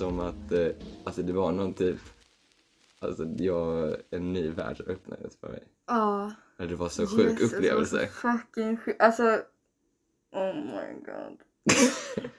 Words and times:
som 0.00 0.20
att 0.20 0.52
eh, 0.52 0.68
alltså 1.04 1.22
det 1.22 1.32
var 1.32 1.52
någon 1.52 1.74
typ, 1.74 1.98
alltså 2.98 3.24
jag, 3.38 3.96
en 4.10 4.32
ny 4.32 4.48
värld 4.50 4.80
öppnades 4.86 5.36
för 5.36 5.48
mig. 5.48 5.62
Ja. 5.86 6.32
Det 6.56 6.74
var 6.74 6.88
så 6.88 7.06
sjuk 7.06 7.30
Jesus, 7.30 7.52
upplevelse. 7.52 7.96
det 7.96 8.02
var 8.02 8.06
så 8.06 8.38
fucking 8.38 8.76
sjuk. 8.76 8.96
Alltså, 8.98 9.42
oh 10.32 10.54
my 10.54 10.94
god. 11.04 11.40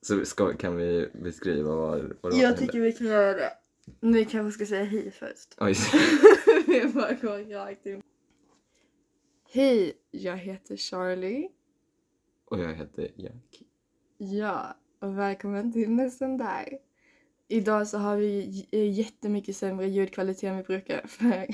Så 0.00 0.24
ska, 0.24 0.52
kan 0.52 0.76
vi 0.76 1.10
beskriva 1.12 1.74
vad, 1.74 1.90
vad 2.00 2.02
det 2.02 2.16
var 2.22 2.30
Jag 2.30 2.38
hände? 2.48 2.60
tycker 2.60 2.80
vi 2.80 2.92
kan 2.92 3.06
göra 3.06 3.32
det. 3.32 3.52
Vi 4.00 4.24
kanske 4.24 4.52
ska 4.52 4.66
säga 4.66 4.84
hej 4.84 5.10
först. 5.10 5.54
Oj, 5.60 5.74
vi 6.66 6.92
bara 6.94 7.12
går 7.12 7.52
rakt 7.54 7.86
in. 7.86 8.02
Hej, 9.52 9.92
jag 10.10 10.36
heter 10.36 10.76
Charlie. 10.76 11.48
och 12.44 12.58
jag 12.60 12.74
heter 12.74 13.10
Jack. 13.16 13.62
Ja, 14.18 14.76
och 15.00 15.18
välkommen 15.18 15.72
till 15.72 15.90
Nästan 15.90 16.36
där. 16.36 16.78
Idag 17.48 17.88
så 17.88 17.98
har 17.98 18.16
vi 18.16 18.66
eh, 18.70 18.92
jättemycket 18.98 19.56
sämre 19.56 19.88
ljudkvalitet 19.88 20.44
än 20.44 20.56
vi 20.56 20.62
brukar 20.62 21.06
för 21.06 21.46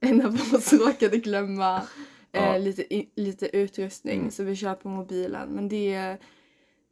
en 0.00 0.26
av 0.26 0.34
oss 0.54 0.72
råkade 0.72 1.18
glömma 1.18 1.76
eh, 2.32 2.44
Ja. 2.44 2.58
lite, 2.58 2.94
i, 2.94 3.10
lite 3.14 3.56
utrustning 3.56 4.18
Mm. 4.18 4.30
så 4.30 4.44
vi 4.44 4.56
kör 4.56 4.74
på 4.74 4.88
mobilen. 4.88 5.48
Men 5.48 5.68
det 5.68 5.94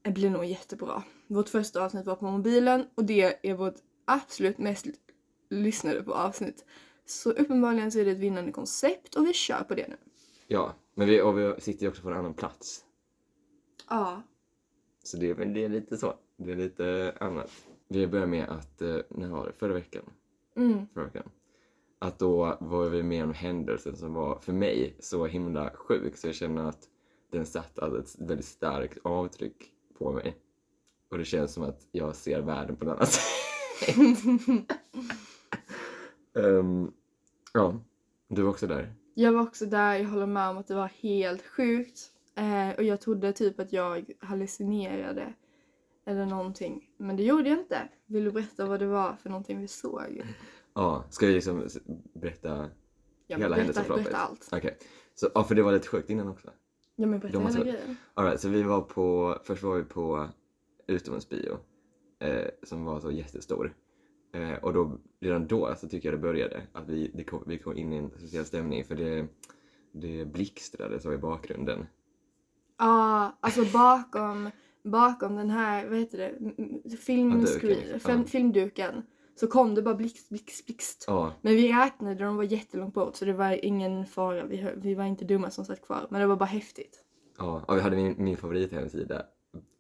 eh, 0.03 0.13
blir 0.13 0.31
nog 0.31 0.45
jättebra. 0.45 1.03
Vårt 1.27 1.49
första 1.49 1.85
avsnitt 1.85 2.07
var 2.07 2.17
på 2.17 2.31
mobilen 2.31 2.87
och 2.95 3.05
det 3.05 3.49
är 3.51 3.55
vårt 3.55 3.77
absolut 4.05 4.59
mest 4.59 4.87
lyssnade 5.51 6.03
på 6.03 6.15
avsnitt. 6.15 6.65
Så 7.07 7.31
uppenbarligen 7.31 7.93
så 7.93 7.99
är 7.99 8.05
det 8.05 8.11
ett 8.11 8.19
vinnande 8.19 8.53
koncept 8.53 9.15
och 9.15 9.27
vi 9.27 9.33
kör 9.33 9.65
på 9.65 9.75
det 9.75 9.89
nu. 9.89 9.97
Ja, 10.47 10.75
men 10.95 11.09
vi, 11.09 11.21
och 11.21 11.39
vi 11.39 11.55
sitter 11.61 11.83
ju 11.83 11.89
också 11.89 12.03
på 12.03 12.09
en 12.11 12.17
annan 12.17 12.35
plats. 12.35 12.85
Ja. 13.91 14.23
Så 15.05 15.17
det, 15.17 15.35
men 15.39 15.53
det 15.55 15.65
är 15.65 15.69
lite 15.69 15.97
så. 15.97 16.15
Det 16.37 16.53
är 16.53 16.57
lite 16.57 17.15
annat. 17.21 17.51
Vi 17.89 18.07
börjar 18.07 18.27
med 18.27 18.49
att, 18.49 18.83
eh, 18.83 18.97
när 19.09 19.29
var 19.29 19.47
det? 19.47 19.53
Förra 19.53 19.73
veckan? 19.73 20.03
Mm. 20.57 20.87
Förra 20.95 21.05
veckan. 21.05 21.31
Att 21.99 22.19
då 22.19 22.57
var 22.61 22.89
vi 22.89 23.03
med 23.03 23.25
om 23.25 23.33
händelsen 23.33 23.97
som 23.97 24.15
var 24.15 24.39
för 24.39 24.53
mig 24.53 24.97
så 24.99 25.27
himla 25.27 25.71
sjuk 25.71 26.17
så 26.17 26.29
jag 26.29 26.35
känner 26.35 26.65
att 26.65 26.89
den 27.31 27.47
satt 27.47 27.79
alltså 27.79 28.01
ett 28.01 28.29
väldigt 28.29 28.47
starkt 28.47 28.99
avtryck 29.03 29.73
på 29.99 30.13
mig. 30.13 30.37
Och 31.11 31.19
det 31.19 31.25
känns 31.25 31.53
som 31.53 31.63
att 31.63 31.89
jag 31.93 32.17
ser 32.17 32.41
världen 32.41 32.77
på 32.77 32.85
ett 32.85 32.91
annat 32.91 33.09
sätt. 33.09 33.25
Ehm, 36.37 36.93
ja, 37.53 37.81
du 38.29 38.43
var 38.43 38.51
också 38.51 38.67
där. 38.67 38.95
Jag 39.15 39.33
var 39.33 39.43
också 39.43 39.67
där, 39.67 39.95
jag 39.95 40.09
håller 40.09 40.27
med 40.27 40.49
om 40.49 40.59
att 40.59 40.67
det 40.67 40.75
var 40.75 40.91
helt 41.03 41.43
sjukt. 41.47 42.01
Eh, 42.37 42.77
och 42.77 42.83
jag 42.83 43.01
trodde 43.01 43.33
typ 43.33 43.61
att 43.61 43.73
jag 43.73 44.11
hallucinerade. 44.21 45.35
Eller 46.07 46.27
någonting. 46.27 46.91
Men 46.97 47.17
det 47.17 47.23
gjorde 47.23 47.49
jag 47.49 47.59
inte. 47.59 47.89
Vill 48.07 48.25
du 48.25 48.31
berätta 48.31 48.67
vad 48.67 48.81
det 48.81 48.87
var 48.87 49.17
för 49.17 49.31
någonting 49.31 49.61
vi 49.61 49.69
såg? 49.69 50.23
Ja, 50.77 51.05
ska 51.11 51.27
vi 51.27 51.33
liksom 51.33 51.69
berätta? 52.15 52.71
Ja, 53.27 53.37
Hela 53.39 53.57
händelseförloppet. 53.57 54.05
berätta 54.05 54.19
allt. 54.19 54.49
Okej. 54.53 54.79
Så, 55.15 55.29
ja, 55.35 55.45
för 55.45 55.55
det 55.55 55.63
var 55.63 55.73
lite 55.73 55.89
sjukt 55.89 56.11
innan 56.11 56.29
också. 56.29 56.51
Ja 56.97 57.07
men 57.07 57.21
berätta 57.21 57.39
De 57.39 57.47
hela 57.47 57.65
grejen. 57.65 57.97
All 58.15 58.25
right, 58.25 58.41
så 58.41 58.49
vi 58.49 58.63
var 58.63 58.81
på, 58.81 59.39
först 59.45 59.63
var 59.63 59.77
vi 59.77 59.85
på 59.85 60.29
utomhusbio 60.87 61.59
eh, 62.19 62.47
som 62.63 62.85
var 62.85 63.01
så 63.01 63.11
jättestor. 63.11 63.75
Eh, 64.33 64.65
och 64.65 64.73
då, 64.73 64.99
redan 65.21 65.47
då 65.47 65.75
så 65.75 65.89
tycker 65.89 66.09
jag 66.09 66.19
det 66.19 66.23
började 66.23 66.63
att 66.73 66.89
vi, 66.89 67.11
det 67.15 67.25
kom, 67.25 67.45
vi 67.47 67.59
kom 67.59 67.77
in 67.77 67.93
i 67.93 67.97
en 67.97 68.11
speciell 68.11 68.45
stämning 68.45 68.85
för 68.85 68.95
det, 68.95 69.27
det 69.93 70.25
blixtrade 70.25 71.01
så 71.01 71.13
i 71.13 71.19
bakgrunden. 71.19 71.87
Ja, 72.79 73.39
alltså 73.41 73.65
bakom, 73.73 74.51
bakom 74.85 75.37
den 75.37 75.51
här, 75.51 75.89
vad 75.89 75.99
heter 75.99 76.19
det, 76.19 76.33
Ja, 76.85 76.97
filmscreen, 76.97 78.01
film, 78.01 78.19
ja. 78.21 78.25
filmduken. 78.25 79.03
Så 79.37 79.47
kom 79.47 79.75
det 79.75 79.83
bara 79.83 79.95
blixt, 79.95 80.29
blixt, 80.29 80.67
blixt. 80.67 81.05
Ja, 81.07 81.33
Men 81.43 81.55
vi 81.57 81.73
räknade, 81.73 82.25
de 82.25 82.37
var 82.37 82.45
jättelångt 82.45 82.95
bort 82.95 83.17
så 83.17 83.25
det 83.25 83.33
var 83.33 83.65
ingen 83.65 84.07
fara. 84.07 84.45
Vi, 84.45 84.67
vi 84.77 84.95
var 84.95 85.05
inte 85.05 85.25
dumma 85.25 85.51
som 85.51 85.65
satt 85.65 85.83
kvar. 85.83 86.07
Men 86.11 86.21
det 86.21 86.27
var 86.27 86.37
bara 86.37 86.45
häftigt. 86.45 87.03
ja, 87.39 87.63
och 87.69 87.77
vi 87.77 87.81
hade 87.81 87.97
min, 87.97 88.15
min 88.19 88.37
favorithemsida. 88.37 89.27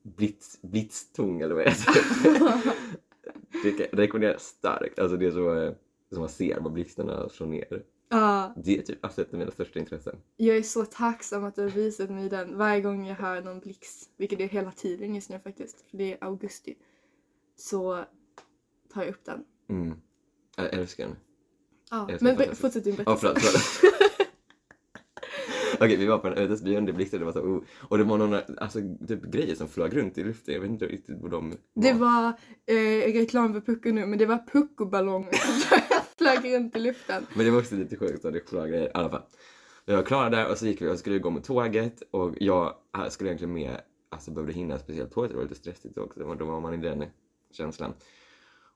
Blitz, 0.02 0.58
Blitztung 0.62 1.40
eller 1.40 1.54
vad 1.54 1.64
heter. 1.64 1.94
det 3.62 3.70
kan 3.70 3.86
jag 3.90 3.98
rekommendera 3.98 4.38
starkt. 4.38 4.98
Alltså 4.98 5.16
det 5.16 5.26
är 5.26 5.30
så 5.30 5.58
eh, 5.58 5.72
som 6.10 6.20
man 6.20 6.28
ser 6.28 6.60
vad 6.60 6.72
blixtarna 6.72 7.28
slår 7.28 7.46
ner. 7.46 7.82
Ja, 8.08 8.54
Det 8.56 8.78
är 8.78 8.82
typ 8.82 9.04
absolut 9.04 9.32
mina 9.32 9.50
största 9.50 9.78
intressen. 9.78 10.16
jag 10.36 10.56
är 10.56 10.62
så 10.62 10.84
tacksam 10.84 11.44
att 11.44 11.54
du 11.56 11.62
har 11.62 11.68
visat 11.70 12.10
mig 12.10 12.28
den 12.28 12.58
varje 12.58 12.80
gång 12.80 13.06
jag 13.06 13.14
hör 13.16 13.42
någon 13.42 13.60
blixt. 13.60 14.10
Vilket 14.16 14.40
är 14.40 14.48
hela 14.48 14.70
tiden 14.72 15.14
just 15.14 15.30
nu 15.30 15.38
faktiskt. 15.40 15.90
För 15.90 15.96
det 15.98 16.12
är 16.12 16.24
augusti. 16.24 16.74
Så 17.56 18.04
tar 18.94 19.02
jag 19.02 19.10
upp 19.10 19.24
den. 19.24 19.44
Mm. 19.68 19.98
Jag 20.56 20.74
älskar 20.74 21.06
den. 21.06 21.16
Ja, 21.90 22.08
ska 22.16 22.24
men 22.24 22.54
fortsätt 22.56 22.84
din 22.84 22.94
Ja, 22.98 23.04
berättelse. 23.04 23.38
förlåt. 23.40 23.62
förlåt. 23.62 24.10
Okej, 25.74 25.96
vi 25.96 26.06
var 26.06 26.18
på 26.18 26.28
en 26.28 26.38
ödesbyn, 26.38 26.86
det 26.86 26.92
blixtrade, 26.92 27.22
det 27.22 27.26
var 27.26 27.32
så, 27.32 27.40
oh. 27.40 27.62
och 27.80 27.98
det 27.98 28.04
var 28.04 28.18
några 28.18 28.42
alltså, 28.58 28.78
typ, 29.08 29.22
grejer 29.22 29.54
som 29.54 29.68
flög 29.68 29.96
runt 29.96 30.18
i 30.18 30.24
luften. 30.24 30.54
Jag 30.54 30.60
vet 30.60 30.70
inte 30.70 30.86
riktigt 30.86 31.16
vad 31.20 31.30
de 31.30 31.54
Det 31.74 31.92
var 31.92 32.28
eh, 32.66 33.12
reklam 33.12 33.52
för 33.52 33.60
Pucko 33.60 33.90
nu, 33.90 34.06
men 34.06 34.18
det 34.18 34.26
var 34.26 34.38
Pucko-ballonger 34.52 35.32
som 35.68 35.78
flög 36.18 36.54
runt 36.54 36.76
i 36.76 36.80
luften. 36.80 37.26
Men 37.34 37.44
det 37.44 37.50
var 37.50 37.58
också 37.58 37.74
lite 37.74 37.96
sjukt, 37.96 38.24
och 38.24 38.32
det 38.32 38.48
flög 38.48 38.70
grejer. 38.70 38.86
I 38.86 38.90
alla 38.94 39.10
fall. 39.10 39.22
Vi 39.86 39.94
var 39.94 40.02
klara 40.02 40.30
där 40.30 40.50
och 40.50 40.58
så 40.58 40.66
gick 40.66 40.82
vi 40.82 40.88
och 40.88 40.98
skulle 40.98 41.18
gå 41.18 41.30
med 41.30 41.44
tåget 41.44 42.02
och 42.10 42.34
jag 42.40 42.74
skulle 43.08 43.30
egentligen 43.30 43.54
med, 43.54 43.80
alltså 44.08 44.30
behövde 44.30 44.52
hinna 44.52 44.78
speciellt 44.78 45.12
tåget, 45.12 45.30
det 45.30 45.36
var 45.36 45.42
lite 45.42 45.54
stressigt 45.54 45.98
också, 45.98 46.24
och 46.24 46.36
då 46.36 46.44
var 46.44 46.60
man 46.60 46.74
i 46.74 46.76
den 46.76 47.04
känslan. 47.50 47.94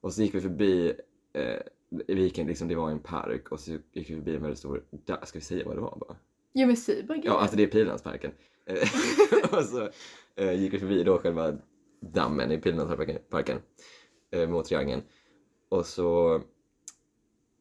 Och 0.01 0.13
så 0.13 0.23
gick 0.23 0.35
vi 0.35 0.41
förbi, 0.41 0.93
eh, 1.33 1.61
vi 1.89 2.23
gick, 2.23 2.39
in, 2.39 2.47
liksom, 2.47 2.69
det 2.69 2.75
var 2.75 2.91
en 2.91 2.99
park 2.99 3.53
och 3.53 3.61
så 3.61 3.71
gick 3.71 4.11
vi 4.11 4.15
förbi 4.15 4.35
en 4.37 4.43
väldigt 4.43 4.59
stor, 4.59 4.85
ska 5.25 5.39
vi 5.39 5.45
säga 5.45 5.67
vad 5.67 5.77
det 5.77 5.81
var 5.81 5.99
bara? 6.01 6.17
Jo 6.53 6.67
men 6.67 6.77
grejer. 6.77 7.23
Ja, 7.25 7.39
alltså 7.39 7.57
det 7.57 7.63
är 7.63 7.67
Pildammsparken. 7.67 8.33
Eh, 8.67 8.89
och 9.59 9.65
så 9.65 9.89
eh, 10.37 10.53
gick 10.53 10.75
vi 10.75 10.79
förbi 10.79 11.05
då 11.05 11.19
själva 11.19 11.59
dammen 12.01 12.53
i 12.53 12.59
Pildammsparken 12.59 13.19
parken, 13.31 13.59
eh, 14.31 14.49
mot 14.49 14.67
triangeln. 14.67 15.03
Och 15.69 15.87
så, 15.87 16.43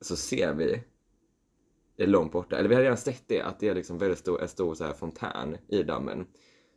så 0.02 0.16
ser 0.16 0.54
vi, 0.54 0.84
långt 2.06 2.32
borta, 2.32 2.58
eller 2.58 2.70
vi 2.70 2.76
har 2.76 2.82
redan 2.82 2.98
sett 2.98 3.24
det, 3.28 3.42
att 3.42 3.60
det 3.60 3.68
är 3.68 3.76
liksom 3.76 3.98
väldigt 3.98 4.20
stor, 4.20 4.42
en 4.42 4.48
stor 4.48 4.76
så 4.76 4.84
här 4.84 4.94
fontän 4.94 5.58
i 5.68 5.84
dammen 5.84 6.28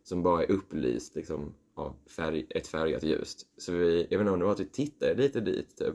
som 0.03 0.22
bara 0.22 0.43
är 0.44 0.50
upplyst 0.50 1.15
liksom, 1.15 1.54
av 1.75 1.97
färg, 2.16 2.47
ett 2.50 2.66
färgat 2.66 3.03
ljus. 3.03 3.47
Så 3.56 3.72
vi, 3.72 4.06
jag 4.10 4.19
vet 4.19 4.20
inte 4.20 4.32
om 4.32 4.38
det 4.38 4.44
var 4.44 4.53
att 4.53 4.60
vi 4.60 4.69
tittade 4.69 5.15
lite 5.15 5.41
dit 5.41 5.76
typ. 5.76 5.94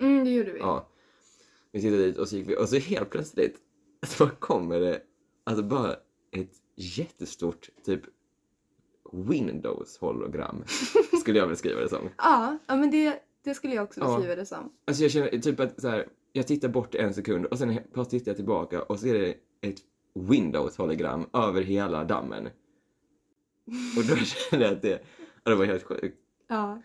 Mm, 0.00 0.24
det 0.24 0.30
gjorde 0.30 0.52
vi. 0.52 0.58
Ja. 0.58 0.88
Vi 1.72 1.80
tittade 1.80 2.02
dit 2.02 2.18
och 2.18 2.28
så 2.28 2.36
gick 2.36 2.48
vi 2.48 2.56
och 2.56 2.68
så 2.68 2.76
helt 2.76 3.10
plötsligt 3.10 3.56
så 4.06 4.26
kommer 4.28 4.80
det 4.80 5.02
alltså 5.46 5.62
bara 5.64 5.92
ett 6.32 6.52
jättestort 6.76 7.70
typ 7.84 8.00
Windows 9.12 9.98
hologram 9.98 10.64
skulle 11.20 11.38
jag 11.38 11.48
beskriva 11.48 11.80
det 11.80 11.88
som. 11.88 12.08
Ja, 12.18 12.58
ja 12.66 12.76
men 12.76 12.90
det, 12.90 13.22
det 13.44 13.54
skulle 13.54 13.74
jag 13.74 13.84
också 13.84 14.00
Ja. 14.00 14.06
beskriva 14.16 14.36
det 14.36 14.46
som. 14.46 14.72
Alltså 14.84 15.02
jag 15.02 15.12
känner 15.12 15.28
typ 15.38 15.60
att 15.60 15.80
så 15.80 15.88
här, 15.88 16.08
jag 16.32 16.46
tittar 16.46 16.68
bort 16.68 16.94
en 16.94 17.14
sekund 17.14 17.46
och 17.46 17.58
sen 17.58 17.78
bara 17.94 18.04
tittar 18.04 18.30
jag 18.30 18.36
tillbaka 18.36 18.82
och 18.82 19.00
så 19.00 19.06
är 19.06 19.14
det 19.14 19.34
ett 19.68 19.80
Windows 20.14 20.76
hologram 20.76 21.26
över 21.32 21.62
hela 21.62 22.04
dammen. 22.04 22.46
Och 23.96 24.04
då 24.08 24.16
kände 24.24 24.64
jag 24.64 24.74
att 24.74 24.82
det, 24.82 25.02
ja, 25.44 25.50
det 25.50 25.56
var 25.56 25.64
helt 25.64 25.82
sjukt. 25.82 26.18
Ja. 26.48 26.82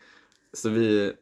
Så 0.54 0.70
vi, 0.70 1.14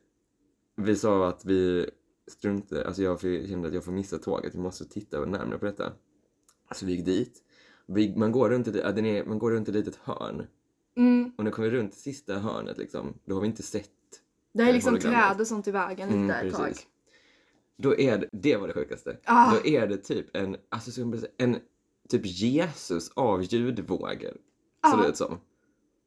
vi 0.75 0.95
sa 0.95 1.27
att 1.27 1.45
vi 1.45 1.89
struntade, 2.27 2.87
alltså 2.87 3.03
jag 3.03 3.21
kände 3.21 3.67
att 3.67 3.73
jag 3.73 3.83
får 3.83 3.91
missa 3.91 4.17
tåget, 4.17 4.55
vi 4.55 4.59
måste 4.59 4.85
titta 4.85 5.25
närmare 5.25 5.57
på 5.57 5.65
detta. 5.65 5.91
Så 6.71 6.85
vi 6.85 6.91
gick 6.95 7.05
dit. 7.05 7.43
Vi, 7.85 8.15
man, 8.15 8.31
går 8.31 8.49
runt 8.49 8.67
ett, 8.67 8.75
ja, 8.75 8.91
den 8.91 9.05
är, 9.05 9.25
man 9.25 9.39
går 9.39 9.51
runt 9.51 9.67
ett 9.67 9.75
litet 9.75 9.95
hörn. 9.95 10.47
Mm. 10.97 11.31
Och 11.37 11.43
när 11.43 11.51
vi 11.51 11.55
kommer 11.55 11.69
runt 11.69 11.93
sista 11.93 12.39
hörnet 12.39 12.77
liksom, 12.77 13.13
då 13.25 13.35
har 13.35 13.41
vi 13.41 13.47
inte 13.47 13.63
sett. 13.63 13.89
Det 14.53 14.63
är 14.63 14.73
liksom 14.73 14.99
träd 14.99 15.41
och 15.41 15.47
sånt 15.47 15.67
i 15.67 15.71
vägen 15.71 16.07
lite 16.07 16.33
Mm, 16.33 16.47
ett 16.47 16.53
tag. 16.53 16.73
Då 17.77 17.99
är 17.99 18.17
det, 18.17 18.29
det 18.31 18.57
var 18.57 18.67
det 18.67 18.73
sjukaste. 18.73 19.17
Ah. 19.23 19.51
Då 19.51 19.65
är 19.67 19.87
det 19.87 19.97
typ 19.97 20.35
en, 20.35 20.57
alltså 20.69 21.01
en 21.37 21.57
typ 22.09 22.21
Jesus 22.25 23.11
av 23.15 23.43
ljudvågor. 23.43 24.19
Ser 24.19 24.37
Ja. 24.81 24.97
det 25.03 25.09
ut 25.09 25.17
som. 25.17 25.39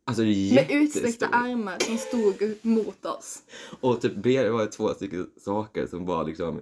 Alltså 0.05 0.23
det 0.23 0.29
är 0.29 0.55
Med 0.55 0.71
utsträckta 0.71 1.27
armar 1.27 1.79
som 1.79 1.99
stod 1.99 2.57
mot 2.63 3.07
oss. 3.07 3.43
Och 3.81 4.01
typ 4.01 4.15
bredvid 4.17 4.53
var 4.53 4.61
det 4.61 4.73
två 4.73 4.95
stycken 4.95 5.31
saker 5.37 5.87
som 5.87 6.05
bara 6.05 6.23
liksom 6.23 6.61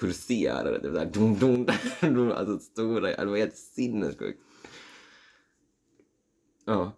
pulserade. 0.00 0.80
Typ 0.80 0.92
såhär 0.92 1.06
dum, 1.06 1.38
dum, 1.38 1.66
dum, 2.00 2.32
alltså 2.32 2.58
stora, 2.58 3.16
det 3.16 3.24
var 3.24 3.36
helt 3.36 3.56
sinnessjukt. 3.56 4.40
Ja. 6.64 6.92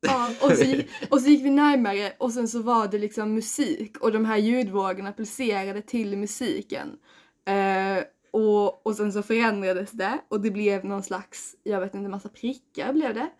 Ja, 0.00 0.30
och, 0.42 0.52
så 0.52 0.64
gick, 0.64 0.90
och 1.10 1.20
så 1.20 1.28
gick 1.28 1.44
vi 1.44 1.50
närmare 1.50 2.12
och 2.18 2.32
sen 2.32 2.48
så 2.48 2.62
var 2.62 2.88
det 2.88 2.98
liksom 2.98 3.34
musik 3.34 3.98
och 3.98 4.12
de 4.12 4.24
här 4.24 4.36
ljudvågorna 4.36 5.12
pulserade 5.12 5.82
till 5.82 6.16
musiken. 6.16 6.98
Eh, 7.44 8.04
och, 8.30 8.86
och 8.86 8.94
sen 8.96 9.12
så 9.12 9.22
förändrades 9.22 9.90
det 9.90 10.18
och 10.28 10.40
det 10.40 10.50
blev 10.50 10.84
någon 10.84 11.02
slags, 11.02 11.56
jag 11.62 11.80
vet 11.80 11.94
inte, 11.94 12.08
massa 12.08 12.28
prickar 12.28 12.92
blev 12.92 13.14
det. 13.14 13.30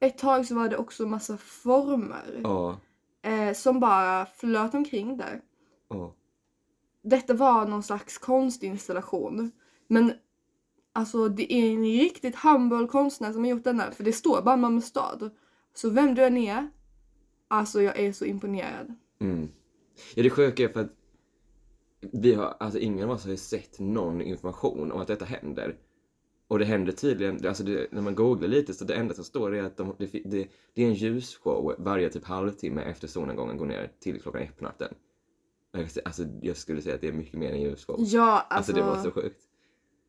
Ett 0.00 0.18
tag 0.18 0.46
så 0.46 0.54
var 0.54 0.68
det 0.68 0.76
också 0.76 1.06
massa 1.06 1.36
former. 1.36 2.40
Ja. 2.42 2.80
eh, 3.22 3.54
som 3.54 3.80
bara 3.80 4.26
flöt 4.26 4.74
omkring 4.74 5.16
där. 5.16 5.40
Åh. 5.88 6.10
Detta 7.02 7.34
var 7.34 7.66
någon 7.66 7.82
slags 7.82 8.18
konstinstallation. 8.18 9.52
Men 9.88 10.12
alltså 10.92 11.28
det 11.28 11.52
är 11.52 11.72
en 11.72 11.84
riktigt 11.84 12.36
humble 12.36 12.86
konstnär 12.86 13.32
som 13.32 13.44
har 13.44 13.50
gjort 13.50 13.64
denna. 13.64 13.90
För 13.90 14.04
det 14.04 14.12
står 14.12 14.42
bara 14.42 14.56
Malmö 14.56 14.80
stad. 14.80 15.30
Så 15.74 15.90
vem 15.90 16.14
du 16.14 16.24
än 16.24 16.36
är, 16.36 16.70
alltså 17.48 17.82
jag 17.82 17.98
är 17.98 18.12
så 18.12 18.24
imponerad. 18.24 18.94
Mm. 19.20 19.48
Ja, 20.14 20.22
det 20.22 20.30
sjuka 20.30 20.64
är 20.64 20.68
för 20.68 20.80
att 20.80 20.92
vi 22.12 22.34
har, 22.34 22.56
alltså 22.60 22.78
ingen 22.78 23.04
av 23.04 23.10
oss 23.10 23.24
har 23.24 23.30
ju 23.30 23.36
sett 23.36 23.78
någon 23.78 24.20
information 24.20 24.92
om 24.92 25.00
att 25.00 25.08
detta 25.08 25.24
händer. 25.24 25.76
Och 26.48 26.58
det 26.58 26.64
händer 26.64 26.92
tydligen, 26.92 27.46
alltså 27.46 27.64
det, 27.64 27.92
när 27.92 28.02
man 28.02 28.14
googlar 28.14 28.48
lite 28.48 28.74
så 28.74 28.84
det 28.84 28.94
enda 28.94 29.14
som 29.14 29.24
står 29.24 29.54
är 29.54 29.62
att 29.62 29.76
de, 29.76 29.94
det, 29.98 30.06
det, 30.06 30.48
det 30.74 30.82
är 30.82 30.86
en 30.86 30.94
ljusshow 30.94 31.74
varje 31.78 32.10
typ 32.10 32.24
halvtimme 32.24 32.82
efter 32.82 33.08
solnedgången 33.08 33.56
går 33.56 33.66
ner 33.66 33.92
till 34.00 34.22
klockan 34.22 34.42
ett 34.42 34.58
på 34.58 34.64
natten. 34.64 34.94
Alltså 36.04 36.22
jag 36.42 36.56
skulle 36.56 36.82
säga 36.82 36.94
att 36.94 37.00
det 37.00 37.08
är 37.08 37.12
mycket 37.12 37.38
mer 37.38 37.52
än 37.52 37.60
ljusshow. 37.60 37.96
Ja, 37.98 38.30
alltså. 38.40 38.54
Alltså 38.54 38.72
det 38.72 38.82
var 38.82 39.02
så 39.02 39.10
sjukt. 39.10 39.42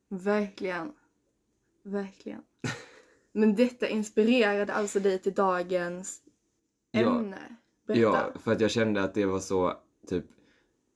Verkligen. 0.10 0.92
Verkligen. 1.84 2.42
Men 3.32 3.56
detta 3.56 3.88
inspirerade 3.88 4.74
alltså 4.74 5.00
dig 5.00 5.20
till 5.20 5.34
dagens 5.34 6.22
Ja. 6.92 7.00
ämne. 7.20 7.56
Berätta. 7.88 8.02
Ja, 8.02 8.32
för 8.40 8.52
att 8.52 8.62
jag 8.62 8.72
kände 8.72 9.04
att 9.04 9.14
det 9.14 9.26
var 9.26 9.40
så, 9.40 9.74
typ, 10.08 10.26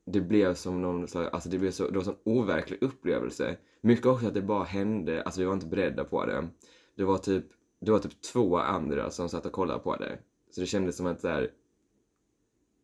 det 0.06 0.22
blev 0.22 0.54
som 0.54 0.82
någon 0.82 1.08
slags, 1.08 1.34
alltså 1.34 1.50
det 1.50 1.58
blev 1.60 1.72
så, 1.72 1.90
det 1.90 1.98
var 2.00 2.08
en 2.12 2.18
overklig 2.24 2.84
upplevelse. 2.84 3.58
Mycket 3.82 4.06
också 4.06 4.28
att 4.28 4.34
det 4.34 4.42
bara 4.42 4.64
hände, 4.64 5.24
alltså 5.24 5.40
vi 5.40 5.46
var 5.46 5.54
inte 5.54 5.66
beredda 5.66 6.04
på 6.04 6.26
det. 6.26 6.48
Det 6.96 7.04
var 7.04 7.18
typ, 7.18 7.46
det 7.80 7.92
var 7.92 8.00
typ 8.00 8.22
två 8.22 8.58
andra 8.58 9.10
som 9.12 9.30
satt 9.30 9.46
och 9.46 9.52
kollade 9.52 9.80
på 9.80 9.96
det. 9.96 10.20
Så 10.52 10.62
det 10.62 10.68
kändes 10.68 10.98
som 10.98 11.06
att 11.06 11.22
så 11.22 11.28
här, 11.28 11.52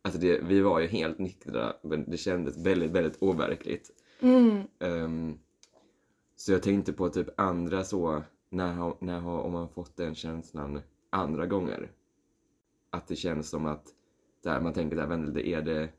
alltså 0.01 0.19
det, 0.19 0.39
vi 0.43 0.61
var 0.61 0.79
ju 0.79 0.87
helt 0.87 1.19
nyktra, 1.19 1.73
men 1.81 2.09
det 2.11 2.17
kändes 2.17 2.57
väldigt, 2.65 2.91
väldigt 2.91 3.23
overkligt. 3.23 3.91
Mm. 4.19 4.61
Ehm, 4.79 5.39
så 6.35 6.51
jag 6.51 6.63
tänkte 6.63 6.93
på 6.93 7.09
typ 7.09 7.39
andra 7.39 7.83
så, 7.83 8.23
när, 8.49 9.03
när 9.03 9.19
har 9.19 9.49
man 9.49 9.69
fått 9.69 9.97
den 9.97 10.15
känslan 10.15 10.81
andra 11.09 11.45
gånger? 11.45 11.91
Att 12.89 13.07
det 13.07 13.15
känns 13.15 13.49
som 13.49 13.65
att 13.65 13.85
där 14.43 14.61
man 14.61 14.73
tänker 14.73 14.95
där, 14.95 15.37
är 15.39 15.61
det, 15.61 15.89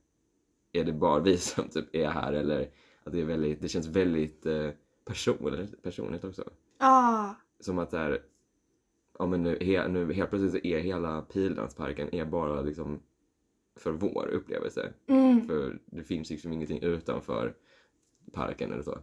är 0.73 0.85
det 0.85 0.93
bara 0.93 1.21
vi 1.21 1.39
som 1.39 1.69
typ 1.69 1.95
är 1.95 2.09
här 2.09 2.33
eller 2.33 2.71
att 3.05 3.13
det 3.13 3.21
är 3.21 3.25
väldigt, 3.25 3.61
det 3.61 3.69
känns 3.69 3.87
väldigt 3.87 4.47
eh, 4.47 4.71
personligt, 5.05 5.83
personligt 5.83 6.25
också. 6.25 6.45
Ah, 6.79 7.31
Som 7.61 7.79
att 7.79 7.91
där, 7.91 8.23
ja 9.19 9.27
men 9.27 9.43
nu, 9.43 9.59
he, 9.61 9.89
nu 9.89 10.13
helt 10.13 10.31
plötsligt 10.31 10.53
så 10.53 10.67
är 10.67 10.79
hela 10.79 11.23
Pildammsparken 11.23 12.15
är 12.15 12.25
bara 12.25 12.61
liksom 12.63 13.01
för 13.77 13.93
vår 13.93 14.29
upplevelse. 14.33 14.93
mm. 15.07 15.47
För 15.47 15.79
det 15.87 16.03
finns 16.03 16.31
liksom 16.31 16.53
ingenting 16.53 16.83
utanför 16.83 17.55
parken 18.33 18.73
eller 18.73 18.83
så. 18.83 18.99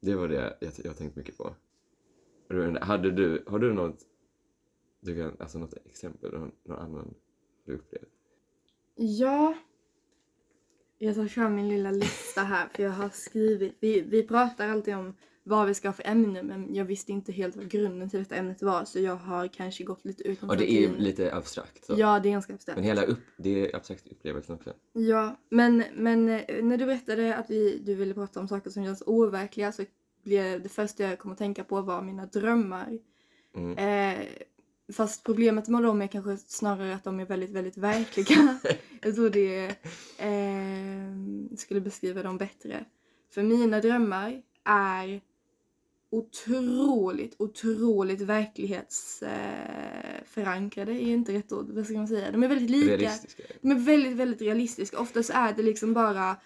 Det 0.00 0.14
var 0.14 0.28
det 0.28 0.56
jag, 0.60 0.72
jag 0.84 0.96
tänkt 0.96 1.16
mycket 1.16 1.36
på. 1.36 1.54
Hade 2.80 3.10
du, 3.10 3.44
har 3.46 3.58
du 3.58 3.72
något, 3.72 4.06
du 5.00 5.16
kan, 5.16 5.36
alltså 5.38 5.58
något 5.58 5.74
exempel, 5.86 6.32
någon, 6.32 6.52
någon 6.64 6.78
annan 6.78 7.14
du 7.64 7.74
upplevt? 7.74 8.12
Ja. 8.94 9.54
Jag 10.98 11.14
tar 11.14 11.26
fram 11.26 11.54
min 11.54 11.68
lilla 11.68 11.90
lista 11.90 12.40
här 12.40 12.68
för 12.68 12.82
jag 12.82 12.90
har 12.90 13.08
skrivit. 13.08 13.76
Vi, 13.80 14.00
vi 14.00 14.22
pratar 14.22 14.68
alltid 14.68 14.94
om 14.96 15.14
vad 15.42 15.66
vi 15.66 15.74
ska 15.74 15.88
ha 15.88 15.92
för 15.92 16.06
ämne 16.06 16.42
men 16.42 16.74
jag 16.74 16.84
visste 16.84 17.12
inte 17.12 17.32
helt 17.32 17.56
vad 17.56 17.68
grunden 17.68 18.10
till 18.10 18.18
detta 18.18 18.34
ämnet 18.34 18.62
var 18.62 18.84
så 18.84 19.00
jag 19.00 19.16
har 19.16 19.46
kanske 19.46 19.84
gått 19.84 20.04
lite 20.04 20.22
utanför 20.22 20.54
Ja, 20.54 20.60
det 20.60 20.84
är 20.84 20.96
lite 20.98 21.34
abstrakt 21.34 21.84
så. 21.84 21.94
Ja, 21.98 22.20
det 22.20 22.28
är 22.28 22.30
ganska 22.30 22.54
abstrakt. 22.54 22.76
Men 22.76 22.84
hela 22.84 23.02
upp, 23.02 23.18
det 23.36 23.50
är 23.50 23.76
abstrakt 23.76 24.06
upplevelsen 24.06 24.54
också. 24.54 24.72
Ja, 24.92 25.36
men, 25.48 25.84
men 25.94 26.28
eh, 26.28 26.64
när 26.64 26.76
du 26.76 26.86
berättade 26.86 27.36
att 27.36 27.50
vi, 27.50 27.78
du 27.84 27.94
ville 27.94 28.14
prata 28.14 28.40
om 28.40 28.48
saker 28.48 28.70
som 28.70 28.84
känns 28.84 29.02
overkliga 29.06 29.72
så 29.72 29.84
blev 30.24 30.62
det 30.62 30.68
första 30.68 31.02
jag 31.02 31.18
kom 31.18 31.32
att 31.32 31.38
tänka 31.38 31.64
på 31.64 31.82
var 31.82 32.02
mina 32.02 32.26
drömmar. 32.26 32.98
Mm. 33.56 33.78
Eh, 33.78 34.26
fast 34.92 35.24
problemet 35.24 35.68
med 35.68 35.82
dem 35.82 36.02
är 36.02 36.06
kanske 36.06 36.36
snarare 36.36 36.94
att 36.94 37.04
de 37.04 37.20
är 37.20 37.26
väldigt, 37.26 37.50
väldigt 37.50 37.76
verkliga. 37.76 38.58
jag 39.02 39.14
tror 39.14 39.30
det 39.30 39.66
eh, 40.18 41.56
skulle 41.56 41.80
beskriva 41.80 42.22
dem 42.22 42.38
bättre. 42.38 42.84
För 43.34 43.42
mina 43.42 43.80
drömmar 43.80 44.42
är 44.64 45.20
otroligt, 46.10 47.34
otroligt 47.38 48.20
verklighetsförankrade. 48.20 50.22
Förankrade 50.26 50.92
är 50.92 51.00
inte 51.00 51.32
rätt 51.32 51.52
ord, 51.52 51.70
vad 51.70 51.84
ska 51.84 51.94
man 51.94 52.08
säga? 52.08 52.30
De 52.30 52.42
är 52.42 52.48
väldigt 52.48 52.70
lika. 52.70 52.96
Realistiska. 52.96 53.42
De 53.60 53.70
är 53.70 53.78
väldigt, 53.78 54.16
väldigt 54.16 54.42
realistiska. 54.42 55.00
Oftast 55.00 55.30
är 55.30 55.52
det 55.52 55.62
liksom 55.62 55.94
bara 55.94 56.36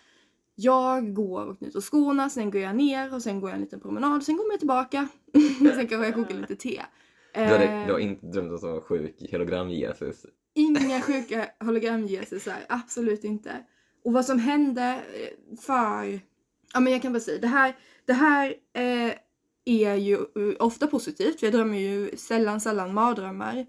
jag 0.55 1.15
går 1.15 1.47
och 1.47 1.59
knyter 1.59 1.81
skorna, 1.81 2.31
sen 2.31 2.51
går 2.51 2.61
jag 2.61 2.77
ner 2.77 3.15
och 3.15 3.23
sen 3.23 3.41
går 3.41 3.51
jag 3.51 3.55
en 3.55 3.61
liten 3.61 3.81
promenad, 3.81 4.25
sen 4.25 4.39
kommer 4.39 4.53
jag 4.53 4.59
tillbaka. 4.59 5.09
sen 5.59 5.89
kanske 5.89 6.05
jag 6.05 6.15
kokar 6.15 6.35
lite 6.35 6.57
te. 6.57 6.83
Du 7.35 7.41
hade, 7.41 7.65
Eh, 7.65 7.87
du 7.87 7.93
har 7.93 8.01
inte 8.01 8.27
drömt 8.27 8.53
om 8.53 8.59
sån 8.59 8.81
sjuk 8.81 9.33
hologram-Jesus? 9.33 10.27
Inga 10.55 11.01
sjuka 11.01 11.49
hologram-Jesusar, 11.61 12.67
absolut 12.69 13.25
inte. 13.25 13.65
Och 14.05 14.13
vad 14.13 14.25
som 14.25 14.39
hände 14.39 14.83
eh, 14.83 15.59
för... 15.59 16.21
Ja 16.73 16.81
men 16.81 16.93
jag 16.93 17.03
kan 17.03 17.13
bara 17.13 17.21
säga, 17.21 17.41
det 17.41 17.47
här, 17.47 17.77
det 18.07 18.13
här 18.13 18.55
eh, 18.73 19.13
är 19.65 19.95
ju 19.95 20.15
eh, 20.15 20.57
ofta 20.59 20.87
positivt, 20.87 21.41
för 21.41 21.47
jag 21.47 21.55
drömmer 21.55 21.79
ju 21.79 22.17
sällan, 22.17 22.61
sällan 22.61 22.95
mardrömmar. 22.95 23.67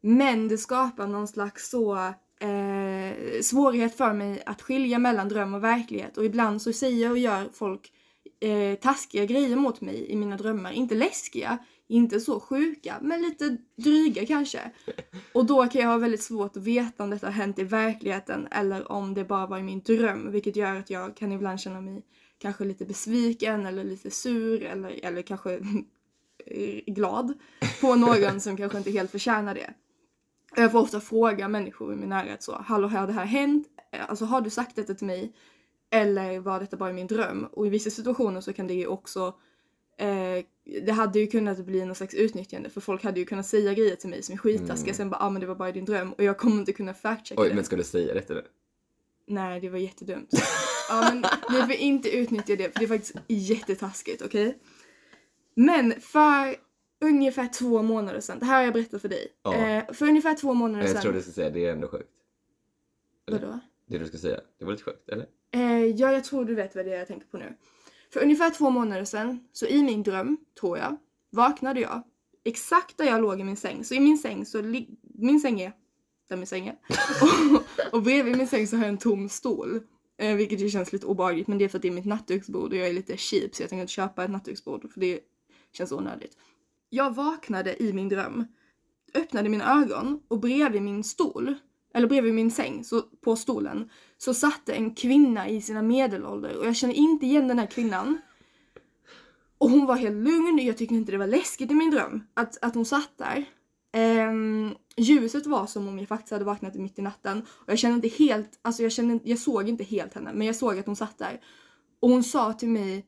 Men 0.00 0.48
det 0.48 0.58
skapar 0.58 1.06
någon 1.06 1.28
slags 1.28 1.70
så 1.70 1.96
eh, 2.40 3.40
svårighet 3.42 3.96
för 3.96 4.12
mig 4.12 4.42
att 4.46 4.62
skilja 4.62 4.98
mellan 4.98 5.28
dröm 5.28 5.54
och 5.54 5.64
verklighet. 5.64 6.18
Och 6.18 6.24
ibland 6.24 6.62
så 6.62 6.72
säger 6.72 7.10
och 7.10 7.18
gör 7.18 7.48
folk 7.52 7.92
eh, 8.40 8.78
taskiga 8.78 9.24
grejer 9.24 9.56
mot 9.56 9.80
mig 9.80 10.06
i 10.10 10.16
mina 10.16 10.36
drömmar. 10.36 10.72
Inte 10.72 10.94
läskiga, 10.94 11.58
inte 11.88 12.20
så 12.20 12.40
sjuka, 12.40 12.98
men 13.02 13.22
lite 13.22 13.56
dryga 13.76 14.26
kanske. 14.26 14.60
Och 15.34 15.46
då 15.46 15.66
kan 15.66 15.80
jag 15.80 15.88
ha 15.88 15.98
väldigt 15.98 16.22
svårt 16.22 16.56
att 16.56 16.62
veta 16.62 17.04
om 17.04 17.10
detta 17.10 17.26
har 17.26 17.32
hänt 17.32 17.58
i 17.58 17.64
verkligheten 17.64 18.48
eller 18.50 18.92
om 18.92 19.14
det 19.14 19.24
bara 19.24 19.46
var 19.46 19.58
i 19.58 19.62
min 19.62 19.80
dröm. 19.80 20.30
Vilket 20.30 20.56
gör 20.56 20.74
att 20.74 20.90
jag 20.90 21.16
kan 21.16 21.32
ibland 21.32 21.60
känna 21.60 21.80
mig 21.80 22.02
kanske 22.38 22.64
lite 22.64 22.84
besviken 22.84 23.66
eller 23.66 23.84
lite 23.84 24.10
sur 24.10 24.62
eller, 24.64 25.00
eller 25.02 25.22
kanske 25.22 25.60
glad 26.86 27.38
på 27.80 27.94
någon 27.94 28.40
som 28.40 28.56
kanske 28.56 28.78
inte 28.78 28.90
helt 28.90 29.10
förtjänar 29.10 29.54
det. 29.54 29.74
Jag 30.56 30.72
får 30.72 30.78
ofta 30.80 31.00
fråga 31.00 31.48
människor 31.48 31.92
i 31.92 31.96
min 31.96 32.08
närhet 32.08 32.42
så, 32.42 32.62
hallå 32.66 32.88
har 32.88 33.06
det 33.06 33.12
här 33.12 33.24
hänt? 33.24 33.68
Alltså 34.08 34.24
har 34.24 34.40
du 34.40 34.50
sagt 34.50 34.76
detta 34.76 34.94
till 34.94 35.06
mig? 35.06 35.32
Eller 35.90 36.38
var 36.40 36.60
detta 36.60 36.76
bara 36.76 36.92
min 36.92 37.06
dröm? 37.06 37.44
Och 37.52 37.66
i 37.66 37.70
vissa 37.70 37.90
situationer 37.90 38.40
så 38.40 38.52
kan 38.52 38.66
det 38.66 38.74
ju 38.74 38.86
också 38.86 39.34
eh, 39.98 40.44
det 40.84 40.92
hade 40.92 41.18
ju 41.18 41.26
kunnat 41.26 41.58
bli 41.66 41.84
någon 41.84 41.94
slags 41.94 42.14
utnyttjande 42.14 42.70
för 42.70 42.80
folk 42.80 43.04
hade 43.04 43.20
ju 43.20 43.26
kunnat 43.26 43.46
säga 43.46 43.74
grejer 43.74 43.96
till 43.96 44.08
mig 44.10 44.22
som 44.22 44.32
är 44.32 44.36
skittaskiga 44.36 44.84
Mm. 44.84 44.94
sen 44.94 45.10
bara 45.10 45.20
ah, 45.22 45.30
men 45.30 45.40
det 45.40 45.46
var 45.46 45.54
bara 45.54 45.72
din 45.72 45.84
dröm 45.84 46.12
och 46.12 46.24
jag 46.24 46.38
kommer 46.38 46.56
inte 46.56 46.72
kunna 46.72 46.92
fact-checka 46.92 47.34
Oj, 47.42 47.48
det. 47.48 47.54
men 47.54 47.64
ska 47.64 47.76
du 47.76 47.84
säga 47.84 48.14
detta 48.14 48.34
nu? 48.34 48.42
Nej, 49.26 49.60
det 49.60 49.68
var 49.68 49.78
jättedumt. 49.78 50.30
ja, 50.88 51.10
men 51.12 51.24
ni 51.50 51.58
får 51.66 51.72
inte 51.72 52.10
utnyttja 52.16 52.56
det 52.56 52.72
för 52.72 52.78
det 52.78 52.84
är 52.84 52.88
faktiskt 52.88 53.16
jättetaskigt, 53.28 54.22
okej? 54.22 54.58
Men 55.54 56.00
för 56.00 56.56
ungefär 57.00 57.48
två 57.48 57.82
månader 57.82 58.20
sedan, 58.20 58.38
det 58.38 58.46
här 58.46 58.56
har 58.56 58.62
jag 58.64 58.72
berättat 58.72 59.02
för 59.02 59.08
dig. 59.08 59.28
Ja. 59.42 59.54
Eh, 59.54 59.92
för 59.92 60.06
ungefär 60.08 60.34
två 60.34 60.54
månader 60.54 60.84
Jag 60.84 60.92
sedan. 60.92 61.02
tror 61.02 61.12
du 61.12 61.22
ska 61.22 61.30
säga 61.32 61.50
det 61.50 61.66
är 61.66 61.72
ändå 61.72 61.88
sjukt. 61.88 62.10
eller? 63.28 63.38
Vadå? 63.40 63.58
Det 63.86 63.98
du 63.98 64.06
ska 64.06 64.18
säga. 64.18 64.40
Det 64.58 64.64
var 64.64 64.72
lite 64.72 64.84
sjukt, 64.84 65.08
eller? 65.08 65.26
Eh, 65.50 65.84
ja, 65.86 66.12
jag 66.12 66.24
tror 66.24 66.44
du 66.44 66.54
vet 66.54 66.74
vad 66.76 66.84
det 66.84 66.94
är 66.94 66.98
jag 66.98 67.08
tänker 67.08 67.26
på 67.26 67.36
nu. 67.38 67.54
För 68.12 68.22
ungefär 68.22 68.50
två 68.50 68.70
månader 68.70 69.04
sedan, 69.04 69.44
så 69.52 69.66
i 69.66 69.82
min 69.82 70.02
dröm, 70.02 70.36
tror 70.60 70.78
jag, 70.78 70.96
vaknade 71.30 71.80
jag 71.80 72.02
exakt 72.44 72.96
där 72.98 73.04
jag 73.04 73.20
låg 73.22 73.40
i 73.40 73.44
min 73.44 73.56
säng. 73.56 73.84
Så 73.84 73.94
i 73.94 74.00
min 74.00 74.18
säng 74.18 74.46
så 74.46 74.62
lig- 74.62 74.98
min 75.02 75.40
säng 75.40 75.60
är 75.60 75.72
där 76.28 76.36
min 76.36 76.46
säng 76.46 76.66
är. 76.68 76.76
och, 77.22 77.94
och 77.94 78.02
bredvid 78.02 78.36
min 78.36 78.46
säng 78.48 78.66
så 78.66 78.76
har 78.76 78.82
jag 78.84 78.88
en 78.88 78.98
tom 78.98 79.28
stol. 79.28 79.80
Eh, 80.18 80.36
vilket 80.36 80.60
ju 80.60 80.70
känns 80.70 80.92
lite 80.92 81.06
obehagligt 81.06 81.48
men 81.48 81.58
det 81.58 81.64
är 81.64 81.68
för 81.68 81.78
att 81.78 81.82
det 81.82 81.88
är 81.88 81.92
mitt 81.92 82.04
nattduksbord 82.04 82.72
och 82.72 82.78
jag 82.78 82.88
är 82.88 82.92
lite 82.92 83.16
cheap 83.16 83.54
så 83.54 83.62
jag 83.62 83.70
tänker 83.70 83.80
inte 83.80 83.92
köpa 83.92 84.24
ett 84.24 84.30
nattduksbord 84.30 84.92
för 84.92 85.00
det 85.00 85.20
känns 85.72 85.92
onödigt. 85.92 86.36
Jag 86.90 87.14
vaknade 87.14 87.82
i 87.82 87.92
min 87.92 88.08
dröm, 88.08 88.46
öppnade 89.14 89.48
mina 89.48 89.82
ögon 89.82 90.20
och 90.28 90.40
bredvid 90.40 90.82
min 90.82 91.04
stol, 91.04 91.54
eller 91.94 92.08
bredvid 92.08 92.34
min 92.34 92.50
säng, 92.50 92.84
så 92.84 93.02
på 93.02 93.36
stolen, 93.36 93.90
så 94.18 94.34
satt 94.34 94.68
en 94.68 94.94
kvinna 94.94 95.48
i 95.48 95.60
sina 95.60 95.82
medelålder 95.82 96.56
och 96.56 96.66
jag 96.66 96.76
känner 96.76 96.94
inte 96.94 97.26
igen 97.26 97.48
den 97.48 97.58
här 97.58 97.66
kvinnan. 97.66 98.20
Och 99.58 99.70
hon 99.70 99.86
var 99.86 99.96
helt 99.96 100.16
lugn, 100.16 100.58
jag 100.58 100.78
tyckte 100.78 100.94
inte 100.94 101.12
det 101.12 101.18
var 101.18 101.26
läskigt 101.26 101.70
i 101.70 101.74
min 101.74 101.90
dröm 101.90 102.22
att, 102.34 102.64
att 102.64 102.74
hon 102.74 102.84
satt 102.84 103.12
där. 103.16 103.44
Ehm, 103.92 104.74
ljuset 104.96 105.46
var 105.46 105.66
som 105.66 105.88
om 105.88 105.98
jag 105.98 106.08
faktiskt 106.08 106.32
hade 106.32 106.44
vaknat 106.44 106.74
mitt 106.74 106.98
i 106.98 107.02
natten 107.02 107.42
och 107.48 107.72
jag 107.72 107.78
kände 107.78 108.06
inte 108.06 108.24
helt, 108.24 108.58
alltså 108.62 108.82
jag, 108.82 108.92
kände, 108.92 109.20
jag 109.24 109.38
såg 109.38 109.68
inte 109.68 109.84
helt 109.84 110.14
henne 110.14 110.32
men 110.34 110.46
jag 110.46 110.56
såg 110.56 110.78
att 110.78 110.86
hon 110.86 110.96
satt 110.96 111.18
där. 111.18 111.40
Och 112.00 112.10
hon 112.10 112.24
sa 112.24 112.52
till 112.52 112.68
mig 112.68 113.06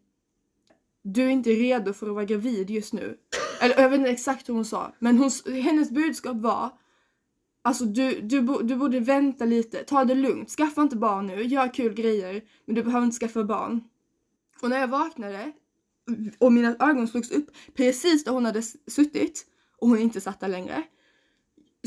du 1.02 1.22
är 1.22 1.28
inte 1.28 1.50
redo 1.50 1.92
för 1.92 2.06
att 2.06 2.14
vara 2.14 2.24
gravid 2.24 2.70
just 2.70 2.92
nu. 2.92 3.16
Eller 3.60 3.80
jag 3.80 3.90
vet 3.90 3.98
inte 3.98 4.10
exakt 4.10 4.48
hur 4.48 4.54
hon 4.54 4.64
sa 4.64 4.92
men 4.98 5.18
hon, 5.18 5.30
hennes 5.62 5.90
budskap 5.90 6.36
var 6.36 6.70
Alltså 7.62 7.84
du, 7.84 8.20
du, 8.20 8.40
du 8.62 8.76
borde 8.76 9.00
vänta 9.00 9.44
lite, 9.44 9.84
ta 9.84 10.04
det 10.04 10.14
lugnt, 10.14 10.50
skaffa 10.50 10.82
inte 10.82 10.96
barn 10.96 11.26
nu, 11.26 11.42
gör 11.42 11.74
kul 11.74 11.94
grejer, 11.94 12.42
men 12.64 12.74
du 12.74 12.82
behöver 12.82 13.04
inte 13.04 13.18
skaffa 13.18 13.44
barn. 13.44 13.84
Och 14.62 14.70
när 14.70 14.80
jag 14.80 14.88
vaknade 14.88 15.52
och 16.38 16.52
mina 16.52 16.76
ögon 16.78 17.08
slogs 17.08 17.30
upp 17.30 17.50
precis 17.74 18.24
där 18.24 18.32
hon 18.32 18.44
hade 18.44 18.62
suttit 18.62 19.46
och 19.80 19.88
hon 19.88 19.98
inte 19.98 20.20
satt 20.20 20.40
där 20.40 20.48
längre. 20.48 20.82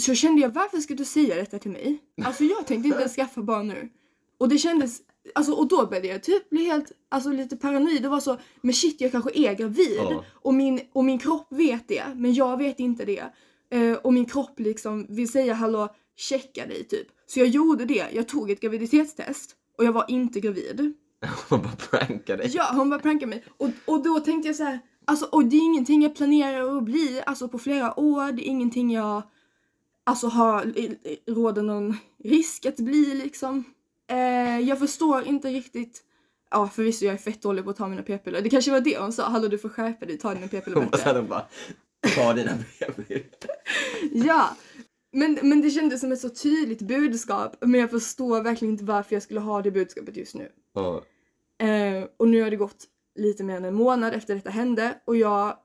Så 0.02 0.16
kände 0.16 0.42
jag, 0.42 0.50
varför 0.50 0.78
ska 0.78 0.94
du 0.94 1.06
säga 1.06 1.36
detta 1.36 1.60
till 1.60 1.72
mig? 1.72 2.00
Alltså 2.24 2.44
jag 2.44 2.68
tänkte 2.68 2.88
inte 2.88 3.10
skaffa 3.10 3.42
barn 3.42 3.68
nu. 3.68 3.90
Och 4.38 4.50
det 4.50 4.58
kändes, 4.58 5.02
alltså 5.36 5.54
och 5.54 5.68
då 5.68 5.86
började 5.86 6.08
jag 6.08 6.24
typ 6.24 6.50
bli 6.50 6.66
helt, 6.66 6.92
alltså 7.10 7.30
lite 7.32 7.56
paranoid. 7.56 8.02
Det 8.02 8.10
var 8.10 8.20
så, 8.20 8.38
men 8.62 8.74
shit 8.74 9.02
jag 9.02 9.12
kanske 9.12 9.32
är 9.34 9.54
gravid. 9.54 9.98
Ja. 9.98 10.26
Och, 10.32 10.54
min, 10.54 10.82
och 10.94 11.06
min 11.06 11.20
kropp 11.20 11.48
vet 11.50 11.88
det, 11.88 12.04
men 12.16 12.34
jag 12.34 12.58
vet 12.58 12.80
inte 12.80 13.06
det. 13.06 13.24
Eh, 13.70 13.94
och 13.94 14.14
min 14.14 14.26
kropp 14.26 14.60
liksom 14.60 15.06
vill 15.10 15.32
säga 15.32 15.54
hallå, 15.54 15.96
checka 16.16 16.66
dig 16.66 16.84
typ. 16.84 17.08
Så 17.26 17.40
jag 17.40 17.48
gjorde 17.48 17.86
det, 17.86 18.06
jag 18.14 18.28
tog 18.28 18.52
ett 18.52 18.62
graviditetstest 18.62 19.56
och 19.78 19.84
jag 19.84 19.92
var 19.92 20.06
inte 20.08 20.40
gravid. 20.40 20.94
Man 21.50 21.62
bara 21.62 21.76
prankar 21.76 22.38
dig. 22.38 22.52
Ja, 22.54 22.72
hon 22.74 22.90
bara 22.90 23.00
prankade 23.00 23.30
mig. 23.30 23.44
Och, 23.58 23.70
och 23.86 24.04
då 24.04 24.20
tänkte 24.20 24.50
jag 24.50 24.56
så 24.56 24.64
här, 24.64 24.80
alltså 25.06 25.26
och 25.26 25.46
det 25.46 25.56
är 25.56 25.62
ingenting 25.62 26.04
jag 26.04 26.16
planerar 26.16 26.78
att 26.78 26.84
bli, 26.84 27.24
alltså 27.26 27.48
på 27.48 27.60
flera 27.60 28.00
år, 28.00 28.32
det 28.32 28.48
är 28.48 28.50
ingenting 28.50 28.92
jag 28.92 29.24
alltså 30.04 30.28
har, 30.28 30.74
råder 31.32 31.62
någon 31.62 31.98
risk 32.24 32.66
att 32.66 32.76
bli 32.76 33.16
liksom. 33.16 33.64
Eh, 34.08 34.60
jag 34.60 34.80
förstår 34.80 35.28
inte 35.28 35.48
riktigt, 35.48 36.04
ja 36.52 36.68
förvisso 36.68 37.06
jag 37.06 37.14
är 37.14 37.18
fett 37.18 37.42
dålig 37.42 37.64
på 37.64 37.70
att 37.70 37.78
ta 37.78 37.88
mina 37.88 38.02
p-piller, 38.02 38.42
det 38.42 38.50
kanske 38.50 38.72
var 38.72 38.80
det 38.80 38.98
hon 38.98 39.14
sa, 39.14 39.30
hallå 39.30 39.48
du 39.48 39.58
får 39.58 39.70
skärpa 39.70 40.06
dig, 40.06 40.18
ta 40.18 40.34
dina 40.34 40.48
p-piller 40.48 40.82
bättre. 40.82 40.98
sen 40.98 41.28
bara, 41.28 41.46
ta 42.16 42.34
dina 42.34 42.52
brev. 42.78 42.94
Ja, 44.12 44.58
men, 45.12 45.40
men 45.44 45.62
det 45.62 45.70
kändes 45.70 46.02
som 46.02 46.12
ett 46.12 46.20
så 46.20 46.30
tydligt 46.30 46.82
budskap, 46.82 47.56
men 47.60 47.80
jag 47.80 47.92
förstår 47.92 48.44
verkligen 48.44 48.72
inte 48.72 48.84
varför 48.84 49.16
jag 49.16 49.24
skulle 49.24 49.40
ha 49.40 49.62
det 49.62 49.72
budskapet 49.72 50.18
just 50.18 50.36
nu. 50.36 50.50
Ja. 50.74 51.04
Eh, 51.66 52.04
och 52.18 52.28
nu 52.28 52.42
har 52.42 52.50
det 52.50 52.56
gått 52.56 52.88
lite 53.16 53.44
mer 53.44 53.58
än 53.58 53.66
en 53.66 53.74
månad 53.74 54.14
efter 54.14 54.36
detta 54.36 54.50
hände 54.50 55.00
och 55.06 55.16
jag 55.16 55.58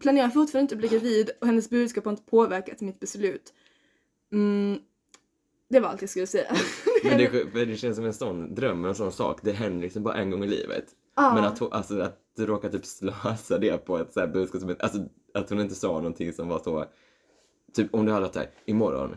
planerar 0.00 0.28
fortfarande 0.28 0.60
inte 0.60 0.74
att 0.74 0.78
bli 0.78 0.88
gravid 0.88 1.30
och 1.40 1.46
hennes 1.46 1.70
budskap 1.70 2.04
har 2.04 2.12
inte 2.12 2.30
påverkat 2.30 2.80
mitt 2.80 3.00
beslut. 3.00 3.52
Mm, 4.32 4.78
det 5.68 5.80
var 5.80 5.88
allt 5.88 6.00
jag 6.00 6.10
skulle 6.10 6.26
säga. 6.26 6.52
Men 7.04 7.18
det, 7.18 7.54
det 7.64 7.76
känns 7.76 7.96
som 7.96 8.04
en 8.04 8.14
sån 8.14 8.54
dröm, 8.54 8.84
en 8.84 8.94
sån 8.94 9.12
sak, 9.12 9.40
det 9.42 9.52
händer 9.52 9.80
liksom 9.80 10.02
bara 10.02 10.14
en 10.14 10.30
gång 10.30 10.44
i 10.44 10.48
livet. 10.48 10.84
Ja. 11.16 11.34
Men 11.34 11.44
att, 11.44 11.72
alltså, 11.72 12.00
att 12.00 12.18
du 12.36 12.46
råkar 12.46 12.68
typ 12.68 12.86
slösa 12.86 13.58
det 13.58 13.76
på 13.76 13.98
ett 13.98 14.12
så 14.12 14.20
här 14.20 14.26
budskap 14.26 14.60
som, 14.60 14.76
alltså 14.78 14.98
att 15.34 15.50
hon 15.50 15.60
inte 15.60 15.74
sa 15.74 15.92
någonting 15.92 16.32
som 16.32 16.48
var 16.48 16.58
så, 16.58 16.84
typ 17.72 17.94
om 17.94 18.06
du 18.06 18.12
hade 18.12 18.24
varit 18.24 18.34
såhär, 18.34 18.50
imorgon, 18.64 19.16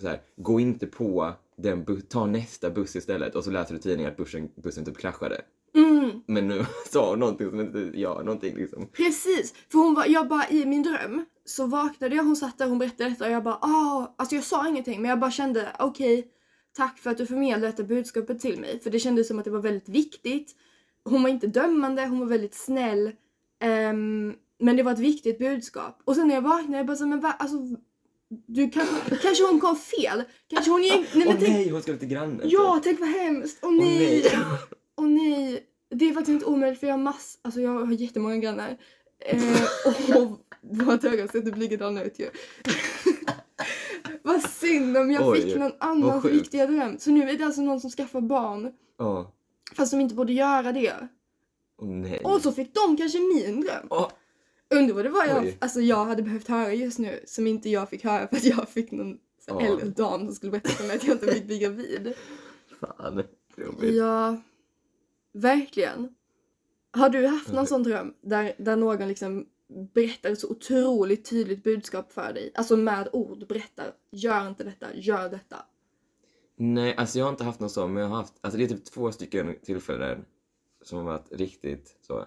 så 0.00 0.08
här, 0.08 0.20
gå 0.36 0.60
inte 0.60 0.86
på 0.86 1.32
den 1.56 2.02
ta 2.08 2.26
nästa 2.26 2.70
buss 2.70 2.96
istället 2.96 3.34
och 3.34 3.44
så 3.44 3.50
läser 3.50 3.74
du 3.74 3.80
tidningen 3.80 4.12
att 4.12 4.16
bussen, 4.16 4.50
bussen 4.54 4.84
typ 4.84 4.98
kraschade. 4.98 5.40
Mm, 5.76 6.20
Men 6.26 6.48
nu 6.48 6.66
sa 6.90 7.10
hon 7.10 7.18
någonting 7.18 7.50
som 7.50 7.60
inte 7.60 7.78
gör 7.78 8.22
någonting 8.22 8.56
liksom. 8.56 8.88
precis, 8.92 9.54
för 9.72 9.78
hon 9.78 9.94
var, 9.94 10.06
jag 10.06 10.28
bara 10.28 10.48
i 10.48 10.66
min 10.66 10.82
dröm 10.82 11.24
så 11.44 11.66
vaknade 11.66 12.16
jag, 12.16 12.24
hon 12.24 12.36
satt 12.36 12.58
där, 12.58 12.68
hon 12.68 12.78
berättade 12.78 13.10
detta 13.10 13.24
och 13.24 13.30
jag 13.30 13.42
bara 13.44 13.58
ah, 13.60 14.14
alltså 14.18 14.34
jag 14.34 14.44
sa 14.44 14.68
ingenting 14.68 15.02
men 15.02 15.08
jag 15.08 15.18
bara 15.20 15.30
kände 15.30 15.68
okej, 15.78 16.26
tack 16.76 16.98
för 16.98 17.10
att 17.10 17.18
du 17.18 17.26
förmedlade 17.26 17.66
detta 17.66 17.82
budskapet 17.82 18.40
till 18.40 18.60
mig 18.60 18.80
för 18.80 18.90
det 18.90 18.98
kändes 18.98 19.28
som 19.28 19.38
att 19.38 19.44
det 19.44 19.50
var 19.50 19.60
väldigt 19.60 19.88
viktigt. 19.88 20.54
Hon 21.04 21.22
var 21.22 21.30
inte 21.30 21.46
dömande, 21.46 22.06
hon 22.06 22.18
var 22.18 22.26
väldigt 22.26 22.54
snäll. 22.54 23.12
Ehm, 23.60 24.34
men 24.60 24.76
det 24.76 24.82
var 24.82 24.92
ett 24.92 24.98
viktigt 24.98 25.38
budskap. 25.38 26.02
Och 26.04 26.16
sen 26.16 26.28
när 26.28 26.34
jag 26.34 26.42
vaknade, 26.42 26.76
jag 26.76 26.86
bara 26.86 26.96
så, 26.96 27.06
men 27.06 27.20
va, 27.20 27.32
alltså, 27.38 27.56
du 28.46 28.70
kanske, 28.70 29.16
kanske 29.16 29.44
hon 29.44 29.60
kom 29.60 29.76
fel? 29.76 30.22
Kanske 30.48 30.70
hon 30.70 30.82
gick, 30.82 31.06
nej 31.14 31.26
tänk, 31.26 31.40
nej, 31.40 31.70
hon 31.70 31.82
skulle 31.82 31.98
till 31.98 32.08
grannen. 32.08 32.40
ja 32.44 32.80
tänk 32.84 33.00
vad 33.00 33.08
hemskt, 33.08 33.58
åh 33.62 33.68
Åh 33.68 33.76
nej. 33.76 34.24
Åh 34.96 35.06
nej. 35.06 35.65
Det 35.90 36.04
är 36.08 36.12
faktiskt 36.14 36.32
inte 36.34 36.46
omöjligt 36.46 36.80
för 36.80 36.86
jag 36.86 36.94
har 36.94 37.02
mass, 37.02 37.38
alltså 37.42 37.60
jag 37.60 37.70
har 37.70 37.92
jättemånga 37.92 38.36
grannar. 38.36 38.76
Eh, 39.18 39.42
och 40.16 40.40
våra 40.60 40.92
ögon 41.12 41.28
ser 41.28 41.40
typ 41.40 41.56
likadana 41.56 42.02
ut 42.02 42.18
ju. 42.18 42.30
vad 44.22 44.42
synd 44.42 44.96
om 44.96 45.10
jag 45.10 45.28
Oj, 45.28 45.40
fick 45.42 45.56
någon 45.56 45.72
annan 45.78 46.22
sjukt. 46.22 46.34
riktiga 46.34 46.66
dröm. 46.66 46.98
Så 46.98 47.10
nu 47.10 47.30
är 47.30 47.38
det 47.38 47.44
alltså 47.44 47.60
någon 47.62 47.80
som 47.80 47.90
skaffar 47.90 48.20
barn 48.20 48.72
Ja. 48.98 49.32
fast 49.76 49.90
de 49.92 50.00
inte 50.00 50.14
borde 50.14 50.32
göra 50.32 50.72
det. 50.72 51.08
Åh 51.78 51.88
nej. 51.88 52.20
Och 52.24 52.40
så 52.40 52.52
fick 52.52 52.74
de 52.74 52.96
kanske 52.96 53.18
min 53.18 53.60
dröm. 53.60 53.86
Åh, 53.90 54.10
Undrar 54.74 54.94
vad 54.94 55.04
det 55.04 55.08
var 55.10 55.24
jag, 55.24 55.42
Oj. 55.42 55.56
alltså 55.60 55.80
jag 55.80 56.04
hade 56.04 56.22
behövt 56.22 56.48
höra 56.48 56.74
just 56.74 56.98
nu 56.98 57.20
som 57.26 57.46
inte 57.46 57.70
jag 57.70 57.90
fick 57.90 58.04
höra 58.04 58.28
för 58.28 58.36
att 58.36 58.44
jag 58.44 58.68
fick 58.68 58.90
någon 58.90 59.18
så 59.46 59.60
äldre 59.60 59.86
dam 59.88 60.26
som 60.26 60.34
skulle 60.34 60.52
berätta 60.52 60.68
för 60.68 60.84
mig 60.86 60.96
att 60.96 61.04
jag 61.04 61.14
inte 61.14 61.26
fick 61.26 61.46
bli 61.46 61.58
gravid. 61.58 62.14
fan. 62.80 63.22
Jobbigt. 63.56 63.94
Ja, 63.94 64.36
verkligen. 65.36 66.14
Har 66.90 67.08
du 67.08 67.26
haft 67.26 67.52
någon 67.52 67.66
sån 67.66 67.82
dröm 67.82 68.14
där, 68.20 68.54
där 68.58 68.76
någon 68.76 69.08
liksom 69.08 69.46
berättar 69.94 70.30
ett 70.30 70.40
så 70.40 70.50
otroligt 70.50 71.30
tydligt 71.30 71.64
budskap 71.64 72.12
för 72.12 72.32
dig? 72.32 72.52
Alltså 72.54 72.76
med 72.76 73.08
ord 73.12 73.46
berättar, 73.46 73.92
gör 74.10 74.48
inte 74.48 74.64
detta, 74.64 74.94
gör 74.94 75.28
detta. 75.28 75.56
Nej, 76.56 76.96
alltså 76.96 77.18
jag 77.18 77.26
har 77.26 77.30
inte 77.30 77.44
haft 77.44 77.60
någon 77.60 77.70
sån, 77.70 77.92
men 77.92 78.02
jag 78.02 78.10
har 78.10 78.16
haft, 78.16 78.34
alltså 78.40 78.58
det 78.58 78.64
är 78.64 78.68
typ 78.68 78.84
två 78.84 79.12
stycken 79.12 79.54
tillfällen 79.62 80.24
som 80.82 80.98
har 80.98 81.04
varit 81.04 81.32
riktigt 81.32 81.96
så. 82.00 82.26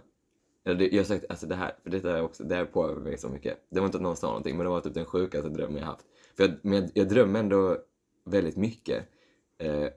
Jag 0.64 0.98
har 0.98 1.04
sagt, 1.04 1.26
alltså 1.30 1.48
det 1.48 1.56
här, 1.56 1.76
för 1.84 1.90
detta 1.90 2.18
är 2.18 2.22
också, 2.22 2.44
det 2.44 2.56
här 2.56 2.66
påverkar 2.66 3.02
mig 3.02 3.18
så 3.18 3.30
mycket. 3.30 3.66
Det 3.70 3.80
var 3.80 3.86
inte 3.86 3.98
att 3.98 4.04
någon 4.04 4.18
sa 4.18 4.28
någonting, 4.28 4.58
men 4.58 4.64
det 4.64 4.70
var 4.70 4.82
typ 4.82 4.94
den 4.94 5.06
sjukaste 5.06 5.50
drömmen 5.50 5.78
jag 5.78 5.86
haft. 5.86 6.06
För 6.38 6.44
jag, 6.44 6.52
men 6.62 6.74
jag, 6.74 6.92
jag 6.94 7.10
drömmer 7.10 7.40
ändå 7.40 7.78
väldigt 8.26 8.58
mycket. 8.58 9.10
Eh, 9.58 9.88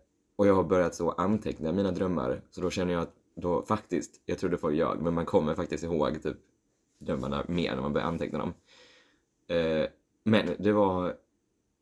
och 0.43 0.49
jag 0.49 0.55
har 0.55 0.65
börjat 0.65 0.95
så 0.95 1.11
anteckna 1.11 1.73
mina 1.73 1.91
drömmar, 1.91 2.43
så 2.51 2.61
då 2.61 2.71
känner 2.71 2.93
jag 2.93 3.03
att 3.03 3.15
då 3.35 3.63
faktiskt, 3.63 4.21
jag 4.25 4.39
trodde 4.39 4.59
folk 4.59 4.77
ljög, 4.77 5.01
men 5.01 5.15
man 5.15 5.27
kommer 5.27 5.55
faktiskt 5.55 5.85
ihåg 5.85 6.23
typ 6.23 6.37
drömmarna 6.99 7.45
mer 7.49 7.75
när 7.75 7.83
man 7.83 7.93
börjar 7.93 8.07
anteckna 8.07 8.39
dem. 8.39 8.55
Eh, 9.47 9.87
men 10.25 10.51
det 10.59 10.73
var, 10.73 11.17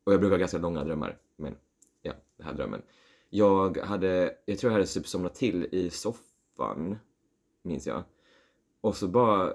och 0.03 0.13
jag 0.13 0.19
brukar 0.19 0.33
ha 0.33 0.39
ganska 0.39 0.57
långa 0.57 0.83
drömmar, 0.83 1.17
men 1.35 1.55
ja, 2.01 2.13
den 2.37 2.45
här 2.45 2.53
drömmen. 2.53 2.81
Jag 3.29 3.77
hade, 3.77 4.35
jag 4.45 4.59
tror 4.59 4.71
jag 4.71 4.79
hade 4.79 4.87
typ 4.91 5.07
somnat 5.07 5.35
till 5.35 5.67
i 5.71 5.89
soffan, 5.89 6.97
minns 7.61 7.87
jag. 7.87 8.03
Och 8.81 8.95
så 8.95 9.07
bara 9.07 9.53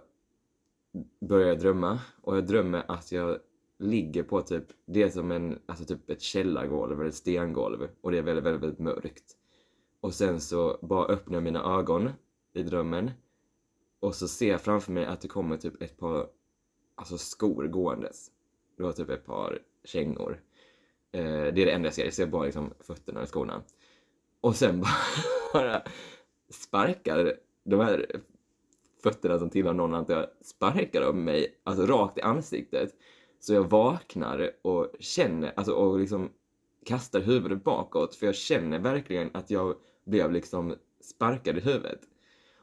började 1.20 1.50
jag 1.50 1.58
drömma 1.58 2.00
och 2.22 2.36
jag 2.36 2.46
drömmer 2.46 2.84
att 2.88 3.12
jag 3.12 3.38
ligger 3.78 4.22
på 4.22 4.42
typ, 4.42 4.64
det 4.86 5.02
är 5.02 5.08
som 5.10 5.30
en, 5.30 5.58
alltså 5.66 5.84
typ 5.84 6.10
ett 6.10 6.20
källargolv 6.20 7.00
eller 7.00 7.08
ett 7.08 7.14
stengolv 7.14 7.88
och 8.00 8.10
det 8.10 8.18
är 8.18 8.22
väldigt, 8.22 8.44
väldigt, 8.44 8.62
väldigt 8.62 8.78
mörkt. 8.78 9.36
Och 10.00 10.14
sen 10.14 10.40
så 10.40 10.78
bara 10.82 11.06
öppnar 11.06 11.36
jag 11.36 11.42
mina 11.42 11.78
ögon 11.78 12.10
i 12.52 12.62
drömmen 12.62 13.10
och 14.00 14.14
så 14.14 14.28
ser 14.28 14.50
jag 14.50 14.60
framför 14.60 14.92
mig 14.92 15.04
att 15.04 15.20
det 15.20 15.28
kommer 15.28 15.56
typ 15.56 15.82
ett 15.82 15.96
par 15.96 16.26
alltså 16.94 17.18
skor 17.18 17.66
gåendes. 17.66 18.30
Det 18.76 18.82
var 18.82 18.92
typ 18.92 19.10
ett 19.10 19.26
par 19.26 19.62
kängor. 19.84 20.40
Eh, 21.12 21.22
det 21.22 21.62
är 21.62 21.66
det 21.66 21.70
enda 21.70 21.86
jag 21.86 21.94
ser, 21.94 22.04
jag 22.04 22.14
ser 22.14 22.26
bara 22.26 22.44
liksom 22.44 22.74
fötterna 22.80 23.22
i 23.22 23.26
skorna. 23.26 23.62
Och 24.40 24.56
sen 24.56 24.80
bara, 24.80 24.92
bara 25.52 25.82
sparkar 26.50 27.36
de 27.64 27.80
här 27.80 28.20
fötterna 29.02 29.38
som 29.38 29.50
tillhör 29.50 29.72
någon 29.72 29.94
antar 29.94 30.14
jag 30.14 30.26
sparkar 30.40 31.00
de 31.00 31.24
mig 31.24 31.60
alltså 31.64 31.86
rakt 31.86 32.18
i 32.18 32.20
ansiktet. 32.20 32.96
Så 33.46 33.54
jag 33.54 33.70
vaknar 33.70 34.50
och 34.62 34.94
känner, 35.00 35.52
alltså 35.56 35.72
och 35.72 35.98
liksom 35.98 36.30
kastar 36.84 37.20
huvudet 37.20 37.64
bakåt 37.64 38.14
för 38.14 38.26
jag 38.26 38.34
känner 38.34 38.78
verkligen 38.78 39.30
att 39.34 39.50
jag 39.50 39.76
blev 40.04 40.32
liksom 40.32 40.74
sparkad 41.00 41.58
i 41.58 41.60
huvudet. 41.60 42.00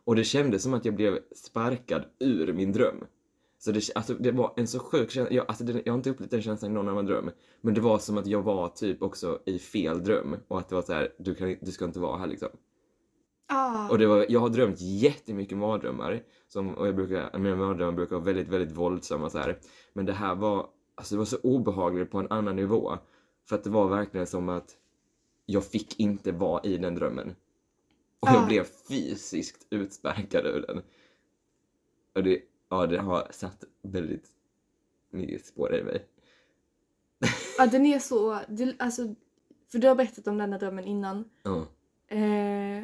Och 0.04 0.16
det 0.16 0.24
kändes 0.24 0.64
som 0.64 0.74
att 0.74 0.86
jag 0.86 0.96
blev 0.96 1.20
sparkad 1.36 2.06
ur 2.20 2.54
min 2.54 2.72
dröm. 2.72 3.06
Så 3.60 3.72
det, 3.72 3.90
alltså, 3.96 4.14
det 4.14 4.32
var 4.32 4.54
en 4.56 4.68
så 4.68 4.80
sjuk 4.80 5.12
känsla, 5.12 5.36
jag, 5.36 5.46
alltså, 5.48 5.64
det, 5.64 5.82
jag 5.86 5.94
har 5.94 5.98
inte 5.98 6.10
upplevt 6.10 6.32
den 6.32 6.42
känslan 6.42 6.72
i 6.72 6.74
någon 6.74 6.90
annan 6.90 7.06
dröm. 7.06 7.30
Men 7.62 7.74
det 7.74 7.82
var 7.82 8.00
som 8.00 8.18
att 8.18 8.28
jag 8.28 8.42
var 8.42 8.70
typ 8.70 9.02
också 9.02 9.40
i 9.46 9.60
fel 9.60 10.04
dröm 10.04 10.36
och 10.48 10.60
att 10.60 10.70
det 10.70 10.76
var 10.76 10.82
så 10.82 10.94
här, 10.94 11.14
du, 11.18 11.36
kan, 11.36 11.56
du 11.62 11.72
ska 11.72 11.86
inte 11.86 12.00
vara 12.00 12.18
här 12.18 12.28
liksom. 12.28 12.50
Ah. 13.48 13.90
Och 13.90 13.98
det 13.98 14.08
var, 14.08 14.26
jag 14.30 14.40
har 14.40 14.50
drömt 14.50 14.82
jättemycket 14.82 15.58
mardrömmar. 15.58 16.24
Som, 16.48 16.74
och 16.74 16.88
jag 16.88 16.96
brukar, 16.96 17.38
mina 17.40 17.56
mardrömmar 17.56 17.92
brukar 17.92 18.16
vara 18.16 18.26
väldigt, 18.26 18.48
väldigt 18.48 18.78
våldsamma 18.78 19.30
så 19.30 19.38
här. 19.38 19.60
Men 19.94 20.06
det 20.06 20.14
här 20.14 20.36
var, 20.36 20.68
alltså 20.96 21.16
det 21.16 21.20
var 21.20 21.26
så 21.26 21.38
obehagligt 21.44 22.12
på 22.12 22.18
en 22.20 22.28
annan 22.32 22.56
nivå. 22.56 22.98
För 23.50 23.56
att 23.56 23.64
det 23.64 23.70
var 23.70 23.88
verkligen 23.88 24.28
som 24.28 24.50
att 24.50 24.78
jag 25.46 25.66
fick 25.66 26.00
inte 26.00 26.32
vara 26.32 26.64
i 26.64 26.78
den 26.78 26.96
drömmen. 26.96 27.36
Och 28.20 28.28
jag 28.30 28.44
Ah. 28.44 28.46
blev 28.46 28.64
fysiskt 28.64 29.68
utsparkad 29.70 30.46
ur 30.46 30.66
den. 30.68 30.82
Och 32.16 32.24
det, 32.24 32.42
ja, 32.70 32.86
det 32.88 33.00
har 33.00 33.28
satt 33.32 33.64
väldigt 33.82 34.26
mycket 35.10 35.46
spår 35.46 35.76
i 35.76 35.84
mig. 35.84 36.06
Ja, 37.58 37.66
den 37.68 37.86
är 37.86 38.00
så, 38.00 38.40
det, 38.48 38.76
alltså, 38.80 39.16
för 39.72 39.80
du 39.80 39.88
har 39.88 39.96
berättat 39.96 40.28
om 40.28 40.38
denna 40.38 40.58
drömmen 40.58 40.86
innan. 40.86 41.30
Ja. 41.44 41.66
Eh, 42.08 42.84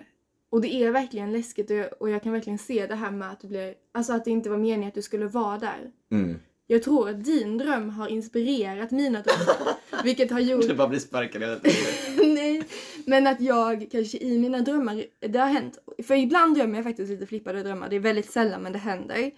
och 0.52 0.62
det 0.62 0.74
är 0.74 0.92
verkligen 0.92 1.32
läskigt 1.32 1.70
och 1.72 1.76
jag, 1.78 1.90
och 2.00 2.10
jag 2.10 2.24
kan 2.24 2.32
verkligen 2.34 2.60
se 2.60 2.88
det 2.88 2.96
här 2.96 3.12
med 3.12 3.32
att 3.32 3.40
du 3.40 3.48
blir, 3.48 3.74
alltså 3.92 4.14
att 4.14 4.26
det 4.26 4.32
inte 4.32 4.50
var 4.50 4.58
meningen 4.58 4.88
att 4.88 4.94
du 4.94 5.02
skulle 5.02 5.28
vara 5.28 5.58
där. 5.58 5.92
Mm. 6.12 6.40
Jag 6.68 6.84
tror 6.84 7.10
att 7.10 7.24
din 7.24 7.58
dröm 7.58 7.90
har 7.90 8.08
inspirerat 8.08 8.92
mina 8.92 9.22
drömmar. 9.22 9.76
vilket 10.04 10.32
har 10.32 10.40
gjort... 10.40 10.68
Du 10.68 10.74
bara 10.74 10.88
blir 10.88 11.00
sparkad 11.00 11.42
hela 11.42 11.56
tiden. 11.56 12.34
Nej, 12.34 12.64
men 13.06 13.28
att 13.28 13.42
jag 13.42 13.88
kanske 13.92 14.18
i 14.18 14.38
mina 14.40 14.60
drömmar, 14.60 15.04
det 15.20 15.40
har 15.40 15.48
hänt. 15.48 15.78
För 16.04 16.16
ibland 16.16 16.56
drömmer 16.56 16.76
jag 16.76 16.84
faktiskt 16.86 17.10
lite 17.10 17.26
flippade 17.26 17.64
drömmar. 17.64 17.90
Det 17.90 17.96
är 17.96 18.00
väldigt 18.00 18.32
sällan 18.32 18.62
men 18.62 18.74
det 18.74 18.80
händer. 18.80 19.32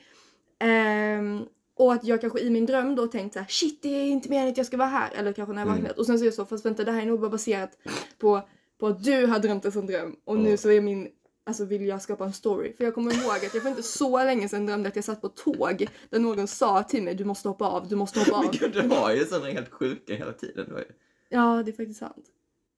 Ehm, 0.59 1.41
och 1.77 1.93
att 1.93 2.03
jag 2.03 2.21
kanske 2.21 2.39
i 2.39 2.49
min 2.49 2.65
dröm 2.65 2.95
då 2.95 3.07
tänkt 3.07 3.33
så 3.33 3.39
här: 3.39 3.45
shit 3.49 3.79
det 3.81 3.89
är 3.89 4.05
inte 4.05 4.29
meningen 4.29 4.51
att 4.51 4.57
jag 4.57 4.65
ska 4.65 4.77
vara 4.77 4.87
här. 4.89 5.09
Eller 5.15 5.33
kanske 5.33 5.53
när 5.53 5.61
jag 5.61 5.67
Mm. 5.67 5.81
vaknat. 5.81 5.97
Och 5.99 6.05
sen 6.05 6.17
så 6.19 6.23
är 6.23 6.27
jag 6.27 6.33
så, 6.33 6.45
fast 6.45 6.65
vänta 6.65 6.83
det 6.83 6.91
här 6.91 7.01
är 7.01 7.05
nog 7.05 7.19
bara 7.19 7.29
baserat 7.29 7.71
på, 8.19 8.41
på 8.81 8.87
att 8.87 9.03
du 9.03 9.25
har 9.25 9.39
drömt 9.39 9.65
en 9.65 9.71
sån 9.71 9.85
dröm. 9.85 10.15
Och 10.25 10.37
nu 10.43 10.57
så 10.57 10.69
är 10.71 10.81
min, 10.81 11.07
alltså 11.45 11.65
vill 11.65 11.85
jag 11.85 12.01
skapa 12.01 12.25
en 12.25 12.33
story. 12.33 12.73
För 12.77 12.83
jag 12.83 12.93
kommer 12.95 13.13
ihåg 13.13 13.31
att 13.35 13.53
jag 13.53 13.63
för 13.63 13.69
inte 13.69 13.83
så 13.83 14.23
länge 14.23 14.49
sedan 14.49 14.65
drömde 14.65 14.89
att 14.89 14.95
jag 14.95 15.05
satt 15.05 15.21
på 15.21 15.29
tåg. 15.29 15.87
Där 16.09 16.19
någon 16.19 16.47
sa 16.47 16.83
till 16.83 17.03
mig 17.03 17.15
du 17.15 17.25
måste 17.25 17.47
hoppa 17.47 17.65
av, 17.67 17.87
du 17.87 17.95
måste 17.95 18.19
hoppa 18.19 18.31
av. 18.37 18.43
Men 18.43 18.51
gud, 18.51 18.73
du 18.73 18.95
har 18.95 19.13
ju 19.13 19.25
sådana 19.25 19.45
helt 19.45 19.69
sjuka 19.71 20.13
hela 20.15 20.33
tiden. 20.33 20.71
Har 20.71 20.79
ju- 20.79 20.85
Ja, 21.29 21.63
det 21.65 21.71
är 21.71 21.75
faktiskt 21.75 21.99
sant. 21.99 22.25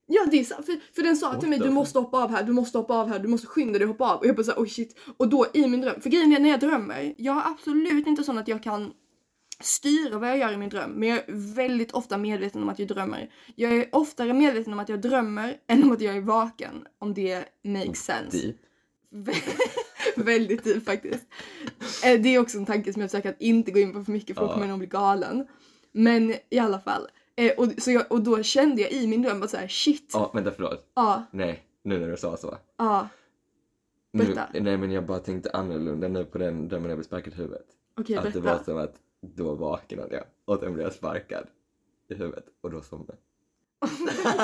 Ja, 0.06 0.26
det 0.32 0.40
är 0.40 0.44
sant. 0.44 0.66
För, 0.66 0.80
för 0.96 1.02
den 1.04 1.16
sa 1.18 1.40
till 1.40 1.50
mig 1.50 1.60
du 1.60 1.70
måste 1.74 2.00
hoppa 2.00 2.24
av 2.24 2.30
här, 2.30 2.44
du 2.44 2.52
måste 2.54 2.78
hoppa 2.78 2.94
av 2.94 3.08
här, 3.08 3.20
du 3.20 3.28
måste 3.28 3.48
skynda 3.48 3.80
dig 3.80 3.88
hoppa 3.88 4.14
av. 4.14 4.20
Och 4.20 4.26
jag 4.26 4.36
bara 4.36 4.44
såhär, 4.44 4.60
oh 4.62 4.66
shit. 4.68 4.96
Och 5.18 5.28
då 5.30 5.46
i 5.54 5.68
min 5.68 5.82
dröm, 5.82 6.02
för 6.02 6.10
grejen 6.10 6.34
är 6.34 6.40
när 6.40 6.50
jag 6.50 6.60
drömmer, 6.60 7.14
jag 7.18 7.38
är 7.38 7.52
absolut 7.52 8.08
inte 8.08 8.24
sån 8.24 8.38
att 8.38 8.48
jag 8.48 8.64
kan 8.64 8.92
styra 9.66 10.18
vad 10.20 10.30
jag 10.30 10.38
gör 10.38 10.52
i 10.54 10.58
min 10.58 10.70
dröm. 10.70 10.92
Men 10.92 11.10
jag 11.10 11.18
är 11.18 11.54
väldigt 11.56 11.92
ofta 11.92 12.18
medveten 12.18 12.62
om 12.64 12.70
att 12.70 12.80
jag 12.80 12.88
drömmer. 12.88 13.32
Jag 13.56 13.72
är 13.74 13.90
oftare 13.92 14.34
medveten 14.34 14.74
om 14.74 14.80
att 14.80 14.90
jag 14.90 15.02
drömmer 15.02 15.58
än 15.68 15.84
om 15.84 15.92
att 15.92 16.02
jag 16.02 16.16
är 16.18 16.22
vaken. 16.22 16.88
Om 17.00 17.14
det 17.14 17.46
makes 17.64 18.06
sense. 18.06 18.38
Deep. 18.38 18.56
Väldigt 20.16 20.64
deep 20.64 20.86
faktiskt. 20.86 21.26
Eh, 22.06 22.22
Det 22.22 22.30
är 22.36 22.40
också 22.40 22.58
en 22.58 22.66
tanke 22.66 22.94
som 22.94 23.02
jag 23.02 23.12
försöker 23.12 23.30
att 23.30 23.42
inte 23.42 23.72
gå 23.72 23.80
in 23.80 23.94
på 23.94 24.04
för 24.04 24.12
mycket 24.12 24.38
för 24.38 24.48
då 24.48 24.54
kommer 24.54 24.68
nog 24.68 24.78
bli 24.78 24.88
galen. 24.88 25.48
Men 25.92 26.36
i 26.50 26.60
alla 26.60 26.80
fall. 26.80 27.08
Eh, 27.36 27.52
Och, 27.58 27.68
så 27.78 27.92
jag, 27.92 28.12
och 28.12 28.22
då 28.24 28.44
kände 28.44 28.82
jag 28.82 28.92
i 28.92 29.08
min 29.08 29.22
dröm 29.22 29.44
att 29.44 29.50
såhär 29.50 29.68
shit. 29.68 30.10
Ja, 30.14 30.32
vänta 30.34 30.52
förlåt. 30.52 30.92
Ja, 30.96 31.24
Nej, 31.32 31.64
nu 31.84 32.00
när 32.00 32.08
du 32.12 32.18
sa 32.18 32.38
så. 32.38 32.58
ja. 32.78 33.08
Nu, 34.16 34.36
nej 34.62 34.78
men 34.78 34.92
jag 34.92 35.06
bara 35.06 35.20
tänkte 35.20 35.50
annorlunda 35.52 36.08
nu 36.08 36.26
på 36.26 36.38
den 36.38 36.68
drömmen 36.68 36.90
jag 36.90 36.98
blev 36.98 37.06
sparkad 37.06 37.34
i 37.34 37.36
huvudet. 37.36 37.66
Okej, 38.00 38.16
att 38.18 38.34
det 38.34 38.40
var 38.40 38.64
som 38.66 38.78
att 38.78 38.96
då 39.36 39.56
vaknade 39.56 40.16
jag 40.16 40.26
och 40.46 40.60
sen 40.60 40.74
blev 40.74 40.86
jag 40.86 40.94
sparkad 40.94 41.48
i 42.10 42.14
huvudet 42.16 42.46
och 42.62 42.72
då 42.72 42.82
somnade 42.82 43.18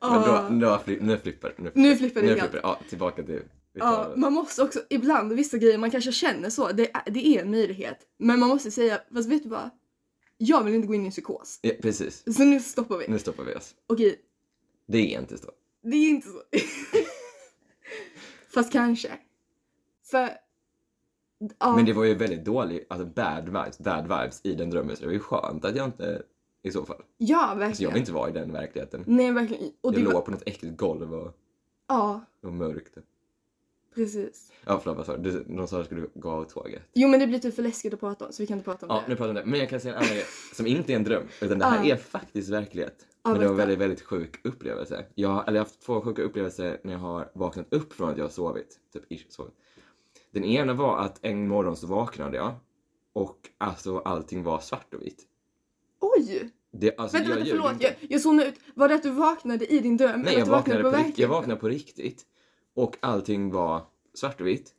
Men 0.00 0.60
då, 0.60 0.66
då 0.68 0.78
fli, 0.84 0.98
nu 1.00 1.18
flippar 1.18 1.54
nu, 1.58 1.70
Nu 1.74 1.96
flippar 1.96 2.20
det 2.20 2.26
nu 2.26 2.32
helt. 2.38 2.50
flippar 2.50 2.68
Ja, 2.68 2.80
tillbaka 2.88 3.22
till... 3.22 3.42
Ja, 3.72 4.12
man 4.16 4.32
måste 4.32 4.62
också, 4.62 4.80
ibland 4.90 5.32
vissa 5.32 5.58
grejer 5.58 5.78
man 5.78 5.90
kanske 5.90 6.12
känner 6.12 6.50
så, 6.50 6.72
det, 6.72 6.90
är- 6.96 7.10
det 7.10 7.26
är 7.26 7.42
en 7.42 7.50
möjlighet. 7.50 7.98
Men 8.18 8.40
man 8.40 8.48
måste 8.48 8.70
säga, 8.70 9.00
fast 9.14 9.28
vet 9.28 9.42
du 9.42 9.48
vad? 9.48 9.70
Jag 10.36 10.64
vill 10.64 10.74
inte 10.74 10.86
gå 10.88 10.94
in 10.94 11.02
i 11.02 11.06
en 11.06 11.10
psykos. 11.10 11.58
ja, 11.62 11.72
precis. 11.82 12.34
Så 12.36 12.44
nu 12.44 12.60
stoppar 12.60 12.96
vi. 12.98 13.08
Nu 13.08 13.18
stoppar 13.18 13.44
vi 13.44 13.54
oss. 13.54 13.74
Okej, 13.86 14.20
Det 14.86 14.98
är 15.14 15.20
inte 15.20 15.38
så. 15.38 15.50
det 15.82 15.96
är 15.96 16.08
inte 16.10 16.28
så. 16.28 16.42
fast 18.54 18.72
kanske. 18.72 19.10
För... 20.10 20.30
Ja. 21.58 21.76
Men 21.76 21.84
det 21.84 21.92
var 21.92 22.04
ju 22.04 22.14
väldigt 22.14 22.44
dålig, 22.44 22.86
alltså 22.88 23.06
bad 23.06 23.44
vibes, 23.44 23.78
bad 23.78 24.02
vibes 24.02 24.40
i 24.44 24.54
den 24.54 24.70
drömmen 24.70 24.96
så 24.96 25.00
det 25.00 25.06
var 25.06 25.12
ju 25.12 25.18
skönt 25.20 25.64
att 25.64 25.76
jag 25.76 25.84
inte, 25.86 26.22
i 26.62 26.70
så 26.70 26.84
fall. 26.84 27.02
Ja, 27.16 27.38
Alltså 27.38 27.52
jag 27.54 27.56
verkligen. 27.68 27.92
vill 27.92 28.00
inte 28.00 28.12
vara 28.12 28.28
i 28.30 28.32
den 28.32 28.52
verkligheten. 28.52 29.04
Nej, 29.06 29.32
verkligen. 29.32 29.64
Och 29.64 29.72
jag 29.80 29.94
det 29.94 30.00
låg 30.00 30.12
var... 30.12 30.20
på 30.20 30.30
något 30.30 30.42
äckligt 30.46 30.76
golv 30.76 31.14
och, 31.14 31.36
Ja, 31.88 32.20
och 32.42 32.52
mörkt. 32.52 32.94
precis. 33.94 34.52
Ja 34.64 34.80
förlåt 34.82 34.96
vad 34.96 35.06
sa 35.06 35.16
du? 35.16 35.44
De 35.48 35.68
sa 35.68 35.76
att 35.76 35.82
du 35.82 35.86
skulle 35.86 36.06
gå 36.14 36.30
av 36.30 36.44
tåget. 36.44 36.82
Jo, 36.94 37.08
men 37.08 37.20
det 37.20 37.26
blir 37.26 37.38
typ 37.38 37.54
för 37.54 37.62
läskigt 37.62 37.94
att 37.94 38.00
prata 38.00 38.26
om, 38.26 38.32
så 38.32 38.42
vi 38.42 38.46
kan 38.46 38.56
inte 38.58 38.64
prata 38.64 38.86
om 38.86 38.94
Ja, 38.96 39.02
det. 39.06 39.08
nu 39.10 39.16
pratar 39.16 39.32
vi 39.34 39.40
om 39.40 39.44
det. 39.44 39.50
Men 39.50 39.60
jag 39.60 39.68
kan 39.68 39.80
säga 39.80 39.94
en 39.94 39.98
annan 40.02 40.14
grej 40.14 40.24
som 40.54 40.66
inte 40.66 40.92
är 40.92 40.96
en 40.96 41.04
dröm, 41.04 41.22
utan 41.40 41.58
det 41.58 41.64
här 41.64 41.84
Ja. 41.84 41.94
är 41.94 41.98
faktiskt 41.98 42.48
verklighet. 42.50 43.06
Ja, 43.26 43.30
Men 43.30 43.40
det 43.40 43.44
var 43.46 43.52
en 43.52 43.56
väldigt, 43.56 43.78
väldigt 43.78 44.02
sjuk 44.02 44.40
upplevelse. 44.46 45.04
Jag, 45.14 45.30
eller 45.48 45.56
jag 45.58 45.60
har 45.62 45.66
haft 45.66 45.80
två 45.80 46.00
sjuka 46.00 46.22
upplevelser 46.22 46.80
när 46.84 46.92
jag 46.92 47.00
har 47.00 47.30
vaknat 47.34 47.66
upp 47.72 47.92
från 47.92 48.10
att 48.10 48.16
jag 48.16 48.24
har 48.24 48.30
sovit. 48.30 48.78
Typ 48.92 49.12
ish, 49.12 49.26
sovit. 49.28 49.54
Den 50.34 50.44
ena 50.44 50.74
var 50.74 50.98
att 50.98 51.18
en 51.24 51.48
morgon 51.48 51.76
så 51.76 51.86
vaknade 51.86 52.36
jag 52.36 52.54
och 53.12 53.38
alltså 53.58 53.98
allting 53.98 54.42
var 54.42 54.58
svart 54.58 54.94
och 54.94 55.02
vitt. 55.02 55.22
Oj! 56.00 56.50
Det, 56.72 56.98
alltså, 56.98 57.16
Vänta, 57.16 57.30
jag 57.30 57.36
vänta, 57.36 57.50
förlåt. 57.50 57.82
Jag, 57.82 57.92
jag 58.08 58.20
zonade 58.20 58.48
ut. 58.48 58.54
Var 58.74 58.88
det 58.88 58.94
att 58.94 59.02
du 59.02 59.10
vaknade 59.10 59.66
i 59.66 59.80
din 59.80 59.96
dröm? 59.96 60.22
Nej, 60.22 60.34
jag 60.38 60.46
du 60.46 60.50
vaknade, 60.50 60.82
på, 60.82 60.90
rikt- 60.90 61.18
jag 61.18 61.28
vaknade 61.28 61.60
på 61.60 61.68
riktigt. 61.68 62.22
Och 62.74 62.96
allting 63.00 63.50
var 63.50 63.82
svart 64.14 64.40
och 64.40 64.46
vitt. 64.46 64.74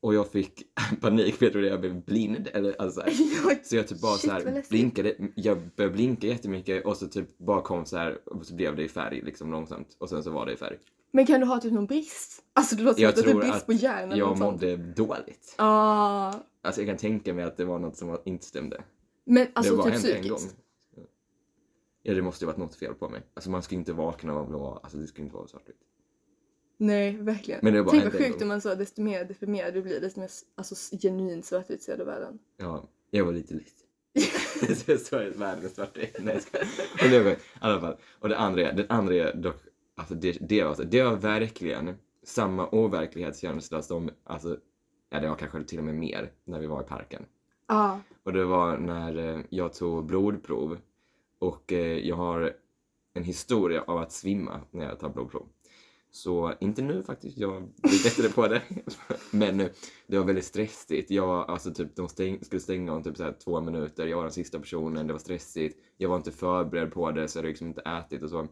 Och 0.00 0.14
jag 0.14 0.30
fick 0.30 0.62
panik 1.00 1.36
jag 1.42 1.52
trodde 1.52 1.68
jag 1.68 1.80
blev 1.80 2.04
blind. 2.04 2.48
Eller, 2.52 2.74
alltså, 2.78 3.02
så 3.62 3.76
jag 3.76 3.88
typ 3.88 4.00
bara 4.00 4.16
shit, 4.16 4.30
så 4.30 4.36
här 4.36 4.64
blinkade, 4.70 5.14
jag 5.34 5.58
började 5.76 5.94
blinka 5.94 6.26
jättemycket 6.26 6.86
och 6.86 6.96
så 6.96 7.06
typ 7.06 7.38
bara 7.38 7.62
kom 7.62 7.86
så 7.86 7.96
här 7.96 8.18
och 8.28 8.46
så 8.46 8.54
blev 8.54 8.76
det 8.76 8.82
i 8.82 8.88
färg 8.88 9.20
liksom 9.22 9.50
långsamt 9.50 9.96
och 9.98 10.08
sen 10.08 10.22
så 10.22 10.30
var 10.30 10.46
det 10.46 10.52
i 10.52 10.56
färg. 10.56 10.78
Men 11.12 11.26
kan 11.26 11.40
du 11.40 11.46
ha 11.46 11.60
typ 11.60 11.72
någon 11.72 11.86
brist? 11.86 12.42
Alltså 12.52 12.76
det 12.76 12.82
låter 12.82 12.94
som 12.96 13.02
Jag 13.02 13.08
att 13.18 13.24
du 13.24 13.32
har 13.32 13.40
brist 13.52 13.66
på 13.66 13.72
järn 13.72 14.04
eller 14.12 14.16
Jag 14.16 14.38
sånt. 14.38 14.40
mådde 14.62 14.76
dåligt. 14.76 15.54
Ah, 15.58 16.34
Alltså 16.62 16.80
jag 16.80 16.88
kan 16.88 16.96
tänka 16.96 17.34
mig 17.34 17.44
att 17.44 17.56
det 17.56 17.64
var 17.64 17.78
något 17.78 17.96
som 17.96 18.08
var- 18.08 18.20
inte 18.24 18.46
stämde. 18.46 18.82
men 19.24 19.44
det 19.44 19.50
alltså 19.54 19.76
bara 19.76 19.84
typ 19.84 19.92
hände 19.94 20.12
en 20.14 20.28
gång. 20.28 20.38
psykiskt. 20.38 20.56
Ja 22.02 22.14
det 22.14 22.22
måste 22.22 22.44
ju 22.44 22.46
varit 22.46 22.56
något 22.58 22.74
fel 22.74 22.94
på 22.94 23.08
mig. 23.08 23.22
Alltså 23.34 23.50
man 23.50 23.62
ska 23.62 23.74
inte 23.74 23.92
vakna 23.92 24.32
av 24.34 24.48
blå, 24.48 24.80
alltså 24.82 24.98
det 24.98 25.06
ska 25.06 25.22
inte 25.22 25.34
vara 25.34 25.46
svartvitt. 25.46 25.76
Nej, 26.76 27.16
verkligen. 27.16 27.60
Men 27.62 27.72
det 27.74 27.82
bara 27.82 27.90
Tänk 27.90 28.04
vad 28.04 28.12
sjukt 28.12 28.42
om 28.42 28.48
man 28.48 28.60
sa 28.60 28.74
desto 28.74 29.02
mer 29.02 29.24
deprimerad 29.24 29.74
du 29.74 29.82
blir, 29.82 30.00
desto 30.00 30.20
mer 30.20 30.30
alltså, 30.54 30.96
genuint 30.96 31.44
svartvitt 31.46 31.82
ser 31.82 31.96
du 31.98 32.04
världen. 32.04 32.38
Ja, 32.56 32.88
jag 33.10 33.24
var 33.24 33.32
lite 33.32 33.54
lit. 33.54 33.74
så 34.84 34.90
jag 34.90 35.00
såg 35.00 35.20
världens 35.22 35.74
svartvitt. 35.74 36.16
Nej 36.20 36.34
jag 36.34 36.42
skojar. 36.42 37.10
Det 37.10 37.24
var, 37.24 37.30
i 37.30 37.36
alla 37.60 37.80
fall. 37.80 37.96
Och 38.18 38.28
det 38.28 38.38
andra 38.38 38.62
är, 38.62 38.72
den 38.72 38.86
andra 38.88 39.14
är 39.14 39.34
dock, 39.34 39.56
alltså 40.00 40.14
det, 40.14 40.38
det, 40.40 40.64
var, 40.64 40.74
så- 40.74 40.82
det 40.84 41.02
var 41.02 41.16
verkligen 41.16 41.94
samma 42.22 42.68
overklighetskänsla 42.68 43.82
som, 43.82 44.10
alltså, 44.24 44.56
ja 45.10 45.20
det 45.20 45.28
var 45.28 45.36
kanske 45.36 45.64
till 45.64 45.78
och 45.78 45.84
med 45.84 45.94
mer 45.94 46.32
när 46.44 46.60
vi 46.60 46.66
var 46.66 46.80
i 46.80 46.84
parken. 46.84 47.22
Ah, 47.66 47.96
Och 48.24 48.32
det 48.32 48.44
var 48.44 48.78
när 48.78 49.16
eh, 49.36 49.40
jag 49.50 49.72
tog 49.74 50.04
blodprov 50.06 50.78
och 51.38 51.72
eh, 51.72 51.98
jag 52.08 52.16
har 52.16 52.52
en 53.14 53.24
historia 53.24 53.82
av 53.82 53.98
att 53.98 54.12
svimma 54.12 54.60
när 54.70 54.84
jag 54.88 54.98
tar 54.98 55.08
blodprov. 55.08 55.46
Så 56.12 56.52
inte 56.60 56.82
nu 56.82 57.02
faktiskt, 57.02 57.38
jag 57.38 57.62
blir 57.62 58.04
bättre 58.04 58.28
på 58.34 58.48
det. 58.48 58.62
Men 59.30 59.60
eh, 59.60 59.68
det 60.06 60.18
var 60.18 60.24
väldigt 60.26 60.44
stressigt. 60.44 61.10
Jag 61.10 61.50
alltså 61.50 61.74
typ, 61.74 61.96
de 61.96 62.08
stäng, 62.08 62.44
skulle 62.44 62.60
stänga 62.60 62.92
om 62.92 63.02
typ 63.02 63.16
så 63.16 63.24
här 63.24 63.34
två 63.44 63.60
minuter. 63.60 64.06
Jag 64.06 64.16
var 64.16 64.24
den 64.24 64.32
sista 64.32 64.58
personen, 64.58 65.06
det 65.06 65.12
var 65.12 65.20
stressigt. 65.20 65.78
Jag 65.96 66.08
var 66.08 66.16
inte 66.16 66.32
förberedd 66.32 66.92
på 66.92 67.10
det 67.10 67.28
så 67.28 67.38
jag 67.38 67.42
hade 67.42 67.48
liksom 67.48 67.66
inte 67.68 67.80
ätit 67.80 68.22
och 68.22 68.30
så. 68.30 68.48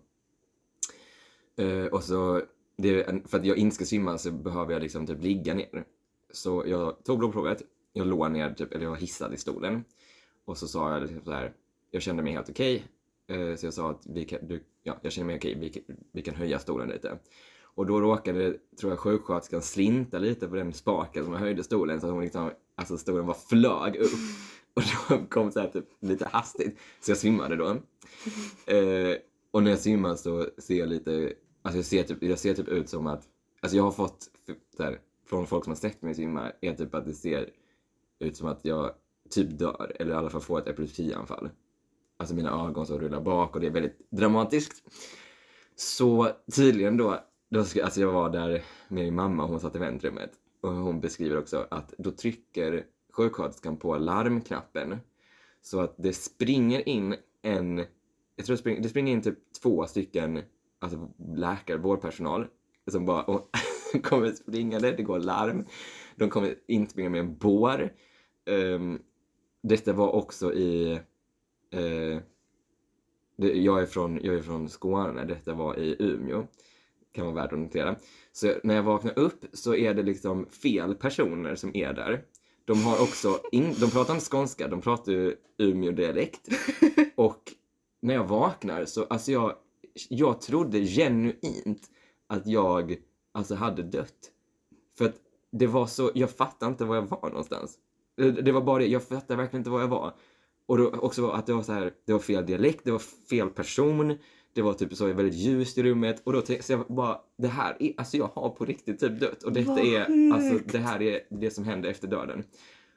Eh, 1.59 1.85
och 1.87 2.03
så, 2.05 2.43
det, 2.77 3.05
för 3.29 3.39
att 3.39 3.45
jag 3.47 3.57
inte 3.57 3.75
ska 3.77 3.85
svimma 3.85 4.19
så 4.19 4.31
behöver 4.33 4.73
jag 4.73 4.83
liksom 4.83 5.07
typ 5.07 5.23
ligga 5.23 5.55
ner. 5.55 5.85
Så 6.33 6.65
jag 6.67 7.05
tog 7.05 7.19
blodprovet, 7.19 7.63
jag 7.93 8.07
låg 8.07 8.31
ner, 8.31 8.55
typ, 8.55 8.73
eller 8.73 8.83
jag 8.85 8.91
var 8.91 8.97
hissad 8.97 9.35
i 9.35 9.37
stolen. 9.37 9.85
Och 10.45 10.59
så 10.59 10.69
sa 10.69 10.93
jag 10.93 11.03
liksom 11.03 11.21
så 11.25 11.33
här, 11.33 11.53
jag 11.91 12.03
kände 12.03 12.23
mig 12.23 12.33
helt 12.33 12.51
okej. 12.51 12.85
Eh, 13.29 13.55
Så 13.57 13.67
jag 13.67 13.75
sa 13.75 13.91
att 13.91 14.07
vi 14.07 14.25
kan, 14.25 14.39
du, 14.49 14.65
ja, 14.83 14.99
jag 15.03 15.13
känner 15.13 15.27
mig 15.27 15.37
okej, 15.37 15.57
vi, 15.61 15.69
kan- 15.69 15.97
vi 16.13 16.23
kan 16.23 16.35
höja 16.35 16.59
stolen 16.59 16.89
lite. 16.89 17.19
Och 17.63 17.87
då 17.87 18.01
råkade, 18.01 18.57
tror 18.81 18.93
jag, 18.93 18.99
sjuksköterskan 18.99 19.63
slinta 19.63 20.19
lite 20.19 20.49
på 20.49 20.55
den 20.55 20.73
spaken 20.73 21.25
som 21.25 21.33
jag 21.33 21.41
höjde 21.41 21.65
stolen 21.65 22.01
så 22.01 22.07
att 22.07 22.13
hon 22.13 22.23
liksom, 22.23 22.51
alltså 22.75 22.99
stolen 22.99 23.27
var 23.27 23.35
flög 23.49 23.97
upp. 23.97 24.11
Och 24.75 24.83
då 25.09 25.19
kom 25.29 25.51
så 25.53 25.61
här 25.61 25.69
typ 25.69 25.85
lite 26.01 26.29
hastigt, 26.33 26.79
så 27.01 27.11
jag 27.11 27.19
svimmade 27.19 27.57
då. 27.57 27.67
Eh, 28.67 29.17
och 29.51 29.63
när 29.63 29.71
jag 29.71 29.81
svimmar 29.81 30.17
så 30.17 30.47
ser 30.59 30.75
jag 30.79 30.89
lite, 30.89 31.33
alltså 31.63 31.79
jag 31.79 31.85
ser 31.85 32.03
typ, 32.03 32.23
jag 32.23 32.39
ser 32.39 32.55
typ 32.55 32.69
ut 32.69 32.89
som 32.89 33.07
att, 33.07 33.29
alltså 33.61 33.77
jag 33.77 33.85
har 33.85 33.91
fått 33.91 34.31
där, 34.77 35.01
från 35.27 35.47
folk 35.47 35.65
som 35.65 35.71
har 35.71 35.77
sett 35.77 36.03
mig 36.03 36.15
svimma, 36.15 36.53
är 36.61 36.75
typ 36.75 36.95
att 36.95 37.05
det 37.05 37.15
ser 37.15 37.51
ut 38.19 38.37
som 38.37 38.49
att 38.49 38.65
jag 38.65 38.93
typ 39.31 39.59
dör, 39.59 39.97
eller 40.01 40.13
i 40.13 40.15
alla 40.15 40.31
fall 40.31 40.41
får 40.41 40.59
ett 40.59 40.69
epilepsianfall. 40.69 41.51
Alltså 42.17 42.35
mina 42.35 42.67
ögon 42.67 42.87
som 42.87 42.99
rullar 42.99 43.21
bak 43.21 43.55
och 43.55 43.61
det 43.61 43.67
är 43.67 43.71
väldigt 43.71 44.11
dramatiskt. 44.11 44.83
Så 45.77 46.29
tydligen 46.55 46.97
då, 46.97 47.25
då 47.51 47.65
ska, 47.65 47.85
alltså 47.85 48.01
jag 48.01 48.13
var 48.13 48.31
där 48.31 48.65
med 48.89 49.05
min 49.05 49.15
mamma, 49.15 49.43
och 49.43 49.49
hon 49.49 49.61
satt 49.61 49.77
i 49.77 49.79
väntrummet. 49.79 50.31
Och 50.61 50.71
hon 50.71 51.01
beskriver 51.01 51.39
också 51.39 51.67
att 51.71 51.95
då 51.99 52.11
trycker 52.11 52.87
sjuksköterskan 53.13 53.77
på 53.77 53.99
larmknappen. 53.99 54.97
Så 55.63 55.81
att 55.81 55.95
det 55.99 56.13
springer 56.13 56.89
in 56.89 57.17
en, 57.43 57.79
jag 58.37 58.47
tror 58.47 58.57
det 58.57 58.61
springer, 58.61 58.81
det 58.81 58.89
springer 58.89 59.13
in 59.13 59.23
typ 59.23 59.39
två 59.63 59.87
stycken 59.87 60.43
alltså 60.79 61.09
läkare, 61.37 61.77
vårdpersonal. 61.77 62.47
Som 62.91 63.07
bara 63.07 63.23
och, 63.23 63.51
kommer 64.03 64.33
springande, 64.33 64.93
det 64.93 65.03
går 65.03 65.19
larm. 65.19 65.65
De 66.17 66.31
kommer 66.31 66.55
inspringa 66.67 67.11
med 67.11 67.21
en 67.21 67.37
bår. 67.37 67.93
Um, 68.51 69.03
detta 69.63 69.93
var 69.93 70.15
också 70.15 70.53
i 70.53 70.93
eh, 71.71 72.21
det, 73.37 73.53
jag, 73.53 73.83
är 73.83 73.87
från, 73.87 74.21
jag 74.23 74.35
är 74.35 74.43
från 74.43 74.69
Skåne, 74.69 75.25
detta 75.25 75.55
var 75.55 75.79
i 75.79 75.97
Umeå. 75.99 76.47
Kan 77.13 77.27
vara 77.27 77.35
värt 77.35 77.53
att 77.53 77.59
notera. 77.59 77.97
Så 78.33 78.55
när 78.63 78.75
jag 78.75 78.83
vaknar 78.83 79.19
upp 79.19 79.45
så 79.53 79.75
är 79.75 79.95
det 79.95 80.03
liksom 80.03 80.47
fel 80.47 80.95
personer 80.95 81.55
som 81.55 81.77
är 81.77 81.93
där. 81.93 82.25
De 82.65 82.83
har 82.83 83.03
också, 83.03 83.41
in, 83.53 83.75
de 83.81 83.91
pratar 83.91 84.15
inte 84.15 84.27
skånska, 84.27 84.69
de 84.69 84.81
pratar 84.81 85.13
ju 85.13 85.37
Umeå-dialekt. 85.59 86.49
Och 87.15 87.43
när 88.01 88.15
jag 88.15 88.25
vaknar 88.25 88.85
så, 88.85 89.05
alltså 89.05 89.33
jag, 89.33 89.55
jag 90.09 90.41
trodde 90.41 90.81
genuint 90.87 91.91
att 92.27 92.47
jag 92.47 92.97
alltså 93.33 93.55
hade 93.55 93.83
dött. 93.83 94.31
För 94.99 95.05
att 95.05 95.15
det 95.53 95.67
var 95.67 95.87
så, 95.87 96.11
jag 96.15 96.31
fattade 96.31 96.71
inte 96.73 96.85
var 96.85 96.95
jag 96.95 97.03
var 97.03 97.29
någonstans. 97.29 97.79
Det, 98.17 98.31
det 98.31 98.53
var 98.53 98.61
bara 98.61 98.79
det, 98.79 98.87
jag 98.87 99.03
fattade 99.03 99.37
verkligen 99.37 99.61
inte 99.61 99.71
var 99.71 99.81
jag 99.81 99.89
var. 99.89 100.15
Och 100.67 100.79
då 100.79 100.91
också 100.91 101.29
att 101.31 101.47
det 101.47 101.53
var 101.53 101.63
så 101.63 101.73
här, 101.73 101.93
det 102.07 102.13
var 102.13 102.21
fel 102.21 102.47
dialekt, 102.47 102.85
det 102.85 102.91
var 102.91 103.03
fel 103.31 103.51
person. 103.51 104.19
Det 104.55 104.63
var 104.63 104.73
typ 104.75 104.95
så 104.95 105.07
väldigt 105.07 105.35
ljust 105.35 105.79
i 105.79 105.83
rummet 105.83 106.23
och 106.25 106.33
då 106.33 106.41
tänkte 106.41 106.73
jag 106.73 106.87
bara, 106.87 107.21
det 107.39 107.49
här 107.49 107.77
är, 107.81 107.93
alltså 107.97 108.17
jag 108.17 108.31
har 108.35 108.49
på 108.51 108.65
riktigt 108.65 109.01
typ 109.01 109.21
dött 109.21 109.43
och 109.43 109.53
detta 109.53 109.71
Vad 109.71 109.79
är, 109.85 110.33
alltså 110.35 110.59
det 110.73 110.79
här 110.79 111.03
är 111.03 111.21
det 111.31 111.51
som 111.51 111.65
händer 111.65 111.89
efter 111.91 112.09
döden. 112.09 112.45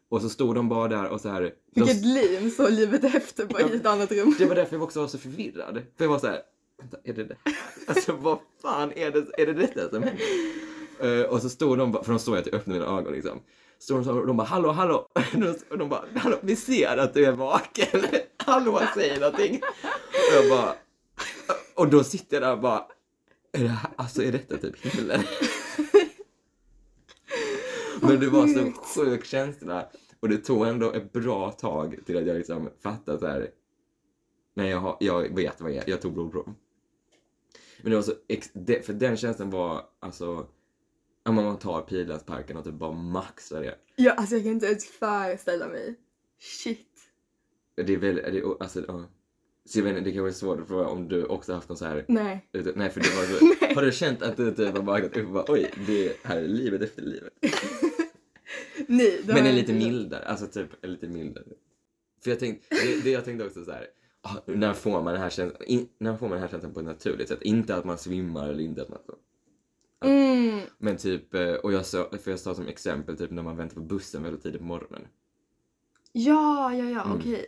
Och 0.09 0.21
så 0.21 0.29
stod 0.29 0.55
de 0.55 0.69
bara 0.69 0.87
där 0.87 1.09
och 1.09 1.21
så 1.21 1.29
här. 1.29 1.41
de- 1.41 1.51
Vilket 1.81 2.05
liv 2.05 2.49
så 2.49 2.69
livet 2.69 3.03
efter 3.03 3.45
bara 3.45 3.61
i 3.69 3.75
ett 3.75 3.85
annat 3.85 4.11
rum. 4.11 4.35
det 4.37 4.45
var 4.45 4.55
därför 4.55 4.75
jag 4.75 4.83
också 4.83 4.99
var 4.99 5.07
så 5.07 5.17
förvirrad. 5.17 5.81
För 5.97 6.03
jag 6.05 6.09
var 6.09 6.19
så 6.19 6.27
här, 6.27 6.41
vänta, 6.81 6.97
är 7.03 7.13
det 7.13 7.23
det? 7.23 7.35
Alltså 7.87 8.13
vad 8.13 8.39
fan 8.61 8.91
är 8.95 9.11
det, 9.11 9.41
är 9.41 9.45
det 9.45 9.53
detta 9.53 9.89
som 9.89 10.03
händer? 10.03 10.25
Eh, 10.99 11.21
och 11.21 11.41
så 11.41 11.49
stod 11.49 11.77
de 11.77 11.93
för 11.93 12.11
de 12.11 12.19
såg 12.19 12.37
att 12.37 12.45
jag 12.45 12.55
öppnade 12.55 12.79
mina 12.79 12.97
ögon 12.97 13.13
liksom. 13.13 13.41
Stod 13.79 13.97
de 13.97 14.03
så 14.03 14.19
och 14.19 14.27
de 14.27 14.37
bara 14.37 14.47
hallå, 14.47 14.71
hallå! 14.71 15.07
Och 15.69 15.77
de 15.77 15.89
bara 15.89 16.05
hallå, 16.15 16.37
vi 16.41 16.55
ser 16.55 16.97
att 16.97 17.13
du 17.13 17.25
är 17.25 17.31
vaken. 17.31 18.01
Hallå, 18.37 18.81
säg 18.95 19.19
någonting. 19.19 19.61
Och 20.11 20.35
jag 20.35 20.49
bara, 20.49 20.75
och 21.75 21.87
då 21.87 22.03
sitter 22.03 22.35
jag 22.35 22.43
där 22.43 22.51
och 22.51 22.59
bara, 22.59 22.85
är 23.51 23.63
det 23.63 23.67
här, 23.67 23.91
alltså 23.95 24.23
är 24.23 24.31
detta 24.31 24.57
typ 24.57 24.85
himlen? 24.85 25.21
Men 28.01 28.19
det 28.19 28.27
var 28.27 28.47
så 28.47 28.71
sjuk 28.71 29.25
känsla. 29.25 29.85
Och 30.19 30.29
det 30.29 30.37
tog 30.37 30.67
ändå 30.67 30.91
ett 30.91 31.13
bra 31.13 31.51
tag 31.51 31.99
till 32.05 32.17
att 32.17 32.25
jag 32.25 32.37
liksom 32.37 32.69
fattade 32.83 33.19
så 33.19 33.27
här. 33.27 33.49
Nej, 34.53 34.69
jag, 34.69 34.79
har, 34.79 34.97
jag 34.99 35.35
vet 35.35 35.61
vad 35.61 35.71
jag 35.71 35.77
är. 35.77 35.89
Jag 35.89 36.01
tog 36.01 36.13
blodprov. 36.13 36.53
Men 37.81 37.89
det 37.91 37.95
var 37.95 38.03
så, 38.03 38.13
ex, 38.27 38.49
det, 38.53 38.85
för 38.85 38.93
den 38.93 39.17
känslan 39.17 39.49
var 39.49 39.85
alltså, 39.99 40.47
om 41.25 41.35
man 41.35 41.57
tar 41.59 41.81
Pilansparken 41.81 42.57
och 42.57 42.63
typ 42.63 42.73
bara 42.73 42.91
maxar 42.91 43.61
det. 43.61 43.75
Ja, 43.95 44.11
alltså 44.11 44.35
jag 44.35 44.43
kan 44.43 44.51
inte 44.51 44.65
ens 44.65 44.85
föreställa 44.85 45.67
mig. 45.67 45.95
Shit. 46.39 46.87
Det 47.75 47.93
är 47.93 47.97
väldigt, 47.97 48.25
det, 48.25 48.37
är- 48.39 48.61
alltså, 48.63 48.83
ja. 48.87 49.05
Så 49.65 49.79
jag 49.79 49.83
vet 49.83 49.97
inte, 49.97 50.09
det 50.09 50.13
kan 50.13 50.21
vara 50.23 50.33
svårt 50.33 50.59
att 50.59 50.67
fråga 50.67 50.87
om 50.87 51.07
du 51.07 51.25
också 51.25 51.53
haft 51.53 51.69
någon 51.69 51.77
så 51.77 51.85
här 51.85 52.05
Nej. 52.07 52.49
Ute- 52.53 52.73
Nej, 52.75 52.89
för 52.89 52.99
det 52.99 53.09
var 53.15 53.23
så, 53.69 53.75
har 53.75 53.81
du 53.85 53.91
känt 53.91 54.21
att 54.21 54.37
du 54.37 54.51
typ 54.55 54.75
har 54.75 54.83
vaknat 54.83 55.17
upp 55.17 55.25
och 55.27 55.31
bara 55.33 55.45
oj, 55.47 55.71
det 55.87 56.17
här 56.23 56.37
är 56.37 56.47
livet 56.47 56.81
efter 56.81 57.01
livet? 57.01 57.33
Nej, 58.87 59.21
det 59.23 59.33
Men 59.33 59.45
är 59.45 59.53
lite 59.53 59.73
mildare, 59.73 60.25
alltså 60.25 60.47
typ 60.47 60.83
är 60.83 60.87
lite 60.87 61.07
mildare. 61.07 61.45
För 62.23 62.29
jag 62.29 62.39
tänkte, 62.39 62.67
det, 62.75 63.03
det 63.03 63.09
jag 63.11 63.25
tänkte 63.25 63.45
också 63.45 63.65
så 63.65 63.71
här, 63.71 63.87
när 64.45 64.73
får 64.73 64.91
man 65.03 65.13
den 65.13 65.21
här 65.21 65.29
känslan, 65.29 65.61
in, 65.67 65.87
när 65.97 66.17
får 66.17 66.25
man 66.25 66.31
den 66.31 66.41
här 66.41 66.49
känslan 66.49 66.73
på 66.73 66.79
ett 66.79 66.85
naturligt 66.85 67.27
sätt? 67.27 67.41
Inte 67.41 67.75
att 67.75 67.85
man 67.85 67.97
svimmar 67.97 68.49
eller 68.49 68.63
inte 68.63 68.81
att 68.81 68.89
man 68.89 68.99
så. 69.05 69.15
Mm. 70.07 70.59
Men 70.77 70.97
typ, 70.97 71.33
eh, 71.33 71.53
och 71.53 71.73
jag 71.73 71.85
sa, 71.85 72.09
för 72.23 72.31
jag 72.31 72.39
sa 72.39 72.55
som 72.55 72.67
exempel 72.67 73.17
typ 73.17 73.31
när 73.31 73.43
man 73.43 73.57
väntar 73.57 73.75
på 73.75 73.81
bussen 73.81 74.23
väldigt 74.23 74.43
tidigt 74.43 74.61
på 74.61 74.67
morgonen. 74.67 75.07
Ja, 76.11 76.73
ja, 76.73 76.85
ja, 76.89 77.03
Mm. 77.05 77.17
okej. 77.17 77.45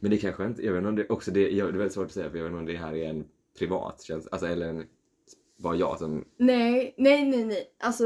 Men 0.00 0.10
det 0.10 0.16
kanske 0.18 0.46
inte, 0.46 0.62
jag 0.66 0.72
vet 0.72 0.78
inte 0.78 0.88
om 0.88 0.96
det 0.96 1.10
också, 1.10 1.30
det, 1.30 1.50
jag, 1.50 1.68
det 1.68 1.76
är 1.76 1.78
väldigt 1.78 1.92
svårt 1.92 2.06
att 2.06 2.12
säga 2.12 2.30
för 2.30 2.36
jag 2.38 2.44
vet 2.44 2.50
inte 2.50 2.58
om 2.60 2.66
det 2.66 2.76
här 2.76 2.94
är 2.94 3.10
en 3.10 3.24
privat 3.58 4.02
känsla, 4.02 4.28
alltså 4.32 4.46
eller 4.46 4.68
en, 4.68 4.86
bara 5.58 5.76
jag 5.76 5.98
som, 5.98 6.24
Nej, 6.36 6.94
nej, 6.98 7.24
nej, 7.30 7.44
nej. 7.44 7.74
Alltså, 7.78 8.04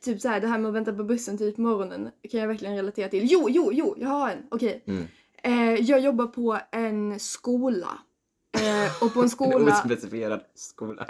typ 0.00 0.20
så 0.20 0.28
här, 0.28 0.40
det 0.40 0.46
här 0.46 0.58
med 0.58 0.68
att 0.68 0.74
vänta 0.74 0.92
på 0.92 1.04
bussen 1.04 1.38
typ 1.38 1.56
på 1.56 1.60
morgonen 1.62 2.10
kan 2.30 2.40
jag 2.40 2.48
verkligen 2.48 2.76
relatera 2.76 3.08
till. 3.08 3.26
Jo, 3.30 3.46
jo, 3.50 3.70
jo, 3.72 3.94
jag 3.98 4.08
har 4.08 4.30
en. 4.30 4.46
Okej. 4.50 4.82
mm, 4.86 5.04
Eh, 5.42 5.74
jag 5.74 6.00
jobbar 6.00 6.26
på 6.26 6.58
en 6.72 7.20
skola. 7.20 7.98
Eh, 8.52 9.02
och 9.04 9.14
på 9.14 9.20
en 9.20 9.24
en 9.24 9.30
skola, 9.36 9.72
ospecifierad 9.72 10.40
skola. 10.54 11.06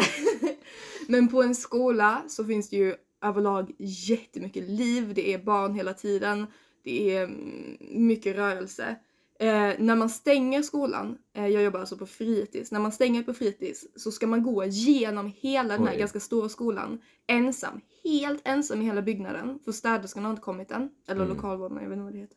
men 1.09 1.29
på 1.29 1.43
en 1.43 1.55
skola 1.55 2.23
så 2.29 2.45
finns 2.45 2.71
det 2.71 2.77
ju 2.77 2.95
överlag 3.23 3.73
jättemycket 3.79 4.63
liv. 4.69 5.13
Det 5.15 5.35
är 5.35 5.39
barn 5.39 5.75
hela 5.75 5.95
tiden. 5.95 6.47
Det 6.85 7.17
är 7.17 7.25
mm, 7.25 7.77
mycket 7.91 8.37
rörelse. 8.37 8.97
Eh, 9.41 9.73
när 9.79 9.97
man 9.97 10.11
stänger 10.11 10.63
skolan, 10.63 11.19
eh, 11.37 11.47
jag 11.47 11.63
jobbar 11.63 11.81
alltså 11.81 11.97
på 11.97 12.07
fritids, 12.07 12.73
när 12.73 12.81
man 12.81 12.93
stänger 12.93 13.23
på 13.23 13.35
fritids 13.35 13.87
så 13.97 14.11
ska 14.11 14.27
man 14.27 14.43
gå 14.43 14.65
genom 14.65 15.33
hela 15.37 15.77
den 15.77 15.87
här 15.87 15.95
Oj. 15.95 15.99
ganska 15.99 16.21
stora 16.21 16.49
skolan 16.49 17.01
ensam, 17.27 17.81
helt 18.05 18.49
ensam 18.49 18.83
i 18.83 18.85
hela 18.85 19.03
byggnaden. 19.03 19.59
För 19.65 19.73
städerskan 19.73 20.25
har 20.25 20.31
inte 20.31 20.43
kommit 20.43 20.71
än. 20.71 20.89
Eller 21.09 21.25
Mm. 21.25 21.37
lokalvårdarna, 21.37 21.83
jag 21.83 21.89
vet 21.89 21.97
inte 21.97 22.05
vad 22.05 22.13
det 22.13 22.19
heter. 22.19 22.37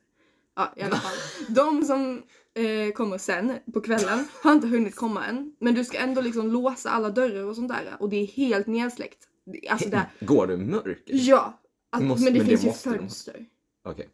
Ja, 0.55 0.73
i 0.77 0.81
alla 0.81 0.95
fall. 0.95 1.15
De 1.47 1.83
som 1.85 2.23
eh, 2.53 2.93
kommer 2.93 3.17
sen 3.17 3.53
på 3.73 3.81
kvällen 3.81 4.27
har 4.43 4.51
inte 4.51 4.67
hunnit 4.67 4.95
komma 4.95 5.25
än. 5.25 5.55
Men 5.59 5.73
du 5.73 5.85
ska 5.85 5.97
ändå 5.97 6.21
liksom 6.21 6.51
låsa 6.51 6.89
alla 6.89 7.09
dörrar 7.09 7.43
och 7.43 7.55
sånt 7.55 7.69
där. 7.69 7.95
Och 7.99 8.09
det 8.09 8.15
är 8.15 8.27
helt 8.27 8.67
nedsläckt. 8.67 9.19
Det- 9.45 9.67
Alltså 9.69 9.89
det, 9.89 10.05
Går 10.19 10.47
du 10.47 10.53
i 10.53 10.57
mörker? 10.57 11.03
ja. 11.07 11.59
Att, 11.91 12.03
Måste- 12.03 12.23
men 12.23 12.33
det 12.33 12.39
men 12.39 12.47
det 12.47 12.57
finns 12.57 12.63
ju 12.63 12.67
måste 12.67 12.89
de. 12.89 12.97
fönster. 12.97 13.45
Okej, 13.85 14.09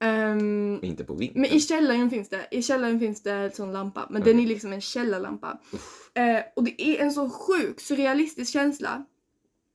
Ehm, 0.00 0.78
inte 0.82 1.04
på 1.04 1.14
vintern. 1.14 1.40
men 1.42 1.50
i 1.50 1.60
källaren 1.60 2.10
finns 2.10 2.28
det, 2.28 2.46
i 2.50 2.62
källaren 2.62 3.00
finns 3.00 3.22
det 3.22 3.32
en 3.32 3.52
sån 3.52 3.72
lampa. 3.72 4.06
Men 4.10 4.22
den 4.22 4.40
är 4.40 4.46
liksom 4.46 4.72
en 4.72 4.80
källarlampa. 4.80 5.58
Eh, 6.14 6.42
och 6.56 6.64
det 6.64 6.82
är 6.82 7.02
en 7.02 7.12
så 7.12 7.30
sjuk, 7.30 7.80
surrealistisk 7.80 8.52
känsla. 8.52 9.04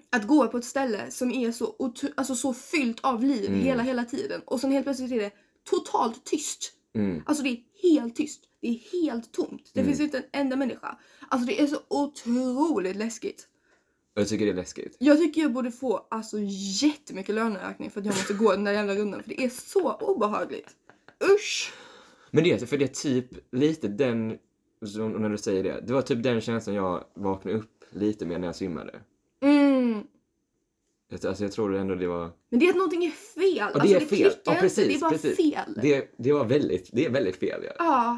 Att 0.09 0.27
gå 0.27 0.47
på 0.47 0.57
ett 0.57 0.65
ställe 0.65 1.11
som 1.11 1.31
är 1.31 1.51
så, 1.51 1.91
alltså 2.15 2.35
så 2.35 2.53
fyllt 2.53 2.99
av 3.03 3.23
liv 3.23 3.45
Mm. 3.49 3.59
hela, 3.61 3.83
hela 3.83 4.05
tiden. 4.05 4.41
Och 4.45 4.59
sen 4.59 4.71
helt 4.71 4.85
plötsligt 4.85 5.11
är 5.11 5.19
det 5.19 5.31
totalt 5.69 6.25
tyst. 6.25 6.73
Mm. 6.95 7.23
Alltså 7.25 7.43
det 7.43 7.49
är 7.49 7.59
helt 7.83 8.15
tyst. 8.15 8.43
Det 8.61 8.67
är 8.67 9.01
helt 9.03 9.31
tomt. 9.33 9.71
Det 9.73 9.79
Mm. 9.79 9.89
finns 9.91 9.99
inte 10.01 10.17
en 10.17 10.23
enda 10.31 10.55
människa. 10.55 10.97
Alltså 11.29 11.47
det 11.47 11.61
är 11.61 11.67
så 11.67 11.77
otroligt 11.87 12.95
läskigt. 12.95 13.47
Jag 14.13 14.27
tycker 14.27 14.45
det 14.45 14.51
är 14.51 14.55
läskigt. 14.55 14.97
Jag 14.99 15.17
tycker 15.17 15.41
jag 15.41 15.53
borde 15.53 15.71
få 15.71 16.07
alltså 16.11 16.37
jättemycket 16.81 17.35
löneökning 17.35 17.91
för 17.91 17.99
att 17.99 18.05
jag 18.05 18.15
måste 18.15 18.33
gå 18.33 18.51
den 18.51 18.63
där 18.63 18.73
jävla 18.73 18.95
rundan 18.95 19.23
för 19.23 19.29
det 19.29 19.43
är 19.43 19.49
så 19.49 19.93
obehagligt. 19.93 20.67
Usch! 21.35 21.73
Men 22.31 22.43
det 22.43 22.51
är 22.51 22.65
för 22.65 22.77
det 22.77 22.85
är 22.85 23.03
typ 23.03 23.53
lite 23.55 23.87
den, 23.87 24.27
när 24.79 25.29
du 25.29 25.37
säger 25.37 25.63
det, 25.63 25.83
det 25.87 25.93
var 25.93 26.01
typ 26.01 26.23
den 26.23 26.41
känslan 26.41 26.75
jag 26.75 27.03
vaknade 27.13 27.57
upp 27.57 27.83
lite 27.89 28.25
med 28.25 28.41
när 28.41 28.47
jag 28.47 28.55
svimmade. 28.55 28.99
Mm. 29.41 30.03
Jag- 31.09 31.25
Alltså 31.25 31.43
jag 31.43 31.51
tror 31.51 31.75
ändå 31.75 31.95
det 31.95 32.07
var, 32.07 32.31
Men 32.49 32.59
det 32.59 32.65
är 32.65 32.69
att 32.69 32.75
någonting 32.75 33.05
är 33.05 33.11
fel. 33.11 33.55
Ja, 33.57 33.65
det 33.73 33.79
alltså, 33.79 33.95
är 33.95 33.99
det 33.99 34.05
fel. 34.05 34.31
Ja, 34.43 34.55
precis, 34.59 34.87
Det 34.87 34.93
är 34.95 34.99
bara 34.99 35.11
precis. 35.11 35.37
fel. 35.37 35.79
det, 35.81 36.15
det 36.17 36.33
var 36.33 36.45
väldigt, 36.45 36.89
det 36.93 37.05
är 37.05 37.09
väldigt 37.09 37.35
fel. 37.39 37.61
Ja. 37.63 37.71
Ja. 37.79 38.17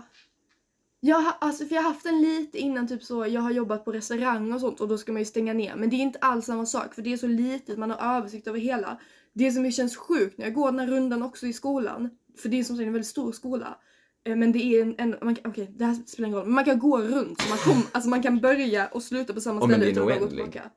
Jag 1.01 1.17
har, 1.19 1.33
alltså, 1.41 1.65
för 1.65 1.75
jag 1.75 1.81
har 1.81 1.89
haft 1.89 2.03
den 2.03 2.21
lite 2.21 2.57
innan, 2.57 2.87
typ 2.87 3.03
så, 3.03 3.25
jag 3.27 3.41
har 3.41 3.51
jobbat 3.51 3.85
på 3.85 3.91
restaurang 3.91 4.53
och 4.53 4.59
sånt 4.61 4.81
och 4.81 4.87
då 4.87 4.97
ska 4.97 5.11
man 5.11 5.21
ju 5.21 5.25
stänga 5.25 5.53
ner. 5.53 5.75
Men 5.75 5.89
det 5.89 5.95
är 5.95 5.99
inte 5.99 6.19
alls 6.19 6.45
samma 6.45 6.65
sak 6.65 6.93
för 6.95 7.01
det 7.01 7.13
är 7.13 7.17
så 7.17 7.27
litet, 7.27 7.77
man 7.77 7.91
har 7.91 8.17
översikt 8.17 8.47
över 8.47 8.59
hela. 8.59 8.99
Det 9.33 9.51
som 9.51 9.71
känns 9.71 9.97
sjukt 9.97 10.37
när 10.37 10.45
jag 10.45 10.53
går 10.53 10.71
den 10.71 10.79
här 10.79 10.87
rundan 10.87 11.23
också 11.23 11.47
i 11.47 11.53
skolan, 11.53 12.09
för 12.37 12.49
det 12.49 12.59
är 12.59 12.63
som 12.63 12.75
sagt 12.77 12.85
en 12.87 12.93
väldigt 12.93 13.07
stor 13.09 13.31
skola. 13.31 13.77
eh, 14.25 14.35
Men 14.35 14.51
det 14.51 14.59
är 14.59 14.81
en, 14.81 14.95
en 14.97 15.15
man 15.21 15.35
okej 15.45 15.71
det 15.77 15.85
här 15.85 15.97
spelar 16.05 16.27
ingen 16.27 16.39
roll, 16.39 16.45
men 16.47 16.55
man 16.55 16.65
kan 16.65 16.79
gå 16.79 16.97
runt 17.01 17.41
så 17.41 17.49
man, 17.49 17.57
kom, 17.57 17.83
alltså 17.91 18.09
man 18.09 18.23
kan 18.23 18.39
börja 18.39 18.87
och 18.87 19.03
sluta 19.03 19.33
på 19.33 19.41
samma 19.41 19.61
ställe 19.67 19.85
utan 19.91 20.11
att 20.11 20.19
gå 20.19 20.27
tillbaka. 20.27 20.69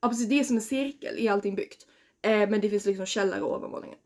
Ja 0.00 0.08
precis, 0.08 0.28
det 0.28 0.40
är 0.40 0.44
som 0.44 0.56
en 0.56 0.62
cirkel 0.62 1.18
i 1.18 1.28
allting 1.28 1.54
byggt. 1.54 1.86
Eh, 2.22 2.50
men 2.50 2.60
det 2.60 2.70
finns 2.70 2.86
liksom 2.86 3.06
källare 3.06 3.42
och 3.42 3.56
ovanvåningar. 3.56 3.98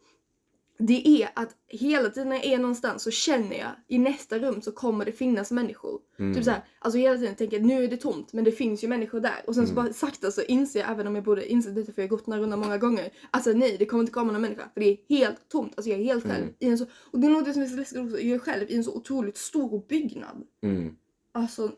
Det 0.79 1.23
är 1.23 1.29
att 1.35 1.57
hela 1.69 2.11
tiden 2.11 2.29
när 2.29 2.37
jag 2.37 2.45
är 2.45 2.59
någonstans 2.59 3.03
så 3.03 3.11
känner 3.11 3.59
jag 3.59 3.71
i 3.89 3.99
nästa 3.99 4.39
rum 4.39 4.63
så 4.63 4.73
kommer 4.73 5.05
det 5.05 5.13
finnas 5.13 5.51
människor. 5.51 6.01
Mm. 6.19 6.35
Typ 6.35 6.45
såhär, 6.45 6.65
alltså 6.79 6.99
hela 6.99 7.17
tiden 7.17 7.35
tänker 7.35 7.57
jag 7.57 7.67
nu 7.67 7.85
är 7.85 7.89
det 7.89 7.97
tomt 7.97 8.33
men 8.33 8.45
det 8.45 8.53
finns 8.53 8.85
ju 8.85 8.89
människor 8.89 9.21
där. 9.21 9.43
Och 9.47 9.55
sen 9.55 9.67
så 9.67 9.73
Mm. 9.73 9.85
bara 9.85 9.93
sakta 9.93 10.31
så 10.31 10.43
inser 10.43 10.81
jag, 10.81 10.91
även 10.91 11.07
om 11.07 11.15
jag 11.15 11.25
borde 11.25 11.49
inse 11.53 11.71
detta 11.71 11.93
för 11.93 12.03
jag 12.03 12.09
har 12.09 12.17
gått 12.17 12.25
den 12.25 12.35
här 12.35 12.41
rundan 12.41 12.59
många 12.59 12.79
gånger. 12.79 13.11
Alltså 13.31 13.51
nej, 13.53 13.77
det 13.79 13.87
kommer 13.87 14.03
inte 14.03 14.13
komma 14.13 14.33
någon 14.33 14.41
människa 14.43 14.69
för 14.75 14.81
det 14.81 14.87
är 14.87 14.99
helt 15.09 15.49
tomt. 15.49 15.73
Alltså 15.77 15.91
jag 15.91 16.01
är 16.01 16.05
helt 16.05 16.25
själv. 16.25 16.43
Mm. 16.45 16.55
I 16.59 16.67
en 16.69 16.79
så, 16.79 16.87
och 16.95 17.19
det 17.21 17.27
är 17.27 17.31
nog 17.31 17.45
det 17.45 17.53
som 17.53 17.63
är 17.63 17.67
så 17.67 17.77
läskigt 17.77 17.99
också, 18.01 18.21
jag 18.21 18.35
är 18.35 18.39
själv 18.39 18.71
i 18.71 18.77
en 18.77 18.85
så 18.85 18.95
otroligt 18.97 19.37
stor 19.37 19.85
byggnad. 19.89 20.47
Mm. 20.63 20.97
Alltså, 21.33 21.71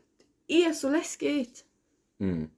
det 0.46 0.64
är 0.64 0.72
så 0.72 0.90
läskigt. 0.90 1.64
Mm. 2.20 2.48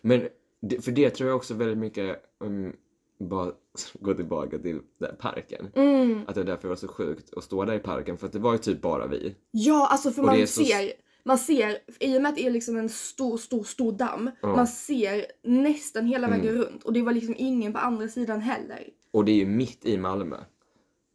Men 0.00 0.28
det, 0.62 0.84
för 0.84 0.92
det 0.92 1.10
tror 1.10 1.28
jag 1.28 1.36
också 1.36 1.54
väldigt 1.54 1.78
mycket, 1.78 2.16
um, 2.40 2.72
bara 3.18 3.52
gå 4.00 4.14
tillbaka 4.14 4.58
till 4.58 4.80
den 5.00 5.16
parken. 5.18 5.68
Mm. 5.74 6.20
Att 6.26 6.34
det 6.34 6.44
därför 6.44 6.68
var 6.68 6.76
så 6.76 6.88
sjukt 6.88 7.34
att 7.34 7.44
stå 7.44 7.64
där 7.64 7.74
i 7.74 7.78
parken 7.78 8.18
för 8.18 8.26
att 8.26 8.32
det 8.32 8.38
var 8.38 8.52
ju 8.52 8.58
typ 8.58 8.80
bara 8.82 9.06
vi. 9.06 9.34
Ja, 9.50 9.88
alltså 9.90 10.10
för 10.10 10.22
Och 10.22 10.26
det 10.28 10.32
man 10.32 10.40
är 10.42 10.46
så- 10.46 10.64
ser, 10.64 10.92
man 11.24 11.38
ser, 11.38 11.78
i 12.00 12.18
och 12.18 12.22
med 12.22 12.28
att 12.30 12.36
det 12.36 12.46
är 12.46 12.50
liksom 12.50 12.76
en 12.76 12.88
stor, 12.88 13.36
stor, 13.38 13.64
stor 13.64 13.92
damm, 13.92 14.30
Ja. 14.42 14.56
man 14.56 14.66
ser 14.66 15.24
nästan 15.42 16.06
hela 16.06 16.26
Mm. 16.26 16.40
vägen 16.40 16.54
runt 16.54 16.82
och 16.84 16.92
det 16.92 17.02
var 17.02 17.12
liksom 17.12 17.34
ingen 17.38 17.72
på 17.72 17.78
andra 17.78 18.08
sidan 18.08 18.40
heller. 18.40 18.88
Och 19.10 19.24
det 19.24 19.32
är 19.32 19.36
ju 19.36 19.46
mitt 19.46 19.84
i 19.86 19.98
Malmö. 19.98 20.36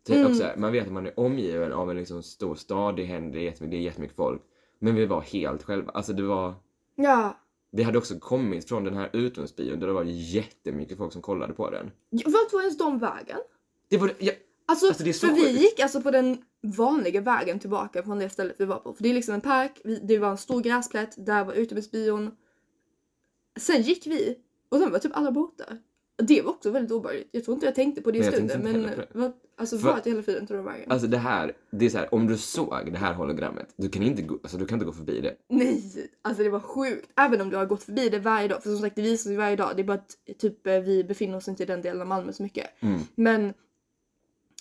Det 0.07 0.13
är 0.13 0.25
Mm. 0.25 0.39
här, 0.39 0.55
man 0.57 0.71
vet 0.71 0.85
att 0.87 0.93
man 0.93 1.05
är 1.07 1.19
omgiven 1.19 1.71
av 1.73 1.91
en 1.91 1.97
liksom 1.97 2.23
stor 2.23 2.55
stad, 2.55 2.95
det 2.95 3.03
händer 3.03 3.39
jättemycket, 3.39 3.71
det 3.71 3.77
är 3.77 3.81
jättemycket 3.81 4.15
folk. 4.15 4.41
Men 4.79 4.95
vi 4.95 5.05
var 5.05 5.21
helt 5.21 5.63
själva. 5.63 5.91
Alltså 5.91 6.13
det 6.13 6.23
var... 6.23 6.53
Ja. 6.95 7.37
Vi 7.71 7.83
hade 7.83 7.97
också 7.97 8.19
kommit 8.19 8.67
från 8.69 8.83
den 8.83 8.93
här 8.93 9.09
utomhusbion 9.13 9.79
där 9.79 9.87
det 9.87 9.93
var 9.93 10.03
jättemycket 10.07 10.97
folk 10.97 11.13
som 11.13 11.21
kollade 11.21 11.53
på 11.53 11.69
den. 11.69 11.91
Vart 12.09 12.53
var 12.53 12.61
ens 12.61 12.77
de 12.77 12.99
vägen? 12.99 13.37
Det 13.89 13.97
var... 13.97 14.11
Ja, 14.19 14.31
Alltså, 14.69 14.87
Alltså, 14.87 15.03
det 15.03 15.09
är 15.09 15.13
så 15.13 15.27
för 15.27 15.33
vi 15.35 15.41
sjukt. 15.41 15.61
gick 15.61 15.79
alltså 15.79 16.01
på 16.01 16.11
den 16.11 16.37
vanliga 16.61 17.21
vägen 17.21 17.59
tillbaka 17.59 18.03
från 18.03 18.19
det 18.19 18.29
stället 18.29 18.55
vi 18.59 18.65
var 18.65 18.79
på. 18.79 18.93
För 18.93 19.03
det 19.03 19.09
är 19.09 19.13
liksom 19.13 19.33
en 19.33 19.41
park, 19.41 19.81
vi, 19.83 19.99
det 20.03 20.17
var 20.17 20.29
en 20.29 20.37
stor 20.37 20.61
gräsplätt, 20.61 21.25
där 21.25 21.45
var 21.45 21.53
utomhusbion. 21.53 22.31
Sen 23.59 23.81
gick 23.81 24.07
vi 24.07 24.37
och 24.69 24.77
sen 24.79 24.91
var 24.91 24.99
typ 24.99 25.17
alla 25.17 25.31
borta. 25.31 25.63
Det 26.17 26.41
var 26.41 26.51
också 26.51 26.71
väldigt 26.71 26.91
obehagligt. 26.91 27.29
Jag 27.31 27.43
tror 27.45 27.55
inte 27.55 27.65
jag 27.65 27.75
tänkte 27.75 28.01
på 28.01 28.11
det 28.11 28.19
i 28.19 28.23
stunden 28.23 28.61
men 28.63 28.89
vad, 29.13 29.33
alltså 29.57 29.77
För- 29.77 29.87
vart 29.91 30.07
i 30.07 30.09
hela 30.09 30.21
tiden 30.21 30.47
tog 30.47 30.57
det 30.57 30.63
vägen? 30.63 30.91
Alltså 30.91 31.07
det 31.07 31.17
här, 31.17 31.53
det 31.71 31.85
är 31.85 31.89
så 31.89 31.97
här, 31.97 32.13
om 32.13 32.27
du 32.27 32.37
såg 32.37 32.91
det 32.91 32.97
här 32.97 33.13
hologrammet, 33.13 33.73
du 33.75 33.89
kan 33.89 34.03
inte 34.03 34.21
gå, 34.21 34.35
alltså, 34.43 34.57
du 34.57 34.65
kan 34.65 34.75
inte 34.75 34.85
gå 34.85 34.91
förbi 34.91 35.21
det. 35.21 35.35
Nej, 35.49 36.09
alltså 36.21 36.43
det 36.43 36.49
var 36.49 36.59
sjukt. 36.59 37.11
Även 37.15 37.41
om 37.41 37.49
du 37.49 37.57
har 37.57 37.65
gått 37.65 37.83
förbi 37.83 38.09
det 38.09 38.19
varje 38.19 38.47
dag, 38.47 38.63
för 38.63 38.69
som 38.69 38.79
sagt 38.79 38.95
det 38.95 39.01
visar 39.01 39.29
sig 39.29 39.37
varje 39.37 39.55
dag. 39.55 39.71
Det 39.75 39.81
är 39.81 39.83
bara 39.83 39.97
att 39.97 40.17
typ 40.39 40.67
eh, 40.67 40.79
vi 40.79 41.03
befinner 41.03 41.37
oss 41.37 41.47
inte 41.47 41.63
i 41.63 41.65
den 41.65 41.81
delen 41.81 42.01
av 42.01 42.07
Malmö 42.07 42.33
så 42.33 42.43
mycket. 42.43 42.67
Mm. 42.79 42.99
Men 43.15 43.53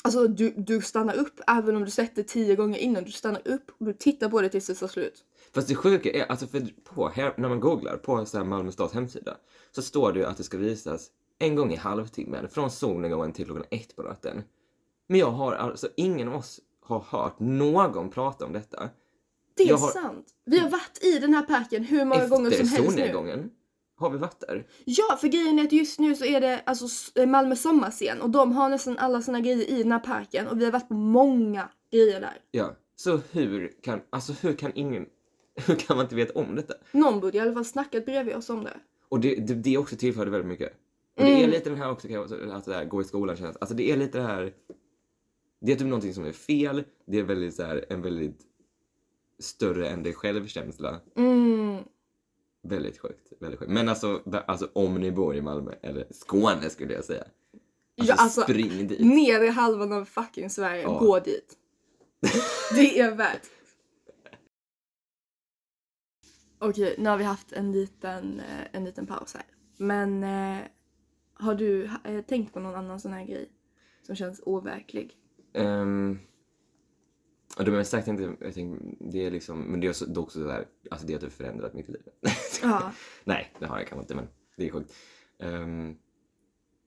alltså 0.02 0.28
du, 0.28 0.50
du 0.50 0.80
stannar 0.80 1.14
upp 1.14 1.40
även 1.46 1.76
om 1.76 1.84
du 1.84 1.90
sett 1.90 2.16
det 2.16 2.22
tio 2.22 2.56
gånger 2.56 2.78
innan. 2.78 3.04
Du 3.04 3.10
stannar 3.12 3.48
upp 3.48 3.70
och 3.78 3.86
du 3.86 3.92
tittar 3.92 4.28
på 4.28 4.40
det 4.40 4.48
tills 4.48 4.66
det 4.66 4.74
tar 4.74 4.88
slut. 4.88 5.24
Fast 5.54 5.68
det 5.68 5.74
sjuka 5.74 6.10
är, 6.10 6.26
alltså 6.26 6.46
för 6.46 6.68
på, 6.84 7.08
här, 7.08 7.34
när 7.36 7.48
man 7.48 7.60
googlar 7.60 7.96
på 7.96 8.26
så 8.26 8.38
här 8.38 8.44
Malmö 8.44 8.72
stads 8.72 8.94
hemsida 8.94 9.36
så 9.72 9.82
står 9.82 10.12
det 10.12 10.18
ju 10.18 10.26
att 10.26 10.36
det 10.36 10.44
ska 10.44 10.58
visas 10.58 11.10
en 11.38 11.54
gång 11.54 11.72
i 11.72 11.76
halvtimmen 11.76 12.48
från 12.48 12.70
solnedgången 12.70 13.32
till 13.32 13.44
klockan 13.44 13.64
ett 13.70 13.96
på 13.96 14.02
natten. 14.02 14.42
Men 15.06 15.20
jag 15.20 15.30
har 15.30 15.52
alltså, 15.52 15.88
ingen 15.96 16.28
av 16.28 16.34
oss 16.34 16.60
har 16.82 17.00
hört 17.00 17.40
någon 17.40 18.10
prata 18.10 18.44
om 18.46 18.52
detta. 18.52 18.88
Det 19.56 19.62
är 19.62 19.76
har- 19.76 19.88
sant. 19.90 20.26
Vi 20.44 20.58
har 20.58 20.68
varit 20.70 21.04
i 21.04 21.18
den 21.18 21.34
här 21.34 21.42
parken 21.42 21.84
hur 21.84 22.04
många 22.04 22.26
gånger 22.28 22.50
Efter 22.50 22.64
som 22.64 22.68
helst 22.68 22.88
nu. 22.90 22.96
solnedgången 22.96 23.50
har 23.98 24.10
vi 24.10 24.18
varit 24.18 24.40
där. 24.40 24.66
Ja, 24.84 25.16
för 25.20 25.28
grejen 25.28 25.58
är 25.58 25.62
att 25.64 25.72
just 25.72 25.98
nu 25.98 26.14
så 26.14 26.24
är 26.24 26.40
det 26.40 26.62
alltså 26.66 26.86
eh, 27.20 27.26
Malmö 27.26 27.56
sommarscen 27.56 28.20
och 28.20 28.30
de 28.30 28.52
har 28.52 28.68
nästan 28.68 28.98
alla 28.98 29.22
sina 29.22 29.40
grejer 29.40 29.70
i 29.70 29.82
den 29.82 29.92
här 29.92 29.98
parken 29.98 30.46
och 30.46 30.60
vi 30.60 30.64
har 30.64 30.72
varit 30.72 30.88
på 30.88 30.94
många 30.94 31.68
grejer 31.92 32.20
där. 32.20 32.38
Ja, 32.50 32.76
så 32.96 33.20
hur 33.32 33.72
kan, 33.82 34.00
alltså 34.10 34.32
hur 34.32 34.52
kan 34.52 34.72
ingen, 34.74 35.06
hur 35.66 35.74
kan 35.74 35.96
man 35.96 36.04
inte 36.06 36.14
veta 36.14 36.38
om 36.40 36.54
detta? 36.54 36.74
Någon 36.92 37.20
borde 37.20 37.38
i 37.38 37.40
alla 37.40 37.52
fall 37.52 37.64
snackat 37.64 38.04
bredvid 38.06 38.34
oss 38.36 38.50
om 38.50 38.64
det. 38.64 38.76
Och 39.08 39.20
det, 39.20 39.34
det, 39.34 39.54
det 39.54 39.78
också 39.78 39.96
tillförde 39.96 40.30
väldigt 40.30 40.48
mycket. 40.48 40.72
Och 41.16 41.22
det 41.24 41.32
är 41.32 41.38
Mm. 41.38 41.50
lite 41.50 41.70
den 41.70 41.78
här 41.78 41.90
också, 41.90 42.08
att 42.52 42.64
det 42.64 42.74
här 42.74 42.84
gå 42.84 43.00
i 43.00 43.04
skolan 43.04 43.36
känns, 43.36 43.56
alltså 43.56 43.74
det 43.76 43.90
är 43.90 43.96
lite 43.96 44.18
det 44.18 44.24
här, 44.24 44.52
det 45.60 45.72
är 45.72 45.76
typ 45.76 45.86
någonting 45.86 46.14
som 46.14 46.24
är 46.24 46.32
fel, 46.32 46.84
det 47.06 47.18
är 47.18 47.22
väldigt 47.22 47.54
så 47.54 47.62
här, 47.62 47.84
en 47.90 48.02
väldigt 48.02 48.40
större 49.38 49.88
än 49.88 50.02
dig 50.02 50.14
själv-känsla. 50.14 51.00
Mm. 51.16 51.82
Väldigt 52.62 52.98
sjukt, 52.98 53.32
väldigt 53.40 53.60
sjukt. 53.60 53.72
Men 53.72 53.88
alltså, 53.88 54.22
alltså 54.46 54.70
om 54.72 54.94
ni 54.94 55.12
bor 55.12 55.36
i 55.36 55.42
Malmö, 55.42 55.72
eller 55.82 56.06
Skåne 56.10 56.70
skulle 56.70 56.92
jag 56.94 57.04
säga. 57.04 57.22
Alltså, 57.22 57.32
Ja, 57.94 58.14
alltså, 58.14 58.40
spring 58.40 58.86
dit. 58.88 59.00
Nedre 59.00 59.48
halvan 59.48 59.92
av 59.92 60.04
fucking 60.04 60.50
Sverige, 60.50 60.82
Ja. 60.82 60.98
gå 60.98 61.18
dit. 61.18 61.56
Det 62.74 63.00
är 63.00 63.14
värt. 63.14 63.42
Okej, 66.58 66.94
nu 66.98 67.08
har 67.10 67.16
vi 67.16 67.24
haft 67.24 67.52
en 67.52 67.72
liten, 67.72 68.40
eh, 68.40 68.66
en 68.72 68.84
liten 68.84 69.06
paus 69.06 69.34
här. 69.34 69.44
Men 69.76 70.24
eh, 70.24 70.62
har 71.34 71.54
du 71.54 71.84
eh, 72.04 72.20
tänkt 72.28 72.52
på 72.54 72.60
någon 72.60 72.74
annan 72.74 73.00
sån 73.00 73.12
här 73.12 73.24
grej 73.24 73.48
som 74.02 74.16
känns 74.16 74.40
overklig? 74.46 75.16
Um, 75.56 76.18
och 77.58 77.64
det 77.64 77.70
mest 77.70 77.90
sagt 77.90 78.04
tänkte 78.04 78.36
jag 78.40 78.54
tänkte, 78.54 78.86
det 79.00 79.26
är 79.26 79.30
liksom, 79.30 79.60
men 79.60 79.80
det 79.80 79.86
är 79.86 79.90
också, 79.90 80.06
det 80.06 80.18
är 80.20 80.22
också 80.22 80.42
så 80.42 80.50
här, 80.50 80.66
alltså 80.90 81.06
det 81.06 81.12
har 81.12 81.20
typ 81.20 81.32
förändrat 81.32 81.74
mitt 81.74 81.88
liv. 81.88 82.02
Ja. 82.62 82.92
Nej, 83.24 83.52
det 83.58 83.66
har 83.66 83.78
jag 83.78 83.88
kanske 83.88 84.02
inte, 84.02 84.14
men 84.14 84.28
det 84.56 84.66
är 84.66 84.70
sjukt. 84.70 84.94
Ehm, 85.38 85.96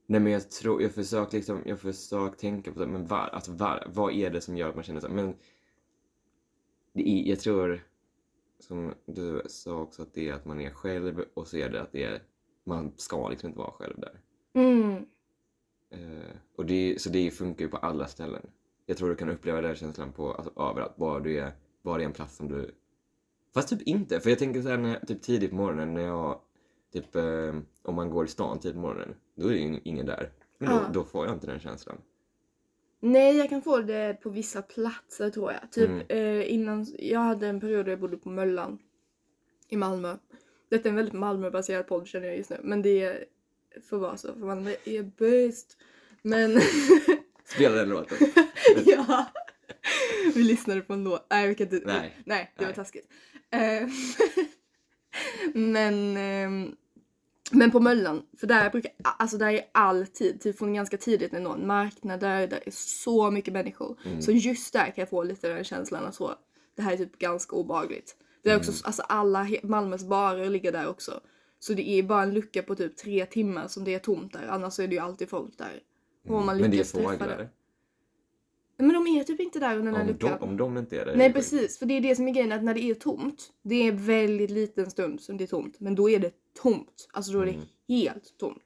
nej, 0.05 0.21
men 0.21 0.33
jag 0.33 0.51
tror, 0.51 0.81
jag 0.81 0.91
försöker 0.91 1.37
liksom, 1.37 1.61
jag 1.65 1.79
försöker 1.79 2.37
tänka 2.37 2.71
på 2.71 2.79
det, 2.79 2.87
men 2.87 3.07
var, 3.07 3.17
alltså 3.17 3.51
var, 3.51 3.87
vad 3.93 4.13
är 4.13 4.29
det 4.29 4.41
som 4.41 4.57
gör 4.57 4.69
att 4.69 4.75
man 4.75 4.83
känner 4.83 5.01
så? 5.01 5.09
Men 5.09 5.35
det 6.93 7.09
är, 7.09 7.29
jag 7.29 7.39
tror, 7.39 7.81
som 8.59 8.93
du 9.05 9.43
sa 9.47 9.79
också, 9.81 10.01
att 10.01 10.13
det 10.13 10.29
är 10.29 10.33
att 10.33 10.45
man 10.45 10.61
är 10.61 10.71
själv 10.71 11.23
och 11.33 11.47
så 11.47 11.57
är 11.57 11.69
det 11.69 11.81
att 11.81 11.91
det 11.91 12.03
är, 12.03 12.23
man 12.63 12.93
ska 12.97 13.29
liksom 13.29 13.47
inte 13.47 13.59
vara 13.59 13.71
själv 13.71 13.99
där. 13.99 14.21
Mm. 14.53 15.05
Eh, 15.89 16.35
och 16.55 16.65
det, 16.65 17.01
så 17.01 17.09
det 17.09 17.31
funkar 17.31 17.65
ju 17.65 17.71
på 17.71 17.77
alla 17.77 18.07
ställen. 18.07 18.49
Jag 18.89 18.97
tror 18.97 19.09
du 19.09 19.15
kan 19.15 19.29
uppleva 19.29 19.61
den 19.61 19.75
känslan 19.75 20.11
på 20.11 20.33
alltså, 20.33 20.51
överallt. 20.61 20.95
Bara 20.95 21.19
du 21.19 21.39
är, 21.39 21.51
bara 21.81 21.97
det 21.97 22.03
är 22.03 22.05
en 22.05 22.13
plats 22.13 22.35
som 22.35 22.47
du... 22.47 22.71
Fast 23.53 23.69
typ 23.69 23.81
inte. 23.81 24.19
För 24.19 24.29
jag 24.29 24.39
tänker 24.39 24.61
såhär 24.61 24.77
när, 24.77 24.99
typ 24.99 25.21
tidigt 25.21 25.49
på 25.49 25.55
morgonen 25.55 25.93
när 25.93 26.01
jag... 26.01 26.41
Typ 26.93 27.15
eh, 27.15 27.55
om 27.81 27.95
man 27.95 28.09
går 28.09 28.25
i 28.25 28.27
stan 28.27 28.59
tidigt 28.59 28.75
på 28.75 28.81
morgonen. 28.81 29.15
Då 29.35 29.47
är 29.47 29.51
det 29.51 29.57
ju 29.57 29.79
ingen 29.83 30.05
där. 30.05 30.31
Men 30.57 30.69
då, 30.69 30.81
då 30.93 31.03
får 31.03 31.25
jag 31.25 31.35
inte 31.35 31.47
den 31.47 31.59
känslan. 31.59 31.97
Nej, 32.99 33.37
jag 33.37 33.49
kan 33.49 33.61
få 33.61 33.77
det 33.77 34.21
på 34.21 34.29
vissa 34.29 34.61
platser 34.61 35.29
tror 35.29 35.51
jag. 35.51 35.71
Typ 35.71 35.89
Mm. 35.89 36.05
eh, 36.09 36.53
innan, 36.53 36.85
jag 36.99 37.19
hade 37.19 37.47
en 37.47 37.59
period 37.59 37.85
där 37.85 37.91
jag 37.91 37.99
bodde 37.99 38.17
på 38.17 38.29
Möllan 38.29 38.79
i 39.67 39.77
Malmö. 39.77 40.17
Detta 40.69 40.87
är 40.87 40.89
en 40.89 40.95
väldigt 40.95 41.13
Malmöbaserad 41.13 41.87
podd 41.87 42.07
känner 42.07 42.27
jag 42.27 42.37
just 42.37 42.49
nu, 42.49 42.57
men 42.63 42.81
det 42.81 43.23
får 43.89 43.97
vara 43.97 44.17
så 44.17 44.33
för 44.33 44.45
Malmö 44.45 44.71
är 44.85 45.03
bäst. 45.03 45.77
Men 46.21 46.61
Spela 47.45 47.75
den 47.75 47.89
låten. 47.89 48.17
ja, 48.85 49.25
vi 50.35 50.43
lyssnade 50.43 50.81
på 50.81 50.93
en 50.93 51.03
låt. 51.03 51.27
Nej, 51.29 51.47
vi 51.47 51.55
kan 51.55 51.73
inte. 51.73 51.81
Nej. 51.85 52.17
Nej, 52.25 52.51
det 52.55 52.61
var 52.63 52.67
Nej. 52.67 52.75
taskigt. 52.75 53.07
Eh, 53.51 53.87
men 55.53 56.17
ehm, 56.17 56.75
men 57.51 57.71
på 57.71 57.79
Möllan, 57.79 58.23
för 58.39 58.47
där 58.47 58.69
brukar, 58.69 58.91
alltså 59.03 59.37
där 59.37 59.49
är 59.53 59.61
alltid, 59.71 60.41
typ 60.41 60.57
från 60.57 60.73
ganska 60.73 60.97
tidigt 60.97 61.33
ändå, 61.33 61.57
marknader, 61.57 62.47
där 62.47 62.63
är 62.65 62.71
så 62.71 63.31
mycket 63.31 63.53
människor. 63.53 63.99
Mm. 64.05 64.21
Så 64.21 64.31
just 64.31 64.73
där 64.73 64.85
kan 64.85 64.93
jag 64.95 65.09
få 65.09 65.23
lite 65.23 65.47
den 65.47 65.63
känslan 65.63 66.05
att 66.05 66.15
så, 66.15 66.35
det 66.75 66.81
här 66.81 66.93
är 66.93 66.97
typ 66.97 67.19
ganska 67.19 67.55
obehagligt. 67.55 68.15
Det 68.43 68.51
är 68.51 68.57
också, 68.57 68.71
Mm. 68.71 68.81
alltså 68.83 69.01
alla 69.01 69.47
Malmös 69.63 70.03
barer 70.03 70.49
ligger 70.49 70.71
där 70.71 70.87
också. 70.87 71.19
Så 71.59 71.73
det 71.73 71.89
är 71.89 72.03
bara 72.03 72.23
en 72.23 72.33
lucka 72.33 72.63
på 72.63 72.75
typ 72.75 72.97
tre 72.97 73.25
timmar 73.25 73.67
som 73.67 73.83
det 73.83 73.93
är 73.93 73.99
tomt 73.99 74.33
där, 74.33 74.47
annars 74.49 74.79
är 74.79 74.87
det 74.87 74.95
ju 74.95 75.01
alltid 75.01 75.29
folk 75.29 75.57
där. 75.57 75.79
Om 76.27 76.45
man 76.45 76.49
Mm. 76.49 76.61
Men 76.61 76.71
det 76.71 76.79
är 76.79 76.83
fåglar. 76.83 77.49
Det. 78.79 78.93
Men 78.93 79.03
de 79.05 79.19
är 79.19 79.23
typ 79.23 79.39
inte 79.39 79.59
där 79.59 79.77
under 79.77 79.85
den 79.91 79.95
här 79.95 80.01
Om 80.01 80.07
luckan. 80.07 80.37
de, 80.39 80.49
om 80.49 80.57
de 80.57 80.77
inte 80.77 80.99
är 81.01 81.05
det. 81.05 81.11
är 81.11 81.17
Nej 81.17 81.27
det 81.27 81.33
precis, 81.33 81.79
för 81.79 81.85
det 81.85 81.93
är 81.93 82.01
det 82.01 82.15
som 82.15 82.27
är 82.27 82.31
grejen 82.33 82.51
att 82.51 82.63
när 82.63 82.73
det 82.73 82.83
är 82.83 82.93
tomt, 82.95 83.51
det 83.61 83.87
är 83.87 83.91
väldigt 83.91 84.49
liten 84.51 84.91
stund 84.91 85.21
som 85.21 85.37
det 85.37 85.43
är 85.43 85.47
tomt, 85.47 85.79
men 85.79 85.95
då 85.95 86.09
är 86.09 86.19
det 86.19 86.33
tomt. 86.61 87.09
Alltså 87.13 87.31
då 87.31 87.39
är 87.41 87.45
det 87.45 87.51
Mm. 87.51 87.65
helt 87.87 88.37
tomt. 88.37 88.63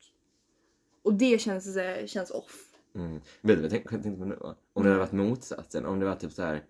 Och 1.03 1.13
det 1.13 1.41
känns, 1.41 1.75
eh, 1.77 2.05
känns 2.05 2.31
off. 2.31 2.65
Mm. 2.95 3.13
Vet 3.13 3.21
du 3.41 3.55
vad 3.55 3.63
jag 3.63 3.69
tänkte, 3.71 4.11
på 4.11 4.25
nu? 4.25 4.37
Om 4.73 4.83
det 4.83 4.89
hade 4.89 4.99
varit 4.99 5.11
motsatsen. 5.11 5.85
Om 5.85 5.99
det 5.99 6.05
var 6.05 6.15
typ 6.15 6.31
så 6.31 6.41
här. 6.41 6.63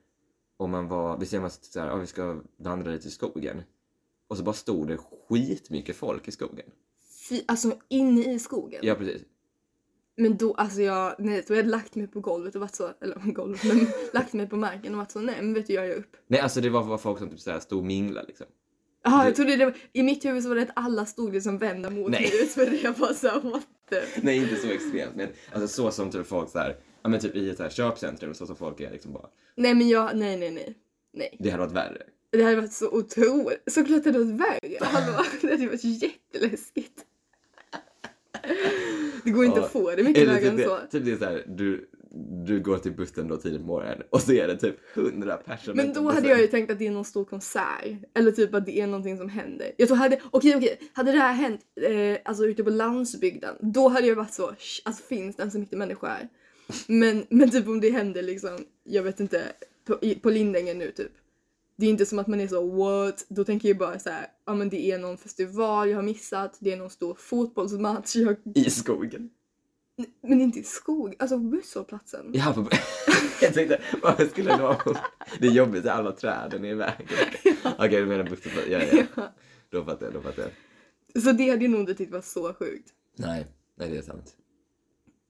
Om 0.58 0.72
man 0.72 0.88
var, 0.88 1.18
vi 1.18 1.26
säger 1.26 1.42
man 1.42 1.50
så 1.52 1.80
här, 1.80 1.88
ja, 1.88 1.96
vi 1.96 2.08
ska 2.08 2.42
vandra 2.58 2.92
lite 2.92 3.08
i 3.08 3.12
skogen. 3.12 3.62
Och 4.28 4.38
så 4.38 4.44
bara 4.44 4.54
stod 4.54 4.88
det 4.88 4.98
skitmycket 4.98 5.96
folk 5.96 6.28
i 6.28 6.32
skogen. 6.32 6.66
Fy, 7.30 7.42
alltså 7.48 7.72
inne 7.90 8.34
i 8.34 8.40
skogen. 8.40 8.80
Ja 8.84 8.96
precis. 8.96 9.22
Men 10.17 10.38
då, 10.38 10.54
alltså 10.54 10.82
jag, 10.82 11.15
nej, 11.19 11.43
då 11.47 11.54
hade 11.54 11.65
jag 11.65 11.71
lagt 11.71 11.95
mig 11.95 12.08
på 12.08 12.19
golvet 12.19 12.56
och 12.56 12.62
varit 12.62 12.76
så, 12.76 12.89
eller 13.02 13.15
golvet, 13.34 13.63
men 13.63 13.88
lagt 14.13 14.34
mig 14.34 14.49
på 14.49 14.56
marken 14.56 14.93
och 14.93 14.97
varit 14.97 15.12
så, 15.12 15.19
nej 15.19 15.36
men 15.41 15.54
vet 15.54 15.67
du 15.67 15.73
jag 15.73 15.88
gör 15.88 15.95
upp. 15.95 16.15
Nej 16.28 16.39
alltså 16.39 16.62
det 16.62 16.69
var, 16.69 16.84
var 16.84 16.97
folk 16.97 17.19
som 17.19 17.30
typ 17.30 17.39
så 17.39 17.52
här 17.52 17.60
stod 17.60 17.80
och 17.80 17.86
minglade 17.86 18.28
liksom. 18.28 18.47
Jaha, 19.04 19.26
jag 19.26 19.36
trodde 19.36 19.56
det 19.56 19.65
var, 19.65 19.76
i 19.93 20.04
mitt 20.04 20.26
huvud 20.26 20.43
så 20.43 20.49
var 20.49 20.56
det 20.56 20.62
att 20.62 20.71
alla 20.76 21.06
stod 21.06 21.34
liksom 21.34 21.58
vända 21.58 21.89
mot 21.89 22.12
Nej. 22.12 22.21
mig 22.21 22.43
ut 22.43 22.52
för 22.52 22.65
det 22.65 22.78
jag 22.78 22.93
var 22.93 23.13
så 23.13 23.39
what 23.39 23.67
the... 23.89 24.02
Nej 24.21 24.38
inte 24.38 24.56
så 24.56 24.67
extremt 24.67 25.15
men 25.15 25.28
alltså 25.54 25.67
så 25.67 25.91
som 25.91 26.12
typ 26.12 26.28
folk 26.28 26.49
så 26.49 26.60
här, 26.60 26.76
ja 27.02 27.10
men 27.10 27.19
typ 27.19 27.36
i 27.36 27.49
ett 27.49 27.58
så 27.58 27.63
här 27.63 27.69
köpcentrum 27.69 28.34
så 28.34 28.45
som 28.45 28.56
folk 28.56 28.80
är 28.80 28.91
liksom 28.91 29.13
bara. 29.13 29.28
Nej 29.56 29.73
men 29.73 29.89
jag, 29.89 30.17
nej 30.17 30.38
nej 30.38 30.52
nej. 30.52 30.78
Nej. 31.13 31.38
Det 31.39 31.49
hade 31.49 31.63
varit 31.63 31.76
värre. 31.76 32.04
Det 32.32 32.43
hade 32.43 32.56
varit 32.56 32.73
så 32.73 32.91
otroligt. 32.91 33.63
Såklart 33.67 34.06
hade 34.06 34.19
det 34.19 34.26
varit 34.26 34.41
värre. 34.41 34.78
Hallå, 34.82 35.26
det 35.41 35.52
hade 35.52 35.67
varit 35.67 35.84
jätteläskigt. 35.84 37.06
Det 39.24 39.32
går 39.32 39.46
inte 39.46 39.60
Ja. 39.60 39.66
att 39.66 39.72
få 39.72 39.92
det 39.96 40.04
mycket 40.04 40.22
Eller 40.24 40.34
värre 40.34 40.48
än 40.50 40.58
typ, 40.58 40.66
så. 40.66 40.76
det, 40.78 40.88
typ 40.92 41.06
det 41.06 41.12
är 41.12 41.18
så 41.18 41.26
här, 41.26 41.44
du, 41.48 41.90
du 42.46 42.60
går 42.60 42.78
till 42.78 42.92
bussen 42.92 43.28
då 43.28 43.38
tidigt 43.38 43.60
på 43.62 43.68
morgonen 43.68 44.02
och 44.10 44.22
så 44.22 44.32
är 44.34 44.48
det 44.48 44.58
typ 44.58 44.76
hundra 44.96 45.38
personer 45.38 45.76
Men 45.76 45.94
då 45.94 46.10
hade 46.12 46.30
jag 46.30 46.42
ju 46.42 46.48
tänkt 46.48 46.72
att 46.72 46.80
det 46.80 46.88
är 46.88 46.92
någon 46.92 47.06
stor 47.06 47.26
konsert. 47.26 47.86
Eller 48.14 48.32
typ 48.32 48.54
att 48.54 48.66
det 48.66 48.80
är 48.80 48.88
någonting 48.88 49.18
som 49.18 49.30
händer. 49.30 49.72
Jag 49.78 49.88
tror 49.88 49.98
hade, 49.98 50.20
okej 50.32 50.56
okej, 50.56 50.80
hade 50.94 51.12
det 51.12 51.18
här 51.18 51.34
hänt 51.34 51.62
eh, 51.82 52.18
alltså 52.26 52.46
ute 52.46 52.64
på 52.64 52.70
landsbygden, 52.70 53.56
då 53.60 53.88
hade 53.88 54.08
jag 54.08 54.16
varit 54.16 54.34
så, 54.34 54.54
"Sh, 54.58 54.82
alltså 54.86 55.04
finns 55.04 55.36
det 55.36 55.42
ens 55.42 55.54
så 55.54 55.60
mycket 55.60 55.78
människor 55.78 56.08
här? 56.08 56.30
Men, 56.88 57.26
men 57.30 57.50
typ 57.52 57.68
om 57.68 57.82
det 57.82 57.90
händer 57.90 58.22
liksom, 58.22 58.58
jag 58.84 59.04
vet 59.04 59.20
inte, 59.20 59.42
på, 59.86 59.98
i, 60.02 60.16
på 60.16 60.30
Lindängen 60.30 60.78
nu 60.78 60.92
typ. 60.92 61.12
Det 61.76 61.86
är 61.86 61.90
inte 61.90 62.06
som 62.06 62.20
att 62.20 62.28
man 62.28 62.40
är 62.40 62.48
så 62.48 62.70
what? 62.70 63.26
Då 63.30 63.44
tänker 63.44 63.68
jag 63.68 63.78
bara 63.78 64.00
så 64.00 64.10
här, 64.10 64.28
ja 64.46 64.54
men 64.54 64.70
det 64.70 64.92
är 64.92 64.98
någon 64.98 65.18
festival 65.18 65.90
jag 65.90 65.98
har 65.98 66.04
missat, 66.04 66.58
det 66.60 66.74
är 66.74 66.78
någon 66.78 66.90
stor 66.90 67.16
fotbollsmatch 67.16 68.16
jag... 68.16 68.38
I 68.56 68.70
skogen. 68.70 69.30
Men 70.22 70.42
inte 70.42 70.60
i 70.60 70.64
skog, 70.64 71.16
alltså 71.20 71.38
på 71.38 71.44
busshållplatsen. 71.44 72.32
Ja, 72.34 72.54
på, 72.54 72.68
jag 73.42 73.54
tänkte, 73.54 73.82
varför 74.02 74.26
skulle 74.26 74.56
det 74.56 74.62
vara 74.62 74.98
Det 75.40 75.48
är 75.48 75.52
jobbigt, 75.52 75.86
alla 75.86 76.12
träden 76.12 76.66
är 76.66 76.70
i 76.70 76.74
vägen. 76.74 77.08
Okej, 77.78 78.02
du 78.02 78.06
menar 78.06 78.24
bussen? 78.24 78.52
Ja, 78.70 78.80
ja. 78.92 79.04
Ja. 79.16 79.34
Då 79.70 79.86
fattar 79.86 80.06
jag, 80.06 80.14
då 80.14 80.22
fattar 80.22 80.44
jag. 80.44 81.24
Så 81.24 81.32
det 81.32 81.50
hade 81.50 81.64
jag 81.64 81.72
nog 81.72 81.80
inte 81.80 81.96
tyckt 81.96 82.12
var 82.12 82.22
så 82.22 82.54
sjukt. 82.54 82.90
Nej, 83.16 83.48
nej 83.76 83.90
det 83.90 83.98
är 83.98 84.02
sant. 84.02 84.36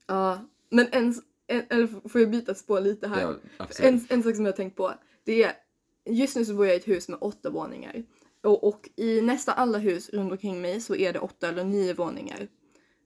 Ja, 0.08 0.50
men 0.70 0.88
en, 0.92 1.14
en, 1.48 1.64
eller 1.70 2.10
får 2.10 2.22
jag 2.22 2.32
byta 2.32 2.56
spår 2.56 2.82
lite 2.82 3.08
här? 3.08 3.22
Ja. 3.22 3.68
En, 3.80 4.06
en 4.10 4.24
sak 4.24 4.36
som 4.36 4.46
jag 4.46 4.52
har 4.52 4.58
tänkt 4.58 4.78
på, 4.78 4.94
det 5.24 5.44
är 5.44 5.54
just 6.06 6.36
nu 6.36 6.46
så 6.46 6.54
bor 6.54 6.66
jag 6.66 6.76
i 6.76 6.78
ett 6.80 6.88
hus 6.88 7.10
med 7.10 7.18
åtta 7.22 7.50
våningar. 7.50 8.04
Och, 8.44 8.68
och 8.68 8.90
i 8.96 9.22
nästan 9.22 9.56
alla 9.58 9.78
hus 9.78 10.10
runt 10.10 10.32
omkring 10.32 10.62
mig 10.62 10.82
så 10.82 10.96
är 10.96 11.14
det 11.14 11.20
åtta 11.20 11.50
eller 11.50 11.64
nio 11.64 11.94
våningar. 11.94 12.48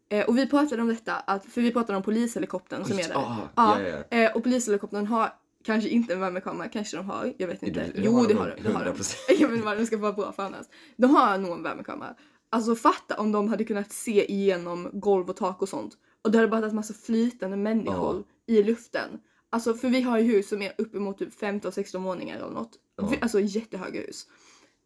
Eh, 0.09 0.25
och 0.25 0.37
vi 0.37 0.47
pratade 0.47 0.81
om 0.81 0.87
detta, 0.87 1.13
att, 1.15 1.45
för 1.45 1.61
vi 1.61 1.71
pratade 1.71 1.97
om 1.97 2.03
polishelikoptern 2.03 2.85
som 2.85 2.99
är 2.99 3.07
där. 3.07 3.15
Ah, 3.15 3.35
Ja, 3.55 3.81
ja, 3.81 4.03
ja. 4.09 4.17
Eh, 4.17 4.35
och 4.35 4.43
polishelikoptern 4.43 5.05
har 5.05 5.33
kanske 5.63 5.89
inte 5.89 6.13
en 6.13 6.19
värmekamera, 6.19 6.69
kanske 6.69 6.97
de 6.97 7.05
har, 7.05 7.33
jag 7.37 7.47
vet 7.47 7.63
inte. 7.63 7.79
Det 7.79 7.91
jo 7.95 8.21
det 8.21 8.27
de 8.33 8.39
har 8.39 8.55
de. 8.57 8.63
Det 8.63 8.73
har 8.73 8.85
de. 8.85 8.91
100%. 8.91 9.15
Jag 9.39 9.47
vet 9.47 9.55
inte 9.55 9.65
vad 9.65 9.77
de 9.77 9.85
ska 9.85 9.97
vara 9.97 10.13
bra 10.13 10.31
för 10.31 10.43
annars. 10.43 10.65
De 10.97 11.15
har 11.15 11.37
nog 11.37 11.51
en 11.51 11.63
värmekamera. 11.63 12.15
Alltså 12.49 12.75
fatta 12.75 13.19
om 13.19 13.31
de 13.31 13.47
hade 13.49 13.63
kunnat 13.63 13.91
se 13.91 14.31
igenom 14.31 14.89
golv 14.93 15.29
och 15.29 15.35
tak 15.35 15.61
och 15.61 15.69
sånt. 15.69 15.93
Och 16.21 16.31
det 16.31 16.37
hade 16.37 16.47
bara 16.47 16.61
varit 16.61 16.73
massa 16.73 16.93
flytande 16.93 17.57
människor 17.57 18.23
i 18.47 18.63
luften. 18.63 19.09
Alltså 19.49 19.73
för 19.73 19.89
vi 19.89 20.01
har 20.01 20.19
ju 20.19 20.23
hus 20.23 20.49
som 20.49 20.61
är 20.61 20.73
uppemot 20.77 21.17
typ 21.17 21.41
15-16 21.41 21.97
våningar 21.97 22.37
eller 22.37 22.49
något. 22.49 22.71
Ja. 22.97 23.13
Alltså 23.21 23.39
jättehöga 23.39 24.01
hus. 24.01 24.27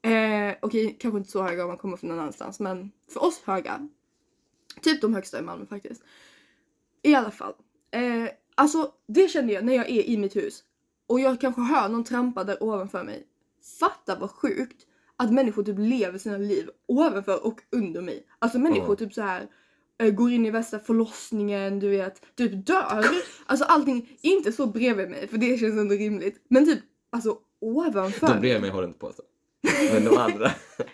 Eh, 0.01 0.55
Okej, 0.61 0.97
kanske 0.99 1.17
inte 1.17 1.31
så 1.31 1.43
höga 1.43 1.63
om 1.63 1.67
man 1.67 1.77
kommer 1.77 1.97
från 1.97 2.09
någon 2.09 2.19
annanstans 2.19 2.59
men 2.59 2.91
för 3.13 3.23
oss 3.23 3.41
höga. 3.45 3.89
Typ 4.81 5.01
de 5.01 5.13
högsta 5.13 5.39
i 5.39 5.41
Malmö 5.41 5.65
faktiskt. 5.65 6.03
I 7.01 7.15
alla 7.15 7.31
fall. 7.31 7.53
Eh, 7.91 8.29
alltså 8.55 8.91
det 9.07 9.27
kände 9.27 9.53
jag 9.53 9.65
när 9.65 9.73
jag 9.73 9.89
är 9.89 10.03
i 10.03 10.17
mitt 10.17 10.35
hus 10.35 10.63
och 11.07 11.19
jag 11.19 11.41
kanske 11.41 11.61
hör 11.61 11.89
någon 11.89 12.03
trampa 12.03 12.43
där 12.43 12.63
ovanför 12.63 13.03
mig. 13.03 13.27
Fatta 13.79 14.15
vad 14.19 14.31
sjukt 14.31 14.85
att 15.15 15.33
människor 15.33 15.63
typ 15.63 15.75
lever 15.79 16.19
sina 16.19 16.37
liv 16.37 16.69
ovanför 16.87 17.45
och 17.45 17.61
under 17.69 18.01
mig. 18.01 18.25
Alltså 18.39 18.59
människor 18.59 18.95
typ 18.95 19.13
så 19.13 19.21
här 19.21 19.47
eh, 19.99 20.11
går 20.13 20.31
in 20.31 20.45
i 20.45 20.51
värsta 20.51 20.79
förlossningen, 20.79 21.79
du 21.79 21.89
vet, 21.89 22.21
typ 22.35 22.65
dör. 22.65 23.05
Alltså 23.45 23.65
allting, 23.65 24.17
inte 24.21 24.51
så 24.51 24.67
bredvid 24.67 25.09
mig 25.09 25.27
för 25.27 25.37
det 25.37 25.59
känns 25.59 25.79
ändå 25.79 25.95
rimligt. 25.95 26.45
Men 26.47 26.65
typ 26.65 26.79
alltså 27.09 27.37
ovanför. 27.61 28.27
De 28.27 28.39
bredvid 28.39 28.61
mig 28.61 28.69
håller 28.69 28.87
inte 28.87 28.99
på 28.99 29.13
så. 29.13 29.23
Men 29.93 30.05
de 30.05 30.17
andra. 30.17 30.51